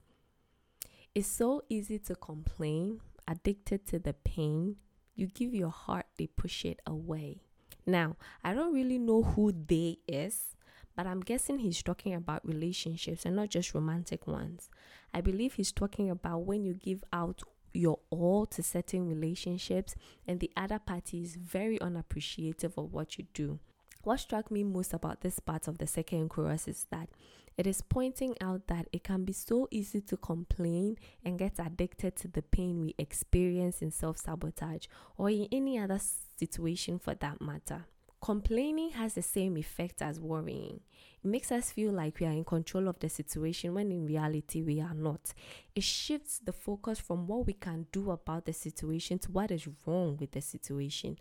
It's 1.15 1.27
so 1.27 1.63
easy 1.69 1.97
to 1.99 2.15
complain, 2.15 3.01
addicted 3.29 3.85
to 3.87 3.99
the 3.99 4.13
pain. 4.13 4.77
You 5.15 5.27
give 5.27 5.53
your 5.53 5.69
heart, 5.69 6.07
they 6.17 6.27
push 6.27 6.65
it 6.65 6.79
away. 6.85 7.41
Now, 7.85 8.17
I 8.43 8.53
don't 8.53 8.73
really 8.73 8.97
know 8.97 9.23
who 9.23 9.51
they 9.51 9.97
is, 10.07 10.55
but 10.95 11.05
I'm 11.07 11.21
guessing 11.21 11.59
he's 11.59 11.83
talking 11.83 12.13
about 12.13 12.45
relationships 12.45 13.25
and 13.25 13.35
not 13.35 13.49
just 13.49 13.73
romantic 13.73 14.27
ones. 14.27 14.69
I 15.13 15.21
believe 15.21 15.53
he's 15.53 15.71
talking 15.71 16.09
about 16.09 16.45
when 16.45 16.63
you 16.63 16.73
give 16.73 17.03
out 17.13 17.41
your 17.73 17.99
all 18.09 18.45
to 18.47 18.63
certain 18.63 19.07
relationships 19.07 19.95
and 20.27 20.39
the 20.39 20.51
other 20.57 20.79
party 20.79 21.21
is 21.21 21.35
very 21.35 21.79
unappreciative 21.79 22.77
of 22.77 22.91
what 22.91 23.17
you 23.17 23.25
do. 23.33 23.59
What 24.03 24.21
struck 24.21 24.49
me 24.49 24.63
most 24.63 24.93
about 24.93 25.21
this 25.21 25.39
part 25.39 25.67
of 25.67 25.77
the 25.77 25.87
second 25.87 26.29
chorus 26.29 26.69
is 26.69 26.87
that 26.89 27.09
it 27.57 27.67
is 27.67 27.81
pointing 27.81 28.37
out 28.39 28.67
that 28.67 28.87
it 28.93 29.03
can 29.03 29.25
be 29.25 29.33
so 29.33 29.67
easy 29.71 29.99
to 29.99 30.15
complain 30.15 30.97
and 31.25 31.37
get 31.37 31.59
addicted 31.59 32.15
to 32.17 32.29
the 32.29 32.41
pain 32.41 32.79
we 32.79 32.95
experience 32.97 33.81
in 33.81 33.91
self 33.91 34.17
sabotage 34.17 34.87
or 35.17 35.29
in 35.29 35.49
any 35.51 35.77
other 35.77 35.99
situation 36.37 36.97
for 36.97 37.13
that 37.15 37.41
matter. 37.41 37.87
Complaining 38.21 38.91
has 38.91 39.13
the 39.15 39.21
same 39.21 39.57
effect 39.57 40.01
as 40.01 40.19
worrying. 40.19 40.79
It 41.21 41.27
makes 41.27 41.51
us 41.51 41.71
feel 41.71 41.91
like 41.91 42.19
we 42.21 42.25
are 42.25 42.31
in 42.31 42.45
control 42.45 42.87
of 42.87 42.99
the 42.99 43.09
situation 43.09 43.73
when 43.73 43.91
in 43.91 44.05
reality 44.05 44.61
we 44.61 44.79
are 44.79 44.93
not. 44.93 45.33
It 45.75 45.83
shifts 45.83 46.39
the 46.39 46.53
focus 46.53 46.99
from 46.99 47.27
what 47.27 47.45
we 47.45 47.53
can 47.53 47.87
do 47.91 48.11
about 48.11 48.45
the 48.45 48.53
situation 48.53 49.19
to 49.19 49.31
what 49.31 49.51
is 49.51 49.67
wrong 49.85 50.15
with 50.17 50.31
the 50.31 50.41
situation. 50.41 51.17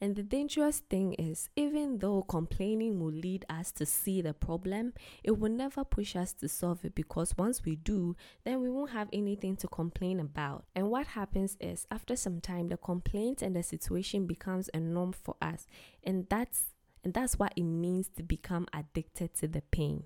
And 0.00 0.16
the 0.16 0.22
dangerous 0.22 0.80
thing 0.80 1.14
is, 1.14 1.48
even 1.56 1.98
though 1.98 2.22
complaining 2.22 3.00
will 3.00 3.12
lead 3.12 3.44
us 3.48 3.70
to 3.72 3.86
see 3.86 4.20
the 4.20 4.34
problem, 4.34 4.92
it 5.22 5.38
will 5.38 5.50
never 5.50 5.84
push 5.84 6.16
us 6.16 6.32
to 6.34 6.48
solve 6.48 6.84
it 6.84 6.94
because 6.94 7.36
once 7.36 7.64
we 7.64 7.76
do, 7.76 8.16
then 8.44 8.60
we 8.60 8.68
won't 8.70 8.90
have 8.90 9.08
anything 9.12 9.56
to 9.56 9.68
complain 9.68 10.20
about. 10.20 10.64
And 10.74 10.90
what 10.90 11.06
happens 11.08 11.56
is, 11.60 11.86
after 11.90 12.16
some 12.16 12.40
time, 12.40 12.68
the 12.68 12.76
complaint 12.76 13.42
and 13.42 13.54
the 13.54 13.62
situation 13.62 14.26
becomes 14.26 14.68
a 14.74 14.80
norm 14.80 15.12
for 15.12 15.36
us, 15.40 15.66
and 16.02 16.26
that's 16.28 16.74
and 17.04 17.12
that's 17.12 17.38
what 17.38 17.52
it 17.54 17.62
means 17.62 18.08
to 18.16 18.22
become 18.22 18.66
addicted 18.72 19.34
to 19.34 19.46
the 19.46 19.60
pain. 19.70 20.04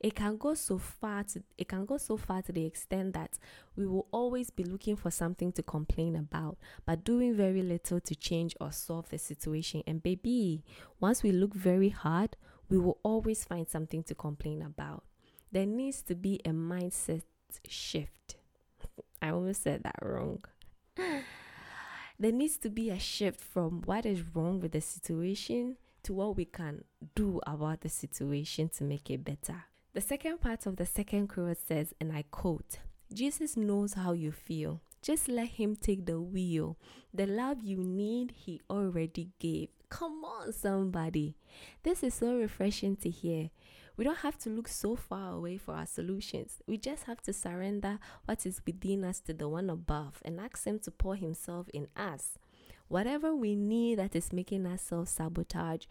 It 0.00 0.14
can 0.14 0.36
go 0.36 0.54
so 0.54 0.78
far 0.78 1.24
to 1.24 1.42
it 1.56 1.68
can 1.68 1.84
go 1.84 1.96
so 1.96 2.16
far 2.16 2.42
to 2.42 2.52
the 2.52 2.64
extent 2.64 3.14
that 3.14 3.38
we 3.74 3.86
will 3.86 4.06
always 4.12 4.50
be 4.50 4.62
looking 4.62 4.94
for 4.94 5.10
something 5.10 5.50
to 5.52 5.62
complain 5.62 6.14
about, 6.14 6.56
but 6.86 7.04
doing 7.04 7.34
very 7.34 7.62
little 7.62 8.00
to 8.00 8.14
change 8.14 8.54
or 8.60 8.70
solve 8.70 9.08
the 9.10 9.18
situation. 9.18 9.82
And 9.86 10.02
baby, 10.02 10.62
once 11.00 11.22
we 11.22 11.32
look 11.32 11.52
very 11.54 11.88
hard, 11.88 12.36
we 12.68 12.78
will 12.78 12.98
always 13.02 13.44
find 13.44 13.68
something 13.68 14.04
to 14.04 14.14
complain 14.14 14.62
about. 14.62 15.04
There 15.50 15.66
needs 15.66 16.02
to 16.02 16.14
be 16.14 16.40
a 16.44 16.50
mindset 16.50 17.22
shift. 17.66 18.36
I 19.22 19.30
almost 19.30 19.62
said 19.62 19.82
that 19.82 19.96
wrong. 20.02 20.44
there 22.18 22.32
needs 22.32 22.56
to 22.58 22.68
be 22.68 22.90
a 22.90 22.98
shift 22.98 23.40
from 23.40 23.82
what 23.82 24.06
is 24.06 24.22
wrong 24.34 24.60
with 24.60 24.72
the 24.72 24.80
situation 24.80 25.76
to 26.04 26.12
what 26.12 26.36
we 26.36 26.44
can 26.44 26.84
do 27.14 27.40
about 27.46 27.80
the 27.80 27.88
situation 27.88 28.68
to 28.68 28.84
make 28.84 29.10
it 29.10 29.24
better. 29.24 29.64
The 29.98 30.02
second 30.02 30.40
part 30.40 30.64
of 30.66 30.76
the 30.76 30.86
second 30.86 31.26
chorus 31.26 31.58
says, 31.58 31.92
and 32.00 32.12
I 32.12 32.22
quote, 32.30 32.78
Jesus 33.12 33.56
knows 33.56 33.94
how 33.94 34.12
you 34.12 34.30
feel. 34.30 34.80
Just 35.02 35.26
let 35.26 35.48
Him 35.48 35.74
take 35.74 36.06
the 36.06 36.20
wheel. 36.20 36.76
The 37.12 37.26
love 37.26 37.64
you 37.64 37.78
need, 37.78 38.30
He 38.30 38.60
already 38.70 39.30
gave. 39.40 39.70
Come 39.88 40.24
on, 40.24 40.52
somebody. 40.52 41.34
This 41.82 42.04
is 42.04 42.14
so 42.14 42.36
refreshing 42.36 42.94
to 42.98 43.10
hear. 43.10 43.50
We 43.96 44.04
don't 44.04 44.18
have 44.18 44.38
to 44.38 44.50
look 44.50 44.68
so 44.68 44.94
far 44.94 45.32
away 45.32 45.56
for 45.56 45.74
our 45.74 45.86
solutions. 45.86 46.58
We 46.68 46.78
just 46.78 47.06
have 47.06 47.20
to 47.22 47.32
surrender 47.32 47.98
what 48.24 48.46
is 48.46 48.62
within 48.64 49.02
us 49.02 49.18
to 49.22 49.34
the 49.34 49.48
one 49.48 49.68
above 49.68 50.22
and 50.24 50.38
ask 50.38 50.64
Him 50.64 50.78
to 50.84 50.92
pour 50.92 51.16
Himself 51.16 51.68
in 51.74 51.88
us. 51.96 52.38
Whatever 52.86 53.34
we 53.34 53.56
need 53.56 53.98
that 53.98 54.14
is 54.14 54.32
making 54.32 54.64
self 54.78 55.08
sabotage 55.08 55.86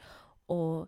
or 0.47 0.87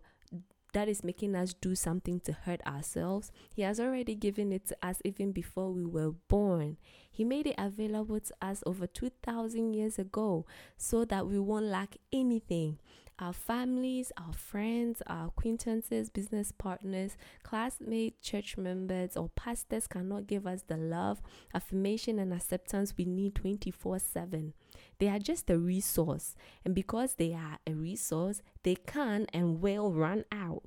that 0.74 0.88
is 0.88 1.04
making 1.04 1.36
us 1.36 1.54
do 1.54 1.76
something 1.76 2.20
to 2.22 2.34
hurt 2.34 2.62
ourselves, 2.66 3.32
He 3.56 3.64
has 3.64 3.80
already 3.80 4.16
given 4.16 4.52
it 4.52 4.68
to 4.68 4.78
us 4.82 5.02
even 5.04 5.32
before 5.32 5.72
we 5.72 5.86
were 5.86 6.12
born. 6.28 6.78
He 7.12 7.24
made 7.24 7.48
it 7.48 7.56
available 7.58 8.20
to 8.20 8.34
us 8.42 8.64
over 8.66 8.88
2,000 8.88 9.74
years 9.74 10.00
ago 10.00 10.46
so 10.78 11.06
that 11.06 11.28
we 11.28 11.40
won't 11.40 11.66
lack 11.66 11.98
anything. 12.14 12.78
Our 13.22 13.34
families, 13.34 14.14
our 14.18 14.32
friends, 14.32 15.02
our 15.06 15.28
acquaintances, 15.28 16.10
business 16.10 16.54
partners, 16.54 17.18
classmates, 17.44 18.26
church 18.26 18.58
members, 18.58 19.18
or 19.18 19.28
pastors 19.36 19.88
cannot 19.88 20.26
give 20.26 20.48
us 20.48 20.62
the 20.66 20.78
love, 20.78 21.22
affirmation, 21.54 22.18
and 22.18 22.32
acceptance 22.32 22.94
we 22.98 23.04
need 23.04 23.36
24 23.36 24.00
7. 24.00 24.54
They 25.00 25.10
are 25.10 25.20
just 25.20 25.50
a 25.50 25.58
resource, 25.58 26.36
and 26.64 26.74
because 26.74 27.16
they 27.16 27.34
are 27.34 27.60
a 27.68 27.74
resource, 27.74 28.42
they 28.64 28.76
can 28.76 29.28
and 29.34 29.60
will 29.60 29.92
run 29.92 30.24
out. 30.32 30.64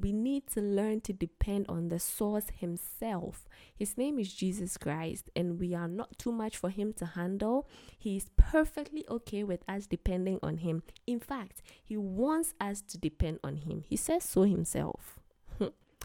We 0.00 0.12
need 0.12 0.46
to 0.48 0.60
learn 0.60 1.00
to 1.02 1.12
depend 1.12 1.66
on 1.68 1.88
the 1.88 1.98
source 1.98 2.46
himself. 2.60 3.48
His 3.74 3.98
name 3.98 4.18
is 4.18 4.32
Jesus 4.32 4.76
Christ, 4.76 5.28
and 5.34 5.58
we 5.58 5.74
are 5.74 5.88
not 5.88 6.18
too 6.18 6.30
much 6.30 6.56
for 6.56 6.70
him 6.70 6.92
to 6.94 7.06
handle. 7.06 7.66
He 7.98 8.16
is 8.16 8.30
perfectly 8.36 9.04
okay 9.10 9.42
with 9.42 9.64
us 9.68 9.86
depending 9.86 10.38
on 10.42 10.58
him. 10.58 10.84
In 11.06 11.18
fact, 11.18 11.62
he 11.82 11.96
wants 11.96 12.54
us 12.60 12.80
to 12.82 12.98
depend 12.98 13.40
on 13.42 13.56
him. 13.56 13.84
He 13.88 13.96
says 13.96 14.24
so 14.24 14.42
himself. 14.42 15.17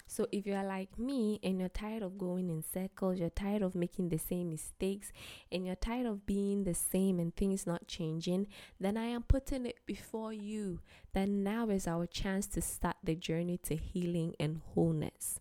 So 0.05 0.27
if 0.31 0.45
you 0.45 0.53
are 0.53 0.65
like 0.65 0.99
me 0.99 1.39
and 1.43 1.59
you're 1.59 1.69
tired 1.69 2.03
of 2.03 2.17
going 2.17 2.49
in 2.49 2.61
circles, 2.61 3.19
you're 3.19 3.29
tired 3.29 3.61
of 3.61 3.75
making 3.75 4.09
the 4.09 4.17
same 4.17 4.49
mistakes, 4.49 5.11
and 5.51 5.65
you're 5.65 5.75
tired 5.75 6.05
of 6.05 6.25
being 6.25 6.63
the 6.63 6.73
same 6.73 7.19
and 7.19 7.35
things 7.35 7.65
not 7.65 7.87
changing, 7.87 8.47
then 8.79 8.97
I 8.97 9.05
am 9.05 9.23
putting 9.23 9.65
it 9.65 9.79
before 9.85 10.33
you 10.33 10.79
that 11.13 11.29
now 11.29 11.69
is 11.69 11.87
our 11.87 12.05
chance 12.05 12.47
to 12.47 12.61
start 12.61 12.97
the 13.03 13.15
journey 13.15 13.57
to 13.63 13.75
healing 13.75 14.35
and 14.39 14.61
wholeness. 14.73 15.39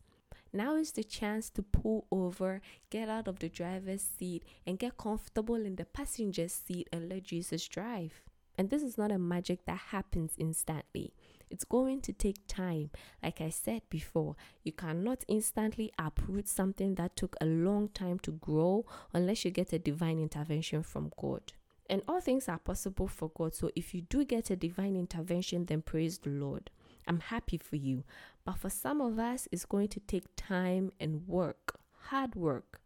Now 0.54 0.76
is 0.76 0.92
the 0.92 1.04
chance 1.04 1.48
to 1.50 1.62
pull 1.62 2.06
over, 2.10 2.60
get 2.90 3.08
out 3.08 3.26
of 3.26 3.38
the 3.38 3.48
driver's 3.48 4.02
seat, 4.02 4.44
and 4.66 4.78
get 4.78 4.98
comfortable 4.98 5.56
in 5.56 5.76
the 5.76 5.86
passenger 5.86 6.48
seat 6.48 6.88
and 6.92 7.08
let 7.08 7.24
Jesus 7.24 7.66
drive. 7.66 8.20
And 8.58 8.68
this 8.68 8.82
is 8.82 8.98
not 8.98 9.10
a 9.10 9.18
magic 9.18 9.64
that 9.64 9.78
happens 9.78 10.34
instantly. 10.36 11.14
It's 11.52 11.64
going 11.64 12.00
to 12.02 12.12
take 12.12 12.46
time. 12.48 12.90
Like 13.22 13.40
I 13.42 13.50
said 13.50 13.82
before, 13.90 14.36
you 14.64 14.72
cannot 14.72 15.24
instantly 15.28 15.92
uproot 15.98 16.48
something 16.48 16.94
that 16.94 17.14
took 17.14 17.36
a 17.40 17.46
long 17.46 17.88
time 17.88 18.18
to 18.20 18.32
grow 18.32 18.86
unless 19.12 19.44
you 19.44 19.50
get 19.50 19.72
a 19.74 19.78
divine 19.78 20.18
intervention 20.18 20.82
from 20.82 21.12
God. 21.20 21.52
And 21.90 22.02
all 22.08 22.22
things 22.22 22.48
are 22.48 22.58
possible 22.58 23.06
for 23.06 23.28
God. 23.28 23.54
So 23.54 23.70
if 23.76 23.92
you 23.94 24.00
do 24.00 24.24
get 24.24 24.48
a 24.48 24.56
divine 24.56 24.96
intervention, 24.96 25.66
then 25.66 25.82
praise 25.82 26.18
the 26.18 26.30
Lord. 26.30 26.70
I'm 27.06 27.20
happy 27.20 27.58
for 27.58 27.76
you. 27.76 28.04
But 28.44 28.56
for 28.58 28.70
some 28.70 29.00
of 29.02 29.18
us, 29.18 29.46
it's 29.52 29.66
going 29.66 29.88
to 29.88 30.00
take 30.00 30.24
time 30.36 30.92
and 30.98 31.28
work, 31.28 31.78
hard 32.04 32.34
work. 32.34 32.80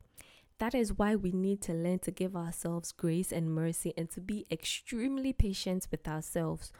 That 0.58 0.74
is 0.74 0.94
why 0.98 1.14
we 1.16 1.32
need 1.32 1.60
to 1.62 1.74
learn 1.74 1.98
to 2.00 2.10
give 2.10 2.34
ourselves 2.34 2.90
grace 2.90 3.30
and 3.30 3.54
mercy 3.54 3.92
and 3.96 4.10
to 4.10 4.20
be 4.20 4.46
extremely 4.50 5.32
patient 5.32 5.86
with 5.90 6.08
ourselves 6.08 6.72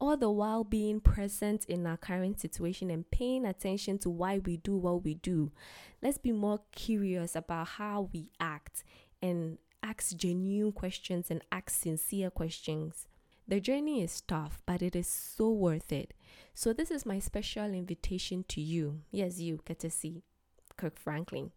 all 0.00 0.16
the 0.16 0.30
while 0.30 0.64
being 0.64 1.00
present 1.00 1.64
in 1.66 1.86
our 1.86 1.96
current 1.96 2.40
situation 2.40 2.90
and 2.90 3.10
paying 3.10 3.44
attention 3.44 3.98
to 3.98 4.10
why 4.10 4.38
we 4.38 4.56
do 4.56 4.76
what 4.76 5.04
we 5.04 5.14
do. 5.14 5.52
Let's 6.02 6.18
be 6.18 6.32
more 6.32 6.60
curious 6.72 7.34
about 7.36 7.68
how 7.68 8.10
we 8.12 8.30
act 8.40 8.84
and 9.22 9.58
ask 9.82 10.16
genuine 10.16 10.72
questions 10.72 11.30
and 11.30 11.42
ask 11.52 11.70
sincere 11.70 12.30
questions. 12.30 13.06
The 13.46 13.60
journey 13.60 14.02
is 14.02 14.22
tough, 14.22 14.62
but 14.64 14.80
it 14.80 14.96
is 14.96 15.06
so 15.06 15.50
worth 15.50 15.92
it. 15.92 16.14
So, 16.54 16.72
this 16.72 16.90
is 16.90 17.04
my 17.04 17.18
special 17.18 17.66
invitation 17.66 18.44
to 18.48 18.60
you. 18.60 19.02
Yes, 19.10 19.38
you, 19.38 19.60
courtesy 19.66 20.22
Kirk 20.76 20.98
Franklin. 20.98 21.50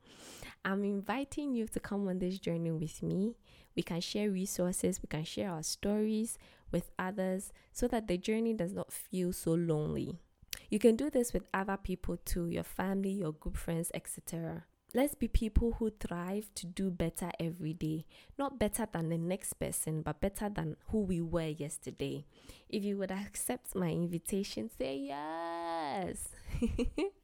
I'm 0.65 0.83
inviting 0.83 1.53
you 1.53 1.67
to 1.67 1.79
come 1.79 2.07
on 2.07 2.19
this 2.19 2.39
journey 2.39 2.71
with 2.71 3.01
me. 3.01 3.35
We 3.75 3.83
can 3.83 4.01
share 4.01 4.29
resources, 4.29 5.01
we 5.01 5.07
can 5.07 5.23
share 5.23 5.51
our 5.51 5.63
stories, 5.63 6.38
with 6.72 6.91
others 6.97 7.51
so 7.72 7.88
that 7.88 8.07
the 8.07 8.18
journey 8.18 8.53
does 8.53 8.74
not 8.74 8.91
feel 8.91 9.34
so 9.34 9.53
lonely. 9.53 10.20
You 10.70 10.80
can 10.80 10.95
do 10.95 11.09
this 11.09 11.34
with 11.34 11.47
other 11.53 11.78
people 11.78 12.18
too, 12.18 12.47
your 12.49 12.63
family, 12.63 13.11
your 13.11 13.32
group 13.32 13.57
friends, 13.57 13.91
etc. 13.93 14.65
Let's 14.93 15.15
be 15.15 15.28
people 15.28 15.74
who 15.74 15.91
thrive 15.91 16.49
to 16.55 16.65
do 16.65 16.89
better 16.89 17.30
every 17.39 17.74
day. 17.74 18.05
Not 18.38 18.57
better 18.57 18.88
than 18.91 19.09
the 19.09 19.18
next 19.18 19.53
person, 19.53 20.01
but 20.01 20.22
better 20.22 20.49
than 20.49 20.78
who 20.88 21.01
we 21.01 21.22
were 21.22 21.49
yesterday. 21.49 22.26
If 22.70 22.84
you 22.84 22.97
would 22.97 23.11
accept 23.11 23.76
my 23.76 23.89
invitation, 23.89 24.70
say 24.78 24.97
yes. 24.97 26.30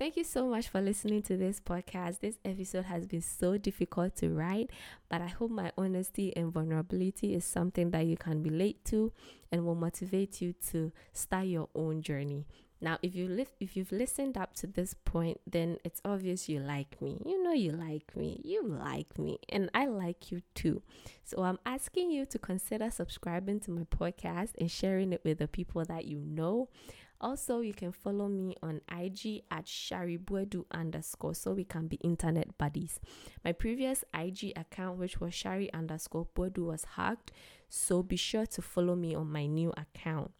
Thank 0.00 0.16
you 0.16 0.24
so 0.24 0.46
much 0.46 0.66
for 0.68 0.80
listening 0.80 1.20
to 1.24 1.36
this 1.36 1.60
podcast. 1.60 2.20
This 2.20 2.38
episode 2.42 2.86
has 2.86 3.06
been 3.06 3.20
so 3.20 3.58
difficult 3.58 4.16
to 4.16 4.30
write, 4.30 4.70
but 5.10 5.20
I 5.20 5.26
hope 5.26 5.50
my 5.50 5.72
honesty 5.76 6.34
and 6.34 6.50
vulnerability 6.50 7.34
is 7.34 7.44
something 7.44 7.90
that 7.90 8.06
you 8.06 8.16
can 8.16 8.42
relate 8.42 8.82
to 8.86 9.12
and 9.52 9.66
will 9.66 9.74
motivate 9.74 10.40
you 10.40 10.54
to 10.70 10.90
start 11.12 11.48
your 11.48 11.68
own 11.74 12.00
journey. 12.00 12.46
Now, 12.80 12.96
if 13.02 13.14
you 13.14 13.44
if 13.60 13.76
you've 13.76 13.92
listened 13.92 14.38
up 14.38 14.54
to 14.54 14.66
this 14.66 14.94
point, 14.94 15.38
then 15.46 15.76
it's 15.84 16.00
obvious 16.02 16.48
you 16.48 16.60
like 16.60 17.02
me. 17.02 17.20
You 17.26 17.42
know 17.42 17.52
you 17.52 17.72
like 17.72 18.16
me. 18.16 18.40
You 18.42 18.66
like 18.66 19.18
me, 19.18 19.38
and 19.50 19.68
I 19.74 19.84
like 19.84 20.32
you 20.32 20.40
too. 20.54 20.80
So 21.24 21.42
I'm 21.42 21.58
asking 21.66 22.10
you 22.10 22.24
to 22.24 22.38
consider 22.38 22.90
subscribing 22.90 23.60
to 23.60 23.70
my 23.70 23.82
podcast 23.82 24.52
and 24.58 24.70
sharing 24.70 25.12
it 25.12 25.20
with 25.24 25.40
the 25.40 25.48
people 25.48 25.84
that 25.84 26.06
you 26.06 26.20
know. 26.20 26.70
Also, 27.20 27.60
you 27.60 27.74
can 27.74 27.92
follow 27.92 28.28
me 28.28 28.56
on 28.62 28.80
IG 28.90 29.42
at 29.50 29.66
sharibuedu 29.66 30.64
underscore 30.72 31.34
so 31.34 31.52
we 31.52 31.64
can 31.64 31.86
be 31.86 31.96
internet 31.96 32.56
buddies. 32.56 32.98
My 33.44 33.52
previous 33.52 34.04
IG 34.14 34.52
account, 34.56 34.98
which 34.98 35.20
was 35.20 35.34
shari 35.34 35.70
underscore 35.74 36.28
buedu, 36.34 36.64
was 36.64 36.84
hacked, 36.96 37.30
so 37.68 38.02
be 38.02 38.16
sure 38.16 38.46
to 38.46 38.62
follow 38.62 38.94
me 38.96 39.14
on 39.14 39.30
my 39.30 39.46
new 39.46 39.72
account. 39.76 40.30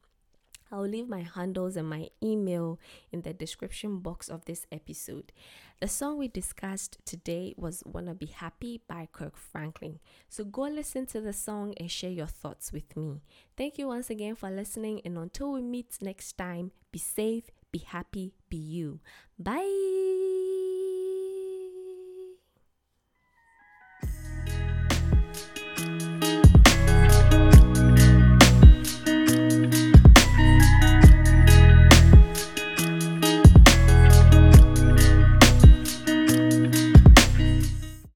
I'll 0.72 0.86
leave 0.86 1.08
my 1.08 1.22
handles 1.22 1.76
and 1.76 1.88
my 1.88 2.08
email 2.22 2.78
in 3.12 3.22
the 3.22 3.32
description 3.32 3.98
box 3.98 4.28
of 4.28 4.44
this 4.44 4.66
episode. 4.70 5.32
The 5.80 5.88
song 5.88 6.18
we 6.18 6.28
discussed 6.28 6.98
today 7.04 7.54
was 7.56 7.82
Wanna 7.86 8.14
Be 8.14 8.26
Happy 8.26 8.80
by 8.86 9.08
Kirk 9.10 9.36
Franklin. 9.36 9.98
So 10.28 10.44
go 10.44 10.62
listen 10.62 11.06
to 11.06 11.20
the 11.20 11.32
song 11.32 11.74
and 11.78 11.90
share 11.90 12.10
your 12.10 12.26
thoughts 12.26 12.72
with 12.72 12.96
me. 12.96 13.22
Thank 13.56 13.78
you 13.78 13.88
once 13.88 14.10
again 14.10 14.34
for 14.34 14.50
listening, 14.50 15.00
and 15.04 15.16
until 15.18 15.52
we 15.52 15.62
meet 15.62 15.98
next 16.00 16.36
time, 16.36 16.72
be 16.92 16.98
safe, 16.98 17.50
be 17.72 17.78
happy, 17.78 18.34
be 18.48 18.56
you. 18.56 19.00
Bye. 19.38 20.39